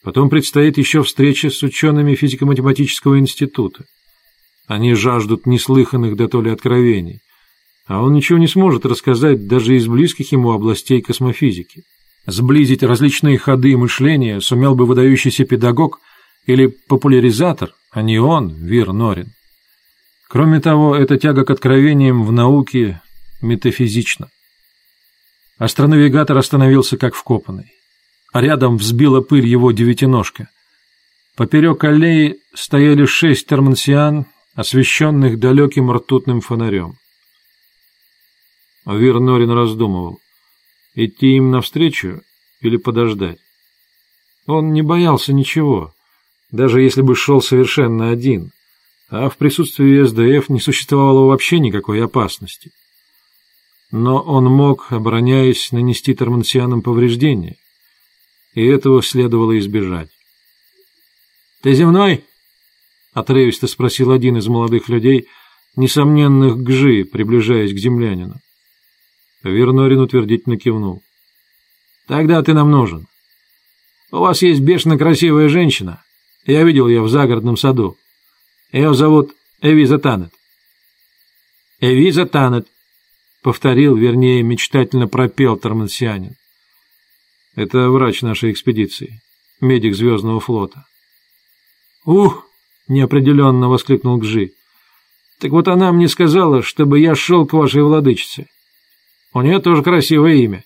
Потом 0.03 0.31
предстоит 0.31 0.79
еще 0.79 1.03
встреча 1.03 1.51
с 1.51 1.63
учеными 1.63 2.15
физико-математического 2.15 3.19
института. 3.19 3.85
Они 4.67 4.95
жаждут 4.95 5.47
неслыханных 5.47 6.17
до 6.17 6.29
то 6.29 6.41
откровений, 6.41 7.21
а 7.87 8.03
он 8.03 8.15
ничего 8.15 8.39
не 8.39 8.49
сможет 8.49 8.87
рассказать 8.87 9.47
даже 9.47 9.77
из 9.77 9.87
близких 9.87 10.33
ему 10.33 10.53
областей 10.53 11.03
космофизики. 11.03 11.83
Сблизить 12.27 12.83
различные 12.83 13.37
ходы 13.37 13.77
мышления 13.77 14.41
сумел 14.41 14.75
бы 14.75 14.87
выдающийся 14.87 15.45
педагог 15.45 15.99
или 16.47 16.69
популяризатор, 16.89 17.73
а 17.91 18.01
не 18.01 18.19
он, 18.19 18.55
Вир 18.65 18.93
Норин. 18.95 19.29
Кроме 20.31 20.61
того, 20.61 20.97
эта 20.97 21.19
тяга 21.19 21.45
к 21.45 21.51
откровениям 21.51 22.25
в 22.25 22.33
науке 22.33 23.03
метафизична. 23.43 24.29
Астронавигатор 25.59 26.37
остановился 26.37 26.97
как 26.97 27.15
вкопанный, 27.15 27.73
а 28.33 28.41
рядом 28.41 28.77
взбила 28.77 29.21
пыль 29.21 29.47
его 29.47 29.73
девятиножка. 29.73 30.49
Поперек 31.37 31.85
аллеи 31.85 32.37
стояли 32.55 33.07
шесть 33.07 33.47
термансиан, 33.47 34.27
освещенных 34.55 35.39
далеким 35.39 35.91
ртутным 35.91 36.41
фонарем. 36.41 36.95
Вир 38.87 39.19
Норин 39.19 39.51
раздумывал, 39.51 40.19
идти 40.95 41.37
им 41.37 41.51
навстречу 41.51 42.23
или 42.61 42.77
подождать. 42.77 43.39
Он 44.47 44.73
не 44.73 44.83
боялся 44.83 45.33
ничего, 45.33 45.93
даже 46.51 46.83
если 46.83 47.03
бы 47.03 47.17
шел 47.17 47.41
совершенно 47.41 48.11
один— 48.11 48.51
а 49.11 49.29
в 49.29 49.37
присутствии 49.37 50.03
СДФ 50.03 50.49
не 50.49 50.61
существовало 50.61 51.27
вообще 51.27 51.59
никакой 51.59 52.03
опасности. 52.03 52.71
Но 53.97 54.21
он 54.21 54.47
мог, 54.47 54.91
обороняясь, 54.91 55.71
нанести 55.71 56.15
тормансианам 56.15 56.83
повреждения, 56.83 57.55
и 58.53 58.67
этого 58.67 59.05
следовало 59.05 59.57
избежать. 59.61 60.09
«Ты 61.63 61.75
земной?»— 61.75 62.25
отрывисто 63.13 63.69
спросил 63.69 64.11
один 64.11 64.37
из 64.37 64.49
молодых 64.49 64.89
людей, 64.89 65.29
несомненных 65.77 66.59
гжи, 66.59 67.05
приближаясь 67.05 67.73
к 67.73 67.79
землянину. 67.79 68.41
Вернорин 69.45 70.01
утвердительно 70.01 70.59
кивнул. 70.59 71.01
«Тогда 72.09 72.43
ты 72.43 72.53
нам 72.53 72.73
нужен. 72.73 73.07
У 74.11 74.17
вас 74.17 74.43
есть 74.43 74.61
бешено 74.61 74.99
красивая 74.99 75.49
женщина. 75.49 76.03
Я 76.47 76.65
видел 76.65 76.89
ее 76.89 77.01
в 77.01 77.09
загородном 77.09 77.57
саду. 77.57 77.97
Ее 78.73 78.93
зовут 78.93 79.31
Эвиза 79.61 80.01
Танет. 80.01 80.33
Эвиза 81.79 82.27
Танет, 82.27 82.67
повторил, 83.45 83.95
вернее, 83.95 84.43
мечтательно 84.43 85.07
пропел 85.07 85.59
Тормансианин. 85.59 86.35
Это 87.55 87.91
врач 87.91 88.23
нашей 88.23 88.51
экспедиции, 88.51 89.21
медик 89.61 89.95
Звездного 89.95 90.41
флота. 90.41 90.87
Ух! 92.07 92.47
неопределенно 92.89 93.69
воскликнул 93.69 94.17
Гжи. 94.17 94.53
Так 95.41 95.51
вот 95.51 95.69
она 95.69 95.93
мне 95.93 96.09
сказала, 96.09 96.63
чтобы 96.63 97.01
я 97.01 97.15
шел 97.15 97.47
к 97.47 97.53
вашей 97.53 97.83
владычице. 97.83 98.47
У 99.35 99.43
нее 99.43 99.59
тоже 99.59 99.83
красивое 99.83 100.37
имя. 100.37 100.65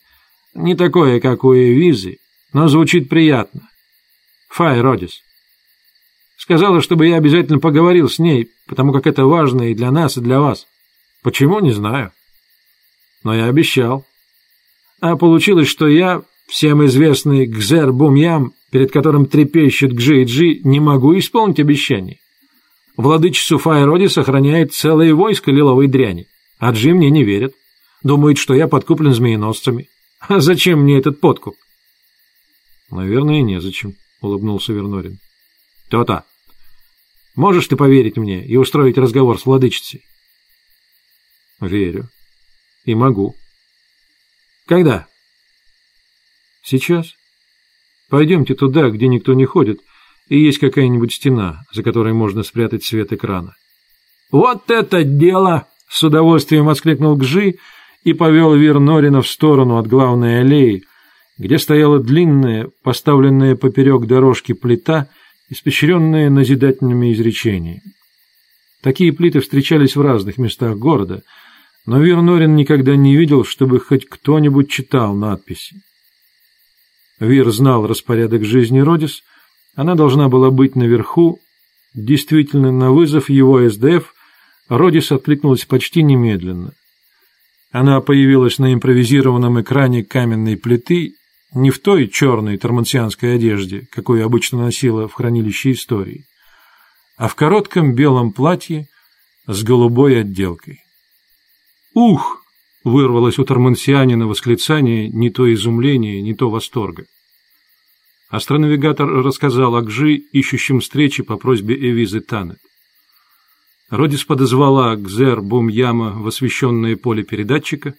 Не 0.54 0.76
такое, 0.76 1.20
как 1.20 1.42
у 1.42 1.54
Эвизы, 1.54 2.18
но 2.52 2.68
звучит 2.68 3.08
приятно. 3.08 3.68
Фай 4.50 4.80
Родис. 4.80 5.20
Сказала, 6.36 6.80
чтобы 6.80 7.08
я 7.08 7.16
обязательно 7.16 7.58
поговорил 7.58 8.08
с 8.08 8.20
ней, 8.20 8.48
потому 8.68 8.92
как 8.92 9.08
это 9.08 9.26
важно 9.26 9.70
и 9.70 9.74
для 9.74 9.90
нас, 9.90 10.16
и 10.16 10.20
для 10.20 10.38
вас. 10.38 10.66
Почему, 11.22 11.58
не 11.58 11.72
знаю. 11.72 12.12
Но 13.24 13.34
я 13.34 13.46
обещал. 13.46 14.04
А 15.00 15.16
получилось, 15.16 15.68
что 15.68 15.86
я, 15.86 16.22
всем 16.46 16.84
известный 16.86 17.46
Гзер 17.46 17.92
Бумьям, 17.92 18.52
перед 18.70 18.90
которым 18.90 19.26
трепещет 19.26 19.92
Гжи 19.92 20.22
и 20.22 20.24
Джи, 20.24 20.60
не 20.64 20.80
могу 20.80 21.16
исполнить 21.18 21.60
обещаний. 21.60 22.20
Владычицу 22.96 23.58
Файроди 23.58 24.08
сохраняет 24.08 24.72
целое 24.72 25.14
войско 25.14 25.50
лиловой 25.50 25.86
дряни, 25.86 26.26
а 26.58 26.72
Джи 26.72 26.92
мне 26.92 27.10
не 27.10 27.22
верит. 27.22 27.54
Думает, 28.02 28.38
что 28.38 28.54
я 28.54 28.68
подкуплен 28.68 29.12
змееносцами. 29.12 29.88
А 30.20 30.40
зачем 30.40 30.82
мне 30.82 30.98
этот 30.98 31.20
подкуп?— 31.20 31.54
Наверное, 32.90 33.42
незачем,— 33.42 33.94
улыбнулся 34.20 34.72
Вернорин. 34.72 35.18
То-то. 35.90 36.24
Можешь 37.34 37.66
ты 37.66 37.76
поверить 37.76 38.16
мне 38.16 38.44
и 38.44 38.56
устроить 38.56 38.98
разговор 38.98 39.38
с 39.38 39.46
владычицей? 39.46 40.02
Верю. 41.60 42.08
И 42.88 42.94
могу. 42.94 43.34
Когда? 44.66 45.06
Сейчас. 46.62 47.12
Пойдемте 48.08 48.54
туда, 48.54 48.88
где 48.88 49.08
никто 49.08 49.34
не 49.34 49.44
ходит, 49.44 49.80
и 50.30 50.40
есть 50.40 50.56
какая-нибудь 50.56 51.12
стена, 51.12 51.64
за 51.70 51.82
которой 51.82 52.14
можно 52.14 52.42
спрятать 52.42 52.84
свет 52.84 53.12
экрана. 53.12 53.52
Вот 54.32 54.70
это 54.70 55.04
дело! 55.04 55.66
С 55.90 56.02
удовольствием 56.02 56.64
воскликнул 56.64 57.14
Гжи 57.16 57.56
и 58.04 58.14
повел 58.14 58.54
Вир 58.54 58.78
Норина 58.78 59.20
в 59.20 59.28
сторону 59.28 59.76
от 59.76 59.86
главной 59.86 60.40
аллеи, 60.40 60.84
где 61.36 61.58
стояла 61.58 61.98
длинная, 61.98 62.70
поставленная 62.82 63.54
поперек 63.54 64.06
дорожки 64.06 64.54
плита 64.54 65.08
испещренные 65.50 66.30
назидательными 66.30 67.12
изречениями. 67.12 67.82
Такие 68.82 69.12
плиты 69.12 69.40
встречались 69.40 69.94
в 69.94 70.00
разных 70.00 70.38
местах 70.38 70.78
города, 70.78 71.22
но 71.88 72.02
Вир 72.02 72.20
никогда 72.20 72.96
не 72.96 73.16
видел, 73.16 73.44
чтобы 73.44 73.80
хоть 73.80 74.06
кто-нибудь 74.06 74.70
читал 74.70 75.14
надписи. 75.14 75.80
Вир 77.18 77.50
знал 77.50 77.86
распорядок 77.86 78.44
жизни 78.44 78.80
Родис, 78.80 79.22
она 79.74 79.94
должна 79.94 80.28
была 80.28 80.50
быть 80.50 80.76
наверху. 80.76 81.40
Действительно, 81.94 82.72
на 82.72 82.92
вызов 82.92 83.30
его 83.30 83.66
СДФ 83.66 84.12
Родис 84.68 85.10
откликнулась 85.12 85.64
почти 85.64 86.02
немедленно. 86.02 86.74
Она 87.72 88.02
появилась 88.02 88.58
на 88.58 88.74
импровизированном 88.74 89.62
экране 89.62 90.04
каменной 90.04 90.58
плиты 90.58 91.14
не 91.54 91.70
в 91.70 91.78
той 91.78 92.08
черной 92.08 92.58
тормансианской 92.58 93.36
одежде, 93.36 93.88
какую 93.90 94.26
обычно 94.26 94.58
носила 94.58 95.08
в 95.08 95.14
хранилище 95.14 95.72
истории, 95.72 96.26
а 97.16 97.28
в 97.28 97.34
коротком 97.34 97.94
белом 97.94 98.32
платье 98.32 98.88
с 99.46 99.62
голубой 99.62 100.20
отделкой. 100.20 100.82
«Ух!»— 101.98 102.44
вырвалось 102.84 103.40
у 103.40 103.44
тормансианина 103.44 104.28
восклицание 104.28 105.08
не 105.08 105.30
то 105.30 105.52
изумления, 105.52 106.22
не 106.22 106.32
то 106.32 106.48
восторга. 106.48 107.06
Астронавигатор 108.28 109.08
рассказал 109.08 109.74
о 109.74 109.82
Гжи, 109.82 110.14
ищущем 110.14 110.78
встречи 110.78 111.24
по 111.24 111.36
просьбе 111.36 111.74
Эвизы 111.74 112.20
Танет. 112.20 112.60
Родис 113.90 114.22
подозвала 114.24 114.94
Гзер 114.94 115.40
Бумьяма 115.40 116.12
в 116.12 116.28
освещенное 116.28 116.96
поле 116.96 117.24
передатчика, 117.24 117.94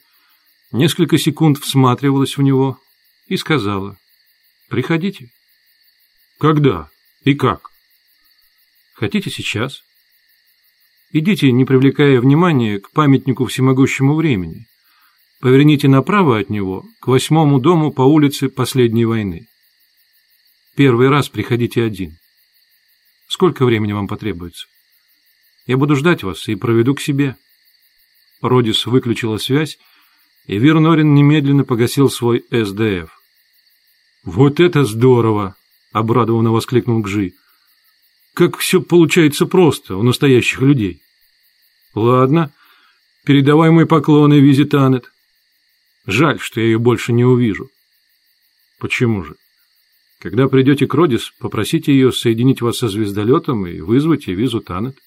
несколько 0.72 1.18
секунд 1.18 1.58
всматривалась 1.58 2.38
в 2.38 2.41
него 2.41 2.80
и 3.28 3.36
сказала 3.36 3.97
«Приходите». 4.70 5.30
«Когда 6.39 6.88
и 7.26 7.34
как?» 7.34 7.70
«Хотите 8.93 9.30
сейчас?» 9.30 9.82
«Идите, 11.12 11.51
не 11.51 11.66
привлекая 11.66 12.20
внимания, 12.22 12.80
к 12.80 12.91
памятнику 12.91 13.45
всемогущему 13.45 14.16
времени. 14.16 14.66
Поверните 15.41 15.88
направо 15.88 16.39
от 16.39 16.49
него, 16.49 16.84
к 17.01 17.07
восьмому 17.07 17.60
дому 17.60 17.91
по 17.91 18.01
улице 18.01 18.49
Последней 18.49 19.05
войны. 19.05 19.47
Первый 20.76 21.10
раз 21.10 21.30
приходите 21.30 21.84
один. 21.84 22.18
Сколько 23.28 23.66
времени 23.66 23.93
вам 23.93 24.07
потребуется?» 24.07 24.68
Я 25.70 25.78
буду 25.78 25.95
ждать 25.95 26.24
вас 26.24 26.47
и 26.47 26.55
проведу 26.55 26.95
к 26.95 26.99
себе». 26.99 27.36
Родис 28.41 28.88
выключила 28.88 29.38
связь, 29.38 29.78
и 30.47 30.57
Вернорин 30.57 31.14
немедленно 31.14 31.64
погасил 31.64 32.10
свой 32.10 32.43
СДФ. 32.49 33.12
«Вот 34.24 34.60
это 34.60 34.84
здорово!»— 34.84 35.55
обрадованно 35.91 36.51
воскликнул 36.51 37.01
Гжи. 37.01 37.34
«Как 38.34 38.58
все 38.58 38.82
получается 38.82 39.46
просто 39.46 39.96
у 39.98 40.04
настоящих 40.04 40.62
людей!» 40.62 41.02
«Ладно, 41.96 42.54
передавай 43.26 43.72
мой 43.72 43.86
поклоны, 43.86 44.40
Визитанет. 44.40 45.12
Жаль, 46.06 46.40
что 46.40 46.60
я 46.60 46.68
ее 46.68 46.80
больше 46.80 47.12
не 47.14 47.26
увижу». 47.26 47.70
«Почему 48.80 49.24
же?» 49.24 49.36
Когда 50.20 50.50
придете 50.50 50.86
к 50.86 50.94
Родис, 50.94 51.32
попросите 51.40 51.94
ее 51.94 52.12
соединить 52.12 52.62
вас 52.62 52.80
со 52.80 52.90
звездолетом 52.90 53.66
и 53.66 53.80
вызвать 53.80 54.28
визу 54.28 54.60
Танет. 54.60 54.98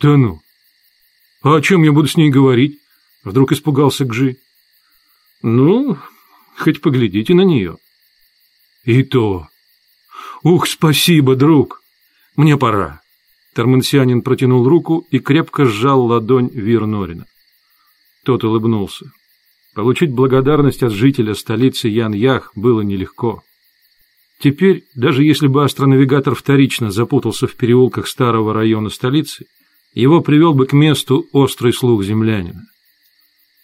Да 0.00 0.16
ну! 0.16 0.40
А 1.42 1.56
о 1.56 1.60
чем 1.60 1.82
я 1.82 1.92
буду 1.92 2.08
с 2.08 2.16
ней 2.16 2.30
говорить? 2.30 2.78
Вдруг 3.22 3.52
испугался 3.52 4.06
Гжи. 4.06 4.38
Ну, 5.42 5.98
хоть 6.56 6.80
поглядите 6.80 7.34
на 7.34 7.42
нее. 7.42 7.76
И 8.84 9.02
то. 9.02 9.48
Ух, 10.42 10.66
спасибо, 10.66 11.36
друг. 11.36 11.82
Мне 12.38 12.56
пора. 12.56 13.00
Тармансианин 13.56 14.22
протянул 14.22 14.68
руку 14.68 15.04
и 15.10 15.18
крепко 15.18 15.64
сжал 15.64 16.04
ладонь 16.04 16.48
Вирнорина. 16.52 17.26
Тот 18.24 18.44
улыбнулся. 18.44 19.06
Получить 19.74 20.12
благодарность 20.12 20.84
от 20.84 20.92
жителя 20.92 21.34
столицы 21.34 21.88
Ян-Ях 21.88 22.52
было 22.54 22.82
нелегко. 22.82 23.42
Теперь, 24.38 24.84
даже 24.94 25.24
если 25.24 25.48
бы 25.48 25.64
астронавигатор 25.64 26.36
вторично 26.36 26.92
запутался 26.92 27.48
в 27.48 27.56
переулках 27.56 28.06
старого 28.06 28.54
района 28.54 28.88
столицы, 28.88 29.46
его 29.92 30.20
привел 30.20 30.54
бы 30.54 30.66
к 30.66 30.72
месту 30.72 31.26
острый 31.32 31.72
слух 31.72 32.04
землянина. 32.04 32.62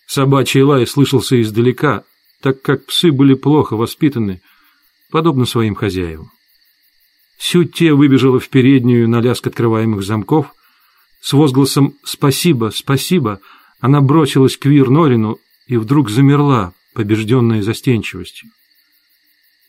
Собачий 0.09 0.63
лай 0.63 0.85
слышался 0.89 1.41
издалека, 1.41 2.03
так 2.43 2.61
как 2.61 2.87
псы 2.87 3.13
были 3.13 3.35
плохо 3.35 3.77
воспитаны, 3.77 4.41
подобно 5.13 5.47
своим 5.47 5.77
хозяевам. 5.77 6.33
Сютте 7.47 7.93
выбежала 7.93 8.41
в 8.41 8.49
переднюю 8.49 9.07
на 9.07 9.21
лязг 9.21 9.47
открываемых 9.47 10.03
замков. 10.03 10.55
С 11.21 11.35
возгласом 11.35 11.93
«Спасибо, 12.03 12.71
спасибо!» 12.75 13.39
она 13.81 14.01
бросилась 14.01 14.57
к 14.57 14.65
Вир 14.65 14.89
Норину 14.89 15.37
и 15.67 15.77
вдруг 15.77 16.09
замерла, 16.09 16.73
побежденная 16.95 17.63
застенчивостью. 17.63 18.49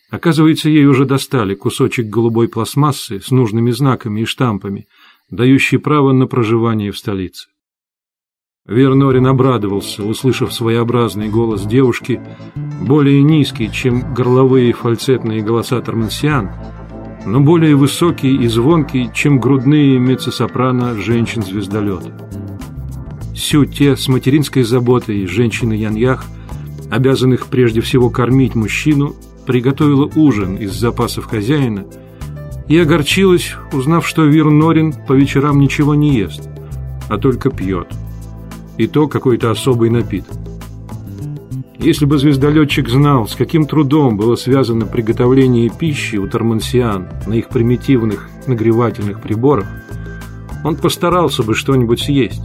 Оказывается, 0.09 0.69
ей 0.69 0.85
уже 0.85 1.03
достали 1.03 1.53
кусочек 1.53 2.05
голубой 2.05 2.47
пластмассы 2.47 3.19
с 3.19 3.29
нужными 3.29 3.71
знаками 3.71 4.21
и 4.21 4.25
штампами— 4.25 4.87
дающий 5.29 5.77
право 5.77 6.13
на 6.13 6.27
проживание 6.27 6.93
в 6.93 6.97
столице. 6.97 7.49
Вернорин 8.65 9.27
обрадовался, 9.27 10.05
услышав 10.05 10.53
своеобразный 10.53 11.27
голос 11.27 11.65
девушки, 11.65 12.21
более 12.55 13.21
низкий, 13.21 13.69
чем 13.69 14.13
горловые 14.13 14.71
фальцетные 14.71 15.41
голоса 15.41 15.81
Тормансиан, 15.81 16.51
но 17.25 17.39
более 17.39 17.75
высокий 17.75 18.35
и 18.35 18.47
звонкий, 18.47 19.09
чем 19.13 19.39
грудные 19.39 19.99
меццо-сопрано 19.99 20.95
женщин-звездолета. 20.95 22.11
Сю 23.35 23.65
те 23.65 23.97
с 23.97 24.07
материнской 24.07 24.63
заботой 24.63 25.25
женщины 25.25 25.73
Яньях, 25.73 26.25
обязанных 26.89 27.47
прежде 27.47 27.81
всего 27.81 28.09
кормить 28.09 28.55
мужчину, 28.55 29.15
приготовила 29.45 30.09
ужин 30.15 30.55
из 30.55 30.73
запасов 30.73 31.25
хозяина– 31.25 31.85
и 32.67 32.77
огорчилась, 32.77 33.55
узнав, 33.71 34.07
что 34.07 34.23
Вирнорин 34.23 34.93
по 35.07 35.13
вечерам 35.13 35.59
ничего 35.59 35.95
не 35.95 36.15
ест, 36.15 36.49
а 37.09 37.17
только 37.17 37.49
пьет. 37.49 37.87
И 38.77 38.87
то 38.87 39.07
какой-то 39.07 39.51
особый 39.51 39.89
напиток. 39.89 40.35
Если 41.77 42.05
бы 42.05 42.17
звездолетчик 42.17 42.87
знал, 42.87 43.27
с 43.27 43.35
каким 43.35 43.65
трудом 43.65 44.15
было 44.15 44.35
связано 44.35 44.85
приготовление 44.85 45.69
пищи 45.69 46.15
у 46.15 46.27
тормансиан 46.27 47.07
на 47.27 47.33
их 47.33 47.49
примитивных 47.49 48.29
нагревательных 48.47 49.21
приборах, 49.21 49.67
он 50.63 50.77
постарался 50.77 51.43
бы 51.43 51.53
что-нибудь 51.53 52.01
съесть. 52.01 52.43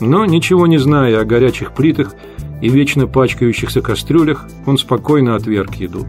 Но, 0.00 0.24
ничего 0.24 0.66
не 0.66 0.78
зная 0.78 1.20
о 1.20 1.24
горячих 1.24 1.72
плитах 1.72 2.14
и 2.60 2.68
вечно 2.68 3.06
пачкающихся 3.06 3.82
кастрюлях, 3.82 4.48
он 4.66 4.78
спокойно 4.78 5.34
отверг 5.34 5.74
еду. 5.74 6.06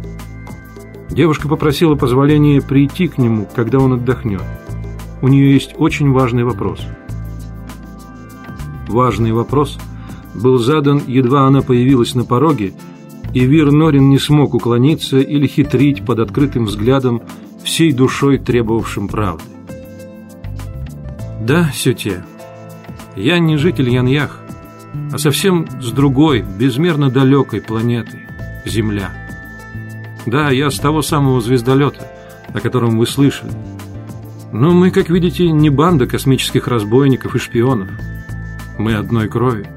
Девушка 1.09 1.47
попросила 1.47 1.95
позволения 1.95 2.61
прийти 2.61 3.07
к 3.07 3.17
нему, 3.17 3.47
когда 3.55 3.79
он 3.79 3.93
отдохнет. 3.93 4.41
У 5.21 5.27
нее 5.27 5.53
есть 5.53 5.73
очень 5.77 6.11
важный 6.11 6.43
вопрос. 6.43 6.79
Важный 8.87 9.31
вопрос 9.31 9.79
был 10.35 10.57
задан, 10.57 11.01
едва 11.07 11.47
она 11.47 11.61
появилась 11.61 12.15
на 12.15 12.25
пороге, 12.25 12.73
и 13.33 13.45
Вир 13.45 13.71
Норин 13.71 14.09
не 14.09 14.19
смог 14.19 14.53
уклониться 14.53 15.19
или 15.19 15.47
хитрить 15.47 16.05
под 16.05 16.19
открытым 16.19 16.65
взглядом, 16.65 17.21
всей 17.63 17.91
душой 17.93 18.37
требовавшим 18.37 19.07
правды. 19.07 19.43
«Да, 21.41 21.71
Сюте, 21.73 22.23
я 23.15 23.39
не 23.39 23.57
житель 23.57 23.89
Яньях, 23.89 24.39
а 25.11 25.17
совсем 25.17 25.67
с 25.81 25.91
другой, 25.91 26.43
безмерно 26.59 27.09
далекой 27.09 27.61
планеты– 27.61 28.19
Земля». 28.65 29.11
Да, 30.25 30.49
я 30.51 30.71
с 30.71 30.79
того 30.79 31.01
самого 31.01 31.41
звездолета, 31.41 32.07
о 32.53 32.59
котором 32.59 32.97
вы 32.97 33.05
слышали. 33.05 33.51
Но 34.51 34.71
мы, 34.71 34.91
как 34.91 35.09
видите, 35.09 35.49
не 35.51 35.69
банда 35.69 36.05
космических 36.05 36.67
разбойников 36.67 37.35
и 37.35 37.39
шпионов. 37.39 37.89
Мы 38.77 38.93
одной 38.93 39.27
крови. 39.27 39.67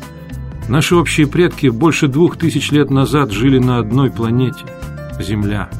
Наши 0.68 0.96
общие 0.96 1.26
предки 1.26 1.68
больше 1.68 2.08
двух 2.08 2.36
тысяч 2.36 2.72
лет 2.72 2.90
назад 2.90 3.30
жили 3.30 3.58
на 3.58 3.78
одной 3.78 4.10
планете– 4.10 4.64
Земля. 5.20 5.70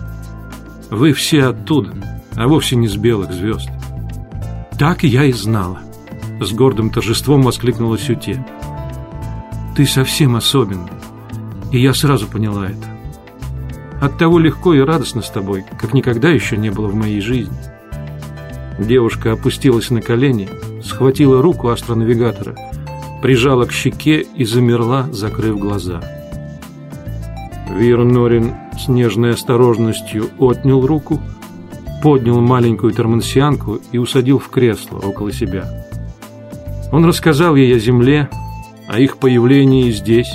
Вы 0.91 1.12
все 1.12 1.47
оттуда, 1.47 1.93
а 2.37 2.47
вовсе 2.47 2.76
не 2.76 2.89
с 2.89 2.97
белых 2.97 3.32
звезд. 3.32 3.68
Так 4.78 5.03
я 5.03 5.24
и 5.24 5.32
знала. 5.32 5.80
С 6.41 6.53
гордым 6.53 6.91
торжеством 6.91 7.43
воскликнула 7.43 7.99
Сюте. 7.99 8.45
Ты 9.76 9.87
совсем 9.87 10.37
особенный. 10.37 10.93
И 11.72 11.80
я 11.80 11.93
сразу 11.93 12.26
поняла 12.26 12.66
это. 12.66 12.87
Оттого 14.01 14.39
легко 14.39 14.74
и 14.74 14.80
радостно 14.80 15.22
с 15.22 15.30
тобой, 15.30 15.64
как 15.78 15.95
никогда 15.95 16.30
еще 16.30 16.57
не 16.57 16.70
было 16.70 16.87
в 16.87 16.95
моей 16.95 17.20
жизни. 17.20 17.57
Девушка 18.78 19.32
опустилась 19.32 19.91
на 19.91 20.03
колени, 20.03 20.49
схватила 20.84 21.41
руку 21.41 21.68
астронавигатора, 21.68 22.55
прижала 23.27 23.64
к 23.64 23.72
щеке 23.72 24.24
и 24.37 24.45
замерла, 24.45 25.09
закрыв 25.11 25.59
глаза. 25.59 26.01
Вирнорин 27.77 28.55
с 28.79 28.87
нежной 28.87 29.31
осторожностью 29.31 30.31
отнял 30.39 30.87
руку, 30.87 31.20
поднял 32.05 32.41
маленькую 32.41 32.93
термансианку 32.93 33.81
и 33.91 33.99
усадил 33.99 34.39
в 34.39 34.49
кресло 34.49 34.99
около 34.99 35.33
себя. 35.33 35.64
Он 36.93 37.05
рассказал 37.05 37.57
ей 37.57 37.74
о 37.74 37.81
земле, 37.81 38.31
о 38.87 39.01
их 39.01 39.16
появлении 39.16 39.91
здесь, 39.91 40.33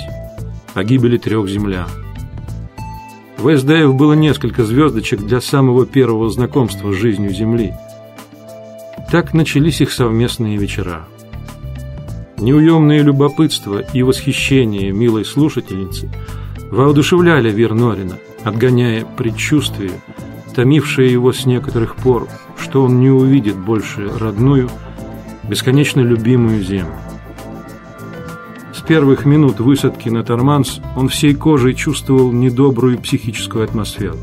о 0.74 0.84
гибели 0.84 1.16
трех 1.16 1.48
землян. 1.48 1.88
В 3.38 3.56
СДФ 3.56 3.94
было 3.94 4.12
несколько 4.12 4.66
звездочек 4.66 5.20
для 5.20 5.40
самого 5.40 5.86
первого 5.86 6.28
знакомства 6.28 6.92
с 6.92 6.96
жизнью 6.96 7.32
Земли. 7.32 7.72
Так 9.10 9.32
начались 9.32 9.80
их 9.80 9.92
совместные 9.92 10.58
вечера. 10.58 11.06
Неуемное 12.42 13.02
любопытство 13.02 13.78
и 13.78 14.02
восхищение 14.02 14.92
милой 14.92 15.24
слушательницы 15.24 16.10
воодушевляли 16.70 17.50
Вернорина, 17.50 18.18
отгоняя 18.44 19.06
предчувствие, 19.16 19.92
томившее 20.54 21.10
его 21.10 21.32
с 21.32 21.46
некоторых 21.46 21.96
пор, 21.96 22.28
что 22.60 22.84
он 22.84 23.00
не 23.00 23.08
увидит 23.08 23.56
больше 23.56 24.10
родную, 24.18 24.68
бесконечно 25.48 26.00
любимую 26.00 26.62
землю 26.62 26.92
первых 28.92 29.24
минут 29.24 29.58
высадки 29.58 30.10
на 30.10 30.22
Торманс 30.22 30.78
он 30.96 31.08
всей 31.08 31.34
кожей 31.34 31.72
чувствовал 31.72 32.30
недобрую 32.30 32.98
психическую 32.98 33.64
атмосферу. 33.64 34.18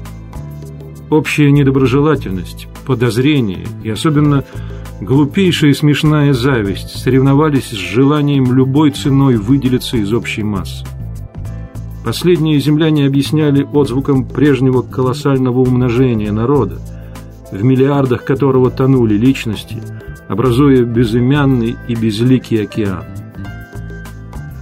Общая 1.09 1.51
недоброжелательность, 1.51 2.67
подозрение 2.86 3.65
и 3.84 3.89
особенно 3.89 4.43
глупейшая 5.02 5.72
и 5.72 5.74
смешная 5.74 6.34
зависть 6.34 6.97
соревновались 6.97 7.70
с 7.70 7.74
желанием 7.74 8.54
любой 8.54 8.91
ценой 8.91 9.38
выделиться 9.38 9.97
из 9.97 10.14
общей 10.14 10.43
массы. 10.43 10.86
Последние 12.04 12.60
земляне 12.60 13.06
объясняли 13.06 13.64
отзвуком 13.64 14.26
прежнего 14.26 14.82
колоссального 14.82 15.60
умножения 15.60 16.32
народа, 16.32 16.80
в 17.52 17.64
миллиардах 17.64 18.26
которого 18.26 18.72
тонули 18.72 19.16
личности, 19.16 19.78
образуя 20.28 20.84
безымянный 20.84 21.76
и 21.88 21.95
безликий 21.95 22.64
океан. 22.64 23.04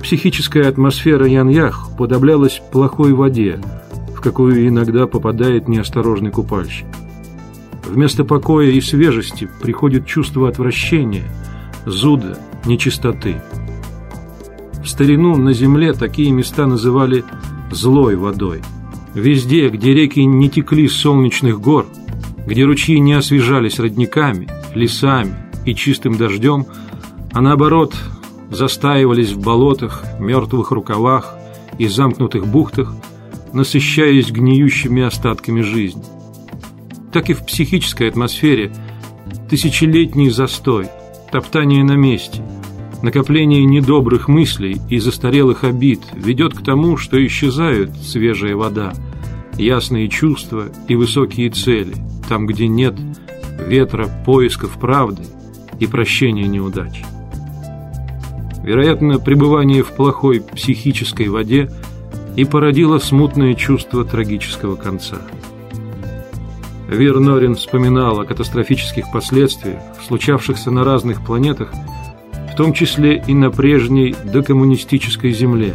Психическая 0.01 0.69
атмосфера 0.69 1.27
Яньях 1.27 1.89
подоблялась 1.97 2.61
плохой 2.71 3.13
воде, 3.13 3.59
в 4.15 4.21
какую 4.21 4.67
иногда 4.67 5.05
попадает 5.05 5.67
неосторожный 5.67 6.31
купальщик. 6.31 6.85
Вместо 7.87 8.25
покоя 8.25 8.69
и 8.69 8.81
свежести 8.81 9.49
приходит 9.61 10.05
чувство 10.05 10.49
отвращения, 10.49 11.31
зуда, 11.85 12.37
нечистоты. 12.65 13.41
В 14.83 14.89
старину 14.89 15.37
на 15.37 15.53
земле 15.53 15.93
такие 15.93 16.31
места 16.31 16.67
называли 16.67 17.23
«злой 17.71 18.15
водой». 18.15 18.61
Везде, 19.13 19.69
где 19.69 19.93
реки 19.93 20.23
не 20.23 20.49
текли 20.49 20.87
с 20.87 20.95
солнечных 20.97 21.61
гор, 21.61 21.87
где 22.45 22.65
ручьи 22.65 22.99
не 22.99 23.13
освежались 23.13 23.79
родниками, 23.79 24.49
лесами 24.75 25.35
и 25.65 25.73
чистым 25.73 26.17
дождем, 26.17 26.65
а 27.31 27.41
наоборот 27.41 27.95
застаивались 28.51 29.31
в 29.31 29.39
болотах, 29.39 30.03
мертвых 30.19 30.71
рукавах 30.71 31.35
и 31.77 31.87
замкнутых 31.87 32.47
бухтах, 32.47 32.93
насыщаясь 33.53 34.29
гниющими 34.29 35.03
остатками 35.03 35.61
жизни. 35.61 36.03
Так 37.11 37.29
и 37.29 37.33
в 37.33 37.45
психической 37.45 38.09
атмосфере 38.09 38.71
тысячелетний 39.49 40.29
застой, 40.29 40.87
топтание 41.31 41.83
на 41.83 41.93
месте, 41.93 42.41
накопление 43.01 43.63
недобрых 43.65 44.27
мыслей 44.27 44.77
и 44.89 44.99
застарелых 44.99 45.63
обид 45.63 46.01
ведет 46.13 46.53
к 46.53 46.63
тому, 46.63 46.97
что 46.97 47.23
исчезают 47.25 47.95
свежая 47.97 48.55
вода, 48.55 48.93
ясные 49.57 50.07
чувства 50.09 50.65
и 50.87 50.95
высокие 50.95 51.49
цели, 51.49 51.95
там, 52.27 52.45
где 52.45 52.67
нет 52.67 52.95
ветра 53.67 54.07
поисков 54.25 54.79
правды 54.79 55.23
и 55.79 55.87
прощения 55.87 56.47
неудач. 56.47 57.03
Вероятно, 58.63 59.19
пребывание 59.19 59.83
в 59.83 59.93
плохой 59.93 60.41
психической 60.41 61.29
воде 61.29 61.71
и 62.35 62.43
породило 62.43 62.99
смутное 62.99 63.53
чувство 63.53 64.03
трагического 64.03 64.75
конца. 64.75 65.21
Вир 66.87 67.19
Норин 67.19 67.55
вспоминал 67.55 68.21
о 68.21 68.25
катастрофических 68.25 69.11
последствиях, 69.11 69.79
случавшихся 70.07 70.71
на 70.71 70.85
разных 70.85 71.25
планетах, 71.25 71.71
в 72.51 72.55
том 72.55 72.71
числе 72.73 73.21
и 73.27 73.33
на 73.33 73.51
прежней 73.51 74.15
докоммунистической 74.23 75.31
Земле, 75.31 75.73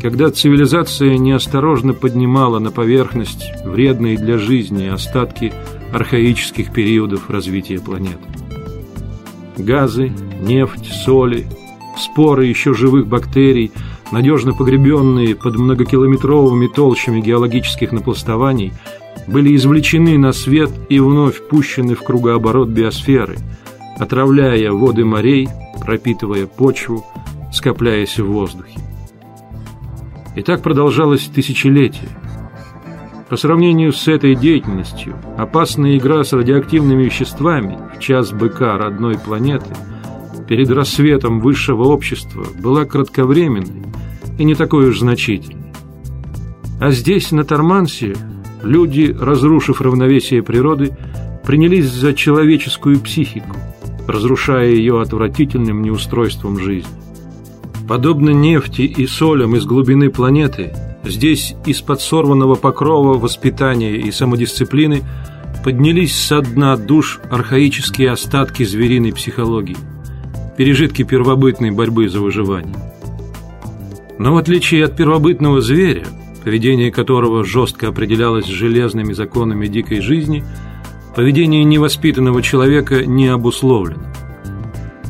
когда 0.00 0.30
цивилизация 0.30 1.18
неосторожно 1.18 1.94
поднимала 1.94 2.60
на 2.60 2.70
поверхность 2.70 3.44
вредные 3.64 4.16
для 4.16 4.38
жизни 4.38 4.86
остатки 4.86 5.52
архаических 5.92 6.72
периодов 6.72 7.28
развития 7.28 7.80
планеты. 7.80 8.18
Газы, 9.58 10.12
нефть, 10.40 10.92
соли, 11.04 11.46
споры 11.98 12.46
еще 12.46 12.72
живых 12.72 13.08
бактерий, 13.08 13.72
надежно 14.12 14.54
погребенные 14.54 15.34
под 15.34 15.56
многокилометровыми 15.56 16.68
толщами 16.68 17.20
геологических 17.20 17.90
напластований, 17.92 18.72
были 19.26 19.54
извлечены 19.56 20.18
на 20.18 20.32
свет 20.32 20.70
и 20.88 21.00
вновь 21.00 21.46
пущены 21.48 21.94
в 21.94 22.02
кругооборот 22.02 22.68
биосферы, 22.68 23.38
отравляя 23.98 24.72
воды 24.72 25.04
морей, 25.04 25.48
пропитывая 25.80 26.46
почву, 26.46 27.04
скопляясь 27.52 28.18
в 28.18 28.26
воздухе. 28.26 28.80
И 30.36 30.42
так 30.42 30.62
продолжалось 30.62 31.26
тысячелетия. 31.26 32.08
По 33.28 33.36
сравнению 33.36 33.92
с 33.92 34.08
этой 34.08 34.34
деятельностью, 34.34 35.16
опасная 35.36 35.96
игра 35.96 36.24
с 36.24 36.32
радиоактивными 36.32 37.04
веществами 37.04 37.78
в 37.96 38.00
час 38.00 38.32
быка 38.32 38.76
родной 38.76 39.18
планеты– 39.18 39.74
перед 40.50 40.68
рассветом 40.70 41.38
высшего 41.38 41.84
общества 41.84 42.44
была 42.60 42.84
кратковременной 42.84 43.84
и 44.36 44.42
не 44.42 44.56
такой 44.56 44.88
уж 44.88 44.98
значительной. 44.98 45.72
А 46.80 46.90
здесь, 46.90 47.30
на 47.30 47.44
Тормансе, 47.44 48.16
люди, 48.62 49.14
разрушив 49.18 49.80
равновесие 49.80 50.42
природы, 50.42 50.96
принялись 51.44 51.90
за 51.90 52.14
человеческую 52.14 53.00
психику, 53.00 53.56
разрушая 54.06 54.70
ее 54.70 55.00
отвратительным 55.00 55.82
неустройством 55.82 56.58
жизни. 56.58 56.90
Подобно 57.88 58.30
нефти 58.30 58.82
и 58.82 59.06
солям 59.06 59.56
из 59.56 59.64
глубины 59.64 60.10
планеты, 60.10 60.72
здесь 61.04 61.54
из-под 61.66 62.00
сорванного 62.00 62.54
покрова 62.54 63.18
воспитания 63.18 63.96
и 63.96 64.12
самодисциплины 64.12 65.02
поднялись 65.64 66.16
со 66.16 66.40
дна 66.40 66.76
душ 66.76 67.20
архаические 67.30 68.12
остатки 68.12 68.62
звериной 68.62 69.12
психологии– 69.12 69.76
пережитки 70.60 71.04
первобытной 71.04 71.70
борьбы 71.70 72.06
за 72.10 72.20
выживание. 72.20 72.76
Но 74.18 74.34
в 74.34 74.36
отличие 74.36 74.84
от 74.84 74.94
первобытного 74.94 75.62
зверя, 75.62 76.04
поведение 76.44 76.90
которого 76.90 77.44
жестко 77.44 77.88
определялось 77.88 78.46
железными 78.46 79.12
законами 79.12 79.66
дикой 79.66 80.00
жизни, 80.00 80.44
поведение 81.14 81.64
невоспитанного 81.64 82.42
человека 82.42 83.04
не 83.04 83.28
обусловлено. 83.28 84.02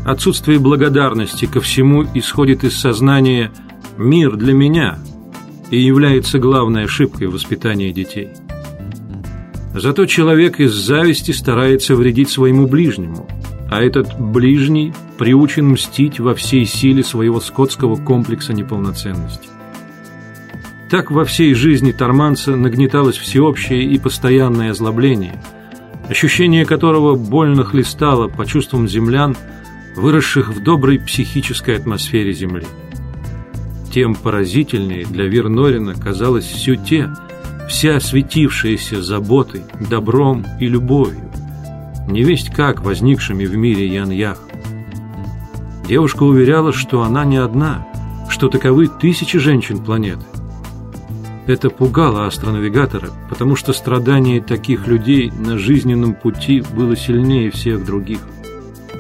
Отсутствие 0.05 0.59
благодарности 0.59 1.47
ко 1.47 1.61
всему 1.61 2.05
исходит 2.15 2.65
из 2.65 2.79
сознания 2.79 3.53
«мир 3.97 4.37
для 4.37 4.53
меня» 4.53 4.99
и 5.71 5.79
является 5.81 6.39
главной 6.39 6.85
ошибкой 6.85 7.29
воспитания 7.29 7.93
детей. 7.93 8.29
Зато 9.75 10.07
человек 10.07 10.59
из 10.59 10.73
зависти 10.73 11.31
старается 11.31 11.95
вредить 11.95 12.31
своему 12.31 12.67
ближнему– 12.67 13.29
а 13.71 13.81
этот 13.81 14.19
ближний 14.19 14.93
приучен 15.17 15.69
мстить 15.69 16.19
во 16.19 16.35
всей 16.35 16.67
силе 16.67 17.05
своего 17.05 17.41
скотского 17.41 17.97
комплекса 17.97 18.53
неполноценности. 18.53 19.49
Так 20.91 21.13
во 21.13 21.25
всей 21.25 21.55
жизни 21.55 21.93
Торманца 21.93 22.57
нагнеталось 22.57 23.17
всеобщее 23.17 23.85
и 23.85 23.97
постоянное 23.97 24.73
озлобление, 24.73 25.41
ощущение 26.09 26.67
которого 26.67 27.15
больно 27.15 27.63
хлестало 27.63 28.27
по 28.27 28.45
чувствам 28.45 28.89
землян, 28.89 29.37
выросших 29.95 30.49
в 30.49 30.65
доброй 30.65 30.99
психической 30.99 31.77
атмосфере 31.77 32.33
Земли. 32.33 32.67
Тем 33.95 34.17
поразительнее 34.17 35.05
для 35.05 35.27
Вернорина 35.27 35.95
казалось 35.95 36.45
все 36.45 36.75
те, 36.75 37.09
вся 37.69 38.01
светившаяся 38.01 39.01
заботой, 39.01 39.63
добром 39.89 40.45
и 40.59 40.67
любовью, 40.67 41.31
невесть 42.09 42.53
как 42.53 42.85
возникшими 42.85 43.45
в 43.45 43.57
мире 43.57 43.87
Ян-Ях. 43.87 44.43
Девушка 45.87 46.25
уверяла, 46.25 46.73
что 46.73 47.03
она 47.03 47.25
не 47.25 47.37
одна, 47.37 47.87
что 48.29 48.49
таковы 48.49 48.89
тысячи 48.89 49.39
женщин 49.39 49.79
планеты. 49.79 50.25
Это 51.47 51.71
пугало 51.71 52.27
астронавигатора, 52.27 53.11
потому 53.29 53.57
что 53.57 53.73
страдание 53.73 54.41
таких 54.41 54.87
людей 54.87 55.31
на 55.31 55.59
жизненном 55.59 56.15
пути 56.15 56.63
было 56.75 56.97
сильнее 56.97 57.51
всех 57.51 57.85
других. 57.85 58.21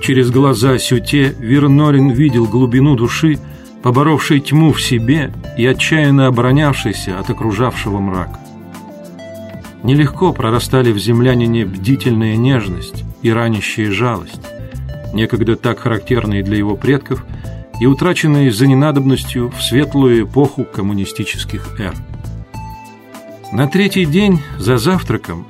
Через 0.02 0.30
глаза 0.30 0.78
Сюте 0.78 1.34
Вернорин 1.38 2.10
видел 2.10 2.46
глубину 2.46 2.96
души, 2.96 3.38
поборовшей 3.82 4.40
тьму 4.40 4.72
в 4.72 4.80
себе 4.80 5.32
и 5.56 5.66
отчаянно 5.66 6.26
оборонявшейся 6.26 7.18
от 7.18 7.30
окружавшего 7.30 7.98
мрака. 7.98 8.38
Нелегко 9.82 10.32
прорастали 10.32 10.92
в 10.92 10.98
землянине 10.98 11.64
бдительная 11.64 12.36
нежность 12.36 13.04
и 13.22 13.30
ранящая 13.30 13.90
жалость, 13.90 14.40
некогда 15.14 15.56
так 15.56 15.80
характерные 15.80 16.42
для 16.42 16.56
его 16.56 16.76
предков 16.76 17.24
и 17.80 17.86
утраченные 17.86 18.52
за 18.52 18.66
ненадобностью 18.66 19.50
в 19.50 19.62
светлую 19.62 20.24
эпоху 20.24 20.64
коммунистических 20.64 21.78
эр. 21.78 21.94
На 23.52 23.66
третий 23.66 24.06
день 24.06 24.40
за 24.58 24.78
завтраком 24.78 25.46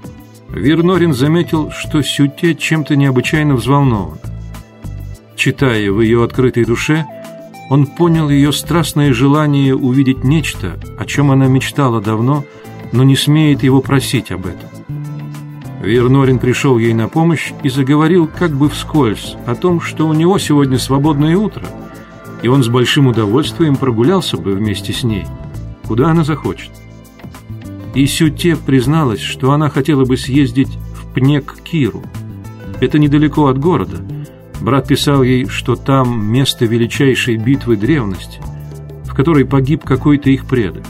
Вернорин 0.49 1.15
заметил, 1.15 1.71
что 1.71 2.03
Сюте 2.03 2.55
чем-то 2.55 2.97
необычайно 2.97 3.55
взволнован. 3.55 4.19
Читая 5.37 5.91
в 5.93 6.01
ее 6.01 6.25
открытой 6.25 6.65
душе, 6.65 7.07
он 7.69 7.87
понял 7.87 8.29
ее 8.29 8.53
страстное 8.53 9.13
желание 9.13 9.77
увидеть 9.77 10.25
нечто, 10.25 10.79
о 10.99 11.07
чем 11.07 11.31
она 11.31 11.47
мечтала 11.47 12.01
давно– 12.01 12.45
но 12.93 13.05
не 13.05 13.17
смеет 13.17 13.63
его 13.63 13.81
просить 13.81 14.31
об 14.31 14.47
этом. 14.47 14.69
Вернорин 15.83 16.39
пришел 16.39 16.79
ей 16.79 16.93
на 16.93 17.09
помощь 17.09 17.53
и 17.63 17.69
заговорил 17.69 18.29
как 18.29 18.51
бы 18.51 18.69
вскользь 18.69 19.37
о 19.47 19.55
том, 19.55 19.81
что 19.81 20.07
у 20.07 20.13
него 20.13 20.39
сегодня 20.39 20.79
свободное 20.79 21.37
утро, 21.37 21.67
и 22.43 22.49
он 22.49 22.63
с 22.63 22.69
большим 22.69 23.07
удовольствием 23.07 23.77
прогулялся 23.77 24.37
бы 24.37 24.53
вместе 24.53 24.93
с 24.93 25.03
ней, 25.03 25.25
куда 25.87 26.11
она 26.11 26.25
захочет. 26.25 26.71
И 27.95 28.07
Сюте 28.07 28.57
призналась, 28.57 29.21
что 29.21 29.53
она 29.53 29.69
хотела 29.69 30.05
бы 30.05 30.17
съездить 30.17 30.79
в 30.95 31.12
Пнек-Киру. 31.12 32.03
Это 32.81 32.99
недалеко 32.99 33.49
от 33.49 33.59
города. 33.59 33.99
Брат 34.61 34.89
писал 34.89 35.23
ей, 35.23 35.47
что 35.47 35.75
там 35.75 36.25
место 36.25 36.67
величайшей 36.67 37.37
битвы 37.37 37.77
древности, 37.77 38.41
в 39.05 39.15
которой 39.15 39.45
погиб 39.45 39.85
какой-то 39.85 40.31
их 40.31 40.47
предок. 40.47 40.85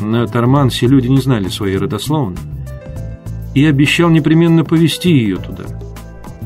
На 0.00 0.26
Тармансе 0.26 0.86
люди 0.86 1.08
не 1.08 1.20
знали 1.20 1.48
своей 1.48 1.78
родословной. 1.78 2.38
И 3.54 3.64
обещал 3.64 4.10
непременно 4.10 4.64
повести 4.64 5.10
ее 5.10 5.36
туда. 5.36 5.64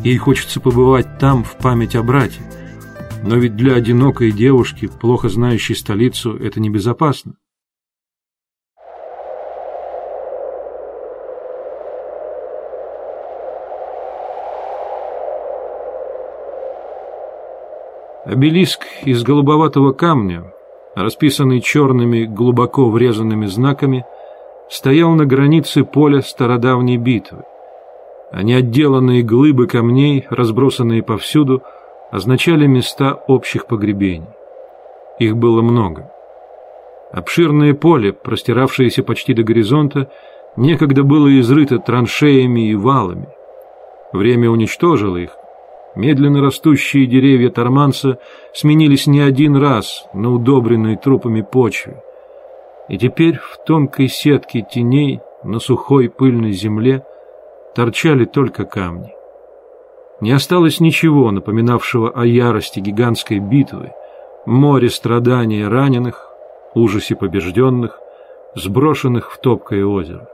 Ей 0.04 0.16
хочется 0.18 0.60
побывать 0.60 1.18
там 1.18 1.42
в 1.42 1.56
память 1.56 1.96
о 1.96 2.02
брате. 2.02 2.40
Но 3.24 3.36
ведь 3.36 3.56
для 3.56 3.74
одинокой 3.74 4.30
девушки, 4.30 4.88
плохо 4.88 5.28
знающей 5.28 5.74
столицу, 5.74 6.36
это 6.36 6.60
небезопасно. 6.60 7.34
Обелиск 18.26 18.80
из 19.04 19.22
голубоватого 19.22 19.92
камня, 19.92 20.52
расписанный 20.96 21.60
черными 21.60 22.24
глубоко 22.24 22.90
врезанными 22.90 23.46
знаками, 23.46 24.04
стоял 24.68 25.12
на 25.12 25.24
границе 25.24 25.84
поля 25.84 26.22
стародавней 26.22 26.96
битвы. 26.96 27.44
А 28.32 28.42
неотделанные 28.42 29.22
глыбы 29.22 29.68
камней, 29.68 30.26
разбросанные 30.28 31.04
повсюду, 31.04 31.62
означали 32.10 32.66
места 32.66 33.14
общих 33.14 33.66
погребений. 33.66 34.26
Их 35.20 35.36
было 35.36 35.62
много. 35.62 36.10
Обширное 37.12 37.74
поле, 37.74 38.12
простиравшееся 38.12 39.04
почти 39.04 39.34
до 39.34 39.44
горизонта, 39.44 40.10
некогда 40.56 41.04
было 41.04 41.28
изрыто 41.38 41.78
траншеями 41.78 42.70
и 42.70 42.74
валами. 42.74 43.28
Время 44.12 44.50
уничтожило 44.50 45.16
их, 45.16 45.30
Медленно 45.96 46.42
растущие 46.42 47.06
деревья 47.06 47.48
Торманса 47.48 48.18
сменились 48.52 49.06
не 49.06 49.20
один 49.20 49.56
раз 49.56 50.06
на 50.12 50.30
удобренной 50.30 50.96
трупами 50.96 51.40
почве. 51.40 52.02
И 52.90 52.98
теперь 52.98 53.38
в 53.38 53.64
тонкой 53.66 54.08
сетке 54.08 54.60
теней 54.60 55.20
на 55.42 55.58
сухой 55.58 56.10
пыльной 56.10 56.52
земле 56.52 57.02
торчали 57.74 58.26
только 58.26 58.66
камни. 58.66 59.14
Не 60.20 60.32
осталось 60.32 60.80
ничего, 60.80 61.30
напоминавшего 61.30 62.10
о 62.10 62.26
ярости 62.26 62.78
гигантской 62.78 63.38
битвы, 63.38 63.92
море 64.44 64.90
страдания 64.90 65.66
раненых, 65.66 66.28
ужасе 66.74 67.16
побежденных, 67.16 67.98
сброшенных 68.54 69.32
в 69.32 69.38
топкое 69.38 69.84
озеро. 69.86 70.28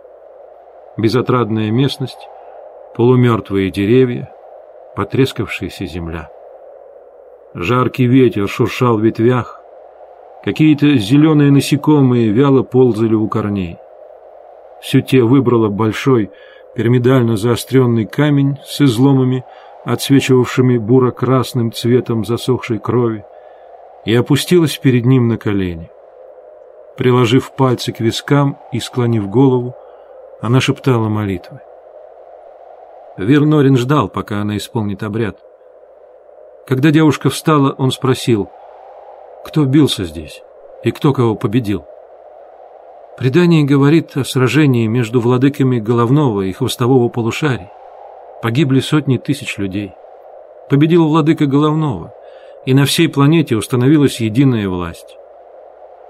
Безотрадная 0.96 1.70
местность, 1.70 2.28
полумертвые 2.96 3.70
деревья— 3.70 4.28
потрескавшаяся 4.96 5.86
земля. 5.86 6.30
Жаркий 7.54 8.06
ветер 8.06 8.48
шуршал 8.48 8.98
в 8.98 9.02
ветвях, 9.02 9.60
какие-то 10.44 10.96
зеленые 10.96 11.50
насекомые 11.50 12.28
вяло 12.30 12.62
ползали 12.62 13.14
у 13.14 13.28
корней. 13.28 13.78
Сюте 14.82 15.22
выбрала 15.22 15.68
большой 15.68 16.30
пирамидально 16.74 17.36
заостренный 17.36 18.06
камень 18.06 18.58
с 18.64 18.80
изломами, 18.80 19.44
отсвечивавшими 19.84 20.78
буро-красным 20.78 21.72
цветом 21.72 22.24
засохшей 22.24 22.78
крови, 22.78 23.24
и 24.04 24.14
опустилась 24.14 24.78
перед 24.78 25.04
ним 25.04 25.28
на 25.28 25.36
колени. 25.36 25.90
Приложив 26.96 27.52
пальцы 27.52 27.92
к 27.92 28.00
вискам 28.00 28.58
и 28.72 28.80
склонив 28.80 29.28
голову, 29.28 29.74
она 30.40 30.60
шептала 30.60 31.08
молитвы. 31.08 31.60
Вернорин 33.16 33.76
ждал, 33.76 34.08
пока 34.08 34.40
она 34.40 34.56
исполнит 34.56 35.02
обряд. 35.02 35.38
Когда 36.66 36.90
девушка 36.90 37.28
встала, 37.28 37.74
он 37.76 37.90
спросил, 37.90 38.48
кто 39.44 39.64
бился 39.64 40.04
здесь 40.04 40.42
и 40.84 40.90
кто 40.90 41.12
кого 41.12 41.34
победил. 41.34 41.84
Предание 43.18 43.64
говорит 43.64 44.16
о 44.16 44.24
сражении 44.24 44.86
между 44.86 45.20
владыками 45.20 45.78
головного 45.78 46.42
и 46.42 46.52
хвостового 46.52 47.08
полушарий. 47.08 47.68
Погибли 48.42 48.80
сотни 48.80 49.18
тысяч 49.18 49.58
людей. 49.58 49.92
Победил 50.70 51.06
владыка 51.06 51.46
головного, 51.46 52.14
и 52.64 52.72
на 52.72 52.86
всей 52.86 53.08
планете 53.08 53.56
установилась 53.56 54.20
единая 54.20 54.68
власть. 54.68 55.18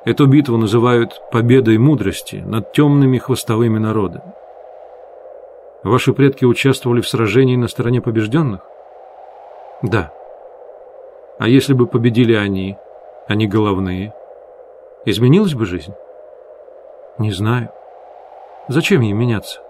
Эту 0.04 0.26
битву 0.26 0.56
называют 0.56 1.20
победой 1.32 1.78
мудрости 1.78 2.36
над 2.36 2.72
темными 2.72 3.18
хвостовыми 3.18 3.78
народами. 3.78 4.32
Ваши 5.84 6.12
предки 6.12 6.44
участвовали 6.44 7.00
в 7.00 7.08
сражении 7.08 7.56
на 7.56 7.66
стороне 7.66 8.00
побежденных? 8.00 8.60
Да. 9.82 10.12
А 11.38 11.48
если 11.48 11.74
бы 11.74 11.86
победили 11.86 12.34
они, 12.34 12.76
они 13.26 13.48
головные, 13.48 14.14
изменилась 15.04 15.54
бы 15.54 15.66
жизнь? 15.66 15.92
Не 17.18 17.32
знаю. 17.32 17.70
Зачем 18.68 19.00
ей 19.00 19.12
меняться? 19.12 19.60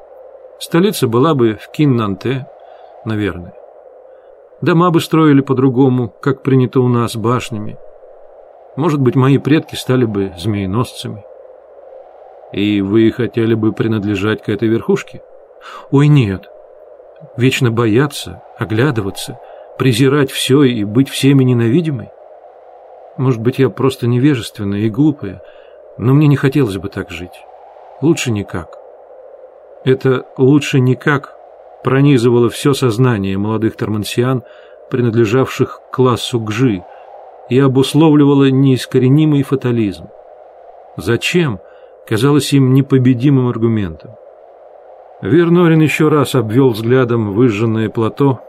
Столица 0.58 1.08
была 1.08 1.34
бы 1.34 1.54
в 1.54 1.70
Киннанте, 1.70 2.46
наверное. 3.06 3.54
Дома 4.60 4.90
бы 4.90 5.00
строили 5.00 5.40
по-другому, 5.40 6.08
как 6.08 6.42
принято 6.42 6.80
у 6.80 6.88
нас, 6.88 7.16
башнями. 7.16 7.78
Может 8.76 9.00
быть, 9.00 9.16
мои 9.16 9.38
предки 9.38 9.74
стали 9.74 10.04
бы 10.04 10.32
змееносцами. 10.38 11.24
И 12.52 12.82
вы 12.82 13.10
хотели 13.10 13.54
бы 13.54 13.72
принадлежать 13.72 14.42
к 14.42 14.50
этой 14.50 14.68
верхушке? 14.68 15.22
Ой, 15.90 16.08
нет. 16.08 16.48
Вечно 17.36 17.70
бояться, 17.70 18.42
оглядываться, 18.58 19.38
презирать 19.78 20.30
все 20.30 20.62
и 20.62 20.84
быть 20.84 21.08
всеми 21.08 21.44
ненавидимой? 21.44 22.10
Может 23.16 23.40
быть, 23.40 23.58
я 23.58 23.68
просто 23.68 24.06
невежественная 24.06 24.80
и 24.80 24.90
глупая, 24.90 25.42
но 25.98 26.14
мне 26.14 26.26
не 26.26 26.36
хотелось 26.36 26.78
бы 26.78 26.88
так 26.88 27.10
жить. 27.10 27.44
Лучше 28.00 28.30
никак. 28.30 28.78
Это 29.84 30.26
«лучше 30.36 30.80
никак» 30.80 31.36
пронизывало 31.84 32.48
все 32.48 32.74
сознание 32.74 33.36
молодых 33.36 33.76
тормансиан, 33.76 34.44
принадлежавших 34.90 35.80
классу 35.90 36.38
Гжи, 36.40 36.84
и 37.48 37.58
обусловливало 37.58 38.50
неискоренимый 38.50 39.42
фатализм. 39.42 40.08
Зачем 40.96 41.60
казалось 42.06 42.52
им 42.52 42.72
непобедимым 42.72 43.48
аргументом? 43.48 44.12
Вернорин 45.22 45.80
еще 45.80 46.08
раз 46.08 46.34
обвел 46.34 46.70
взглядом 46.70 47.32
выжженное 47.32 47.88
плато. 47.88 48.40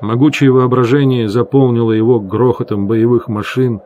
Могучее 0.00 0.50
воображение 0.50 1.28
заполнило 1.28 1.92
его 1.92 2.18
грохотом 2.18 2.88
боевых 2.88 3.28
машин, 3.28 3.82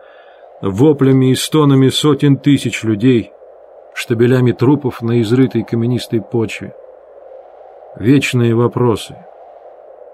воплями 0.63 1.31
и 1.31 1.35
стонами 1.35 1.91
сотен 1.91 2.39
тысяч 2.39 2.83
людей, 2.83 3.33
штабелями 3.95 4.53
трупов 4.53 5.03
на 5.03 5.21
изрытой 5.21 5.65
каменистой 5.65 6.23
почве. 6.23 6.75
Вечные 7.97 8.55
вопросы. 8.55 9.15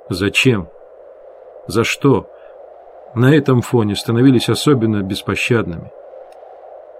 Зачем? 0.08 0.68
За 1.68 1.84
что? 1.84 2.28
На 3.14 3.32
этом 3.36 3.62
фоне 3.62 3.94
становились 3.94 4.48
особенно 4.48 5.02
беспощадными. 5.02 5.92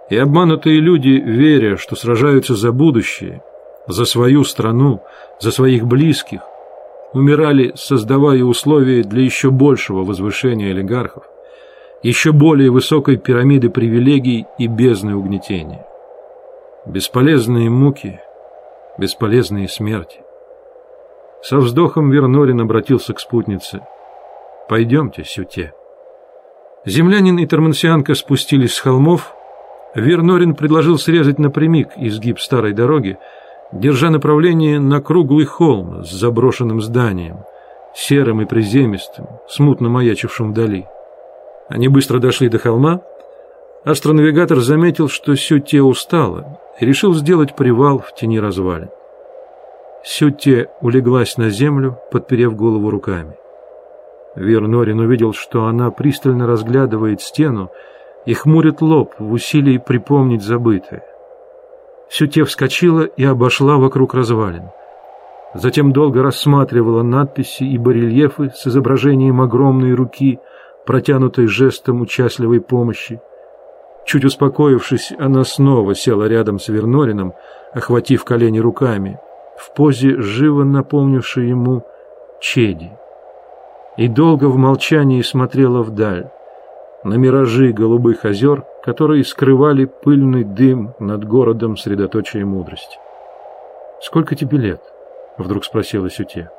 И 0.09 0.15
обманутые 0.15 0.79
люди, 0.79 1.09
веря, 1.09 1.75
что 1.75 1.97
сражаются 1.97 2.55
за 2.55 2.71
будущее– 2.71 3.43
за 3.87 4.05
свою 4.05 4.43
страну, 4.43 5.01
за 5.39 5.51
своих 5.51 5.85
близких, 5.85 6.41
умирали, 7.13 7.71
создавая 7.75 8.43
условия 8.43 9.03
для 9.03 9.23
еще 9.23 9.51
большего 9.51 10.03
возвышения 10.03 10.71
олигархов, 10.71 11.23
еще 12.03 12.31
более 12.31 12.71
высокой 12.71 13.17
пирамиды 13.17 13.69
привилегий 13.69 14.45
и 14.57 14.67
бездны 14.67 15.15
угнетения. 15.15 15.85
Бесполезные 16.85 17.69
муки, 17.69 18.19
бесполезные 18.97 19.67
смерти. 19.67 20.21
Со 21.41 21.57
вздохом 21.57 22.11
Вернорин 22.11 22.61
обратился 22.61 23.13
к 23.13 23.19
спутнице. 23.19 23.81
«Пойдемте, 24.67 25.23
Сюте». 25.23 25.73
Землянин 26.85 27.37
и 27.39 27.45
Тормансианка 27.45 28.13
спустились 28.13 28.73
с 28.73 28.79
холмов. 28.79 29.33
Вернорин 29.95 30.55
предложил 30.55 30.97
срезать 30.97 31.39
напрямик 31.39 31.89
изгиб 31.97 32.39
старой 32.39 32.73
дороги, 32.73 33.17
держа 33.71 34.09
направление 34.09 34.79
на 34.79 35.01
круглый 35.01 35.45
холм 35.45 36.03
с 36.03 36.11
заброшенным 36.11 36.81
зданием, 36.81 37.45
серым 37.93 38.41
и 38.41 38.45
приземистым, 38.45 39.27
смутно 39.47 39.89
маячившим 39.89 40.51
вдали. 40.51 40.87
Они 41.67 41.87
быстро 41.87 42.19
дошли 42.19 42.49
до 42.49 42.57
холма. 42.57 43.01
Астронавигатор 43.85 44.59
заметил, 44.59 45.07
что 45.07 45.35
Сюте 45.35 45.81
устала, 45.81 46.59
и 46.79 46.85
решил 46.85 47.13
сделать 47.13 47.55
привал 47.55 47.99
в 47.99 48.13
тени 48.15 48.39
развалин. 48.39 48.89
Сюте 50.03 50.69
улеглась 50.81 51.37
на 51.37 51.49
землю, 51.49 51.99
подперев 52.11 52.55
голову 52.55 52.89
руками. 52.89 53.35
Вернорин 54.35 54.99
увидел, 54.99 55.33
что 55.33 55.65
она 55.65 55.91
пристально 55.91 56.47
разглядывает 56.47 57.21
стену 57.21 57.71
и 58.25 58.33
хмурит 58.33 58.81
лоб 58.81 59.13
в 59.19 59.31
усилии 59.31 59.77
припомнить 59.77 60.43
забытое. 60.43 61.03
Сюте 62.09 62.43
вскочила 62.43 63.03
и 63.03 63.23
обошла 63.23 63.77
вокруг 63.77 64.13
развалин. 64.13 64.71
Затем 65.53 65.93
долго 65.93 66.21
рассматривала 66.21 67.03
надписи 67.03 67.63
и 67.63 67.77
барельефы 67.77 68.51
с 68.55 68.67
изображением 68.67 69.41
огромной 69.41 69.93
руки, 69.93 70.39
протянутой 70.85 71.47
жестом 71.47 72.01
участливой 72.01 72.61
помощи. 72.61 73.21
Чуть 74.05 74.25
успокоившись, 74.25 75.13
она 75.19 75.43
снова 75.43 75.93
села 75.93 76.27
рядом 76.27 76.59
с 76.59 76.67
Вернорином, 76.67 77.33
охватив 77.73 78.25
колени 78.25 78.59
руками, 78.59 79.19
в 79.57 79.73
позе, 79.75 80.19
живо 80.19 80.63
напомнившей 80.63 81.49
ему 81.49 81.83
Чеди. 82.39 82.91
И 83.97 84.07
долго 84.07 84.45
в 84.45 84.55
молчании 84.55 85.21
смотрела 85.21 85.83
вдаль, 85.83 86.31
на 87.03 87.15
миражи 87.15 87.71
голубых 87.71 88.25
озер, 88.25 88.65
которые 88.83 89.23
скрывали 89.23 89.85
пыльный 89.85 90.43
дым 90.43 90.93
над 90.99 91.25
городом 91.25 91.77
средоточия 91.77 92.45
мудрости. 92.45 92.97
«Сколько 94.01 94.35
тебе 94.35 94.57
лет?»— 94.57 94.81
вдруг 95.37 95.65
спросила 95.65 96.09
Сюте. 96.09 96.49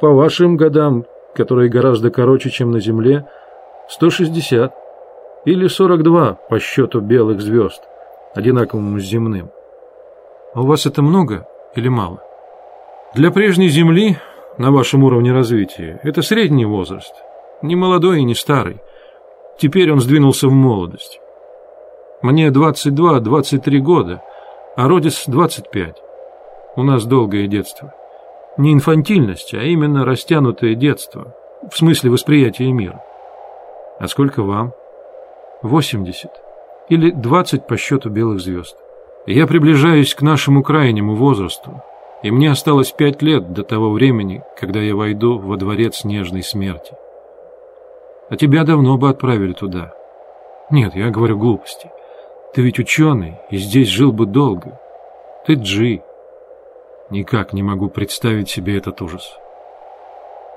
«По 0.00 0.10
вашим 0.10 0.56
годам, 0.56 1.04
которые 1.34 1.68
гораздо 1.68 2.10
короче, 2.10 2.50
чем 2.50 2.70
на 2.70 2.80
Земле, 2.80 3.26
160 3.88 4.72
или 5.44 5.66
42 5.66 6.34
по 6.48 6.58
счету 6.60 7.00
белых 7.00 7.40
звезд, 7.40 7.82
одинаковым 8.34 8.98
с 9.00 9.02
земным. 9.02 9.50
А 10.54 10.60
у 10.60 10.66
вас 10.66 10.86
это 10.86 11.02
много 11.02 11.46
или 11.74 11.88
мало? 11.88 12.22
Для 13.14 13.30
прежней 13.30 13.68
Земли, 13.68 14.16
на 14.58 14.70
вашем 14.70 15.04
уровне 15.04 15.32
развития, 15.32 16.00
это 16.02 16.22
средний 16.22 16.64
возраст, 16.64 17.14
не 17.62 17.74
молодой 17.76 18.20
и 18.20 18.24
не 18.24 18.34
старый. 18.34 18.80
Теперь 19.58 19.92
он 19.92 20.00
сдвинулся 20.00 20.48
в 20.48 20.52
молодость. 20.52 21.20
Мне 22.22 22.48
22-23 22.48 23.78
года, 23.78 24.22
а 24.76 24.88
Родис 24.88 25.24
25. 25.26 25.96
У 26.76 26.82
нас 26.82 27.04
долгое 27.04 27.46
детство. 27.46 27.92
Не 28.56 28.72
инфантильность, 28.72 29.54
а 29.54 29.62
именно 29.62 30.04
растянутое 30.04 30.74
детство, 30.74 31.34
в 31.70 31.76
смысле 31.76 32.10
восприятия 32.10 32.70
мира. 32.70 33.02
А 33.98 34.08
сколько 34.08 34.42
вам? 34.42 34.72
80. 35.62 36.30
Или 36.88 37.10
20 37.10 37.66
по 37.66 37.76
счету 37.76 38.10
белых 38.10 38.40
звезд. 38.40 38.76
Я 39.26 39.46
приближаюсь 39.46 40.14
к 40.14 40.22
нашему 40.22 40.62
крайнему 40.62 41.14
возрасту, 41.14 41.82
и 42.22 42.30
мне 42.30 42.50
осталось 42.50 42.92
пять 42.92 43.22
лет 43.22 43.52
до 43.52 43.62
того 43.62 43.90
времени, 43.90 44.42
когда 44.58 44.80
я 44.80 44.96
войду 44.96 45.38
во 45.38 45.56
дворец 45.56 46.04
нежной 46.04 46.42
смерти. 46.42 46.94
А 48.28 48.36
тебя 48.36 48.64
давно 48.64 48.96
бы 48.96 49.08
отправили 49.08 49.52
туда. 49.52 49.92
Нет, 50.70 50.94
я 50.94 51.10
говорю 51.10 51.38
глупости. 51.38 51.90
Ты 52.54 52.62
ведь 52.62 52.78
ученый, 52.78 53.38
и 53.50 53.56
здесь 53.56 53.88
жил 53.88 54.12
бы 54.12 54.26
долго. 54.26 54.78
Ты 55.46 55.54
Джи. 55.54 56.02
Никак 57.10 57.52
не 57.52 57.62
могу 57.62 57.88
представить 57.88 58.48
себе 58.48 58.76
этот 58.78 59.02
ужас. 59.02 59.36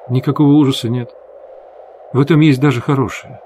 Никакого 0.09 0.53
ужаса 0.53 0.89
нет. 0.89 1.09
В 2.13 2.19
этом 2.19 2.39
есть 2.39 2.61
даже 2.61 2.81
хорошее. 2.81 3.41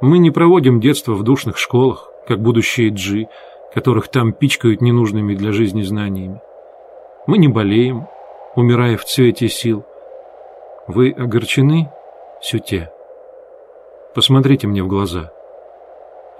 Мы 0.00 0.18
не 0.18 0.30
проводим 0.30 0.80
детство 0.80 1.14
в 1.14 1.22
душных 1.22 1.56
школах, 1.56 2.10
как 2.26 2.40
будущие 2.40 2.90
Джи, 2.90 3.28
которых 3.72 4.08
там 4.08 4.32
пичкают 4.32 4.80
ненужными 4.80 5.34
для 5.34 5.52
жизни 5.52 5.82
знаниями. 5.82 6.40
Мы 7.26 7.38
не 7.38 7.48
болеем, 7.48 8.08
умирая 8.54 8.96
в 8.96 9.04
цвете 9.04 9.48
сил. 9.48 9.84
Вы 10.88 11.10
огорчены, 11.12 11.90
Сюте? 12.40 12.90
Посмотрите 14.16 14.66
мне 14.66 14.82
в 14.82 14.88
глаза. 14.88 15.30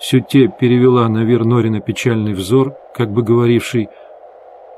Сюте 0.01 0.48
перевела 0.48 1.07
на 1.11 1.24
Вернорина 1.24 1.82
печальный 1.82 2.32
взор, 2.32 2.74
как 2.94 3.11
бы 3.11 3.23
говоривший 3.23 3.90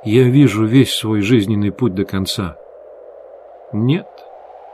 «Я 0.03 0.25
вижу 0.25 0.65
весь 0.65 0.93
свой 0.93 1.21
жизненный 1.21 1.71
путь 1.71 1.95
до 1.95 2.05
конца». 2.05 2.57
«Нет», 3.73 4.09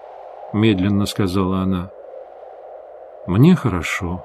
—медленно 0.55 1.05
сказала 1.05 1.59
она,— 1.59 1.91
«мне 3.27 3.55
хорошо. 3.57 4.25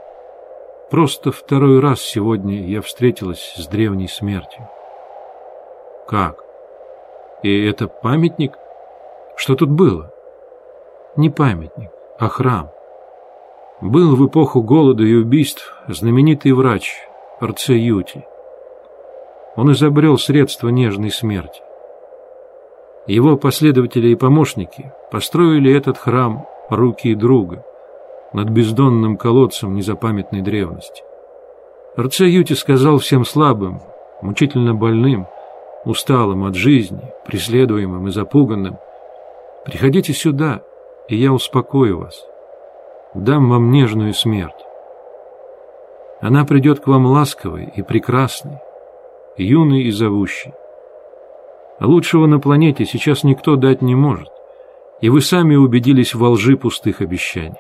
Просто 0.90 1.34
второй 1.34 1.82
раз 1.82 2.00
сегодня 2.00 2.66
я 2.66 2.82
встретилась 2.82 3.54
с 3.58 3.68
древней 3.68 4.08
смертью». 4.08 4.70
«Как? 6.08 6.42
И 7.44 7.66
это 7.66 7.90
памятник? 7.90 8.54
Что 9.36 9.58
тут 9.58 9.70
было?» 9.70 10.14
«Не 11.18 11.30
памятник, 11.30 11.90
а 12.18 12.30
храм». 12.30 12.72
Был 13.82 14.18
в 14.18 14.28
эпоху 14.28 14.62
голода 14.62 15.04
и 15.04 15.14
убийств 15.14 15.74
знаменитый 15.88 16.52
врач 16.52 16.98
Арцеюти. 17.40 18.26
Он 19.56 19.72
изобрел 19.72 20.18
средства 20.18 20.68
нежной 20.68 21.12
смерти. 21.12 21.62
Его 23.08 23.38
последователи 23.38 24.10
и 24.10 24.16
помощники 24.16 24.92
построили 25.12 25.74
этот 25.74 25.98
храм 25.98 26.46
руки 26.70 27.16
друга 27.16 27.64
над 28.34 28.50
бездонным 28.50 29.16
колодцем 29.16 29.74
незапамятной 29.76 30.42
древности. 30.42 31.04
Арцеюти 31.96 32.54
сказал 32.54 32.98
всем 32.98 33.24
слабым, 33.24 33.82
мучительно 34.22 34.76
больным, 34.76 35.26
усталым 35.86 36.44
от 36.44 36.56
жизни, 36.56 37.14
преследуемым 37.26 38.10
и 38.10 38.12
запуганным, 38.12 38.78
«Приходите 39.64 40.12
сюда, 40.14 40.64
и 41.08 41.16
я 41.16 41.32
успокою 41.32 42.00
вас» 42.00 42.26
дам 43.14 43.50
вам 43.50 43.72
нежную 43.72 44.14
смерть. 44.14 44.54
Она 46.22 46.46
придет 46.46 46.82
к 46.82 46.88
вам 46.88 47.06
ласковой 47.06 47.72
и 47.76 47.82
прекрасной, 47.82 48.58
юной 49.38 49.84
и 49.84 49.92
зовущей. 49.92 50.54
Лучшего 51.80 52.28
на 52.28 52.40
планете 52.40 52.86
сейчас 52.86 53.24
никто 53.24 53.56
дать 53.56 53.82
не 53.82 53.96
может, 53.96 54.30
и 55.02 55.10
вы 55.10 55.22
сами 55.22 55.56
убедились 55.56 56.14
во 56.14 56.30
лжи 56.30 56.58
пустых 56.58 57.02
обещаний. 57.02 57.60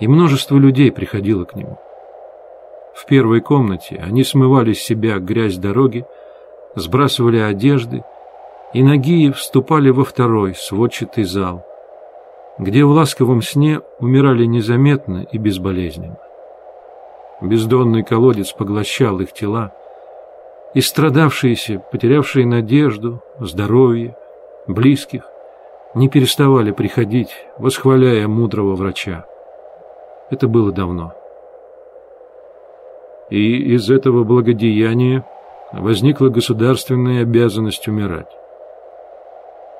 И 0.00 0.08
множество 0.08 0.58
людей 0.58 0.90
приходило 0.90 1.44
к 1.44 1.54
нему. 1.54 1.78
В 2.94 3.06
первой 3.06 3.40
комнате 3.40 3.96
они 3.96 4.24
смывали 4.24 4.72
с 4.72 4.82
себя 4.82 5.18
грязь 5.18 5.56
дороги, 5.56 6.04
сбрасывали 6.74 7.38
одежды, 7.38 8.04
и 8.72 8.82
ноги 8.82 9.30
вступали 9.30 9.90
во 9.90 10.04
второй 10.04 10.54
сводчатый 10.54 11.24
зал– 11.24 11.64
где 12.58 12.84
в 12.84 12.90
ласковом 12.90 13.42
сне 13.42 13.80
умирали 14.00 14.44
незаметно 14.46 15.26
и 15.30 15.38
безболезненно. 15.38 16.18
Бездонный 17.42 18.02
колодец 18.02 18.52
поглощал 18.52 19.20
их 19.20 19.32
тела, 19.32 19.72
и 20.74 20.80
страдавшиеся, 20.80 21.82
потерявшие 21.90 22.46
надежду, 22.46 23.22
здоровье, 23.40 24.16
близких, 24.66 25.24
не 25.94 26.08
переставали 26.08 26.72
приходить, 26.72 27.30
восхваляя 27.58 28.26
мудрого 28.26 28.74
врача. 28.74 29.26
Это 30.30 30.48
было 30.48 30.72
давно. 30.72 31.14
И 33.30 33.74
из 33.74 33.90
этого 33.90 34.24
благодеяния 34.24 35.24
возникла 35.72 36.28
государственная 36.28 37.22
обязанность 37.22 37.88
умирать. 37.88 38.30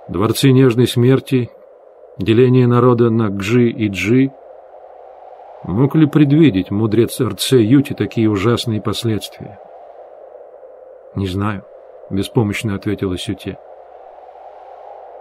Дворцы 0.09 0.51
нежной 0.51 0.86
смерти 0.86 1.51
деление 2.18 2.66
народа 2.66 3.10
на 3.10 3.28
Гжи 3.28 3.68
и 3.68 3.88
Джи. 3.88 4.32
Мог 5.64 5.94
ли 5.94 6.06
предвидеть 6.06 6.70
мудрец 6.70 7.20
РЦ 7.20 7.52
Юти 7.52 7.93
такие 7.93 8.30
ужасные 8.30 8.80
последствия? 8.80 9.59
«Не 11.14 11.26
знаю»,— 11.26 11.64
беспомощно 12.10 12.74
ответила 12.74 13.16
Сюте. 13.16 13.59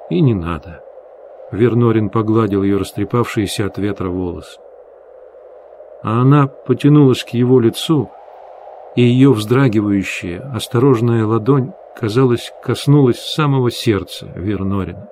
«И 0.09 0.19
не 0.21 0.33
надо». 0.33 0.81
Вернорин 1.51 2.09
погладил 2.09 2.63
ее 2.63 2.77
растрепавшиеся 2.77 3.65
от 3.65 3.77
ветра 3.77 4.09
волосы. 4.09 4.59
А 6.03 6.21
она 6.21 6.47
потянулась 6.47 7.23
к 7.23 7.29
его 7.29 7.59
лицу, 7.59 8.11
и 8.95 9.01
ее 9.01 9.31
вздрагивающая, 9.31 10.51
осторожная 10.53 11.25
ладонь, 11.25 11.73
казалось, 11.95 12.51
коснулась 12.61 13.19
самого 13.19 13.71
сердца 13.71 14.27
Вернорина. 14.35 15.09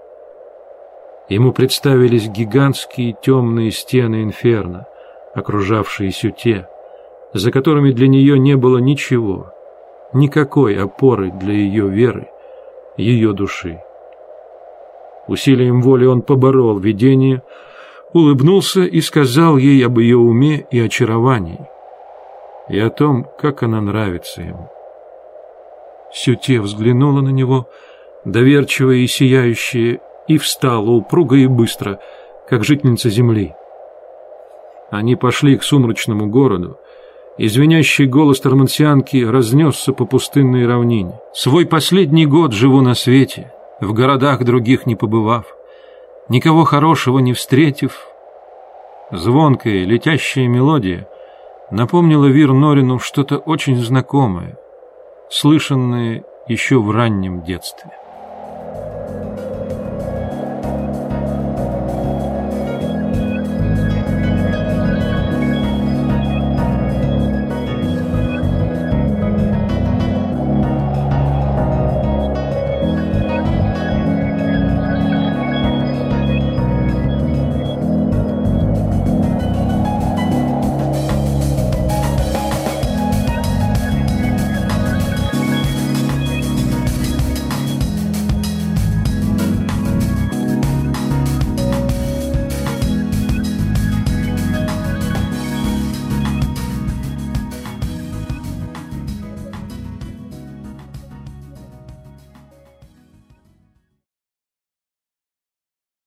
Ему 1.30 1.54
представились 1.54 2.28
гигантские 2.28 3.16
темные 3.22 3.72
стены 3.72 4.24
инферно, 4.24 4.86
окружавшие 5.34 6.12
Сюте, 6.12 6.68
за 7.34 7.52
которыми 7.52 7.92
для 7.92 8.08
нее 8.08 8.38
не 8.38 8.56
было 8.56 8.78
ничего, 8.78 9.52
никакой 10.14 10.76
опоры 10.78 11.32
для 11.32 11.54
ее 11.54 11.88
веры, 11.88 12.28
ее 12.98 13.34
души. 13.34 13.82
Усилием 15.28 15.82
воли 15.82 16.06
он 16.06 16.22
поборол 16.22 16.78
видение, 16.78 17.42
улыбнулся 18.12 18.82
и 18.82 19.00
сказал 19.00 19.58
ей 19.58 19.86
об 19.86 20.00
ее 20.00 20.18
уме 20.18 20.68
и 20.70 20.80
очаровании, 20.80 21.68
и 22.70 22.78
о 22.78 22.90
том, 22.90 23.28
как 23.40 23.64
она 23.64 23.80
нравится 23.82 24.42
ему. 24.42 24.70
Сюте 26.12 26.60
взглянула 26.60 27.22
на 27.22 27.30
него, 27.30 27.68
доверчивая 28.26 28.98
и 28.98 29.08
сияющая, 29.08 30.00
и 30.28 30.38
встала 30.38 30.90
упруго 30.90 31.36
и 31.38 31.48
быстро, 31.48 32.00
как 32.48 32.64
жительница 32.64 33.10
земли. 33.10 33.56
Они 34.92 35.16
пошли 35.16 35.58
к 35.58 35.64
сумрачному 35.64 36.28
городу, 36.28 36.78
Извиняющий 37.38 38.06
голос 38.06 38.42
тормансианки 38.42 39.26
разнесся 39.26 39.92
по 39.92 40.06
пустынной 40.06 40.68
равнине. 40.68 41.20
«Свой 41.34 41.66
последний 41.66 42.28
год 42.28 42.54
живу 42.54 42.82
на 42.82 42.94
свете, 42.94 43.52
в 43.82 43.92
городах 43.92 44.44
других 44.44 44.86
не 44.86 44.96
побывав, 44.96 45.46
никого 46.30 46.64
хорошего 46.64 47.20
не 47.20 47.34
встретив». 47.34 48.08
Звонкая, 49.12 49.84
летящая 49.84 50.48
мелодия 50.48 51.08
напомнила 51.72 52.26
Вир 52.26 52.54
Норину 52.54 53.00
что-то 53.00 53.38
очень 53.38 53.78
знакомое, 53.78 54.58
слышанное 55.30 56.24
еще 56.48 56.80
в 56.80 56.92
раннем 56.92 57.44
детстве. 57.44 57.92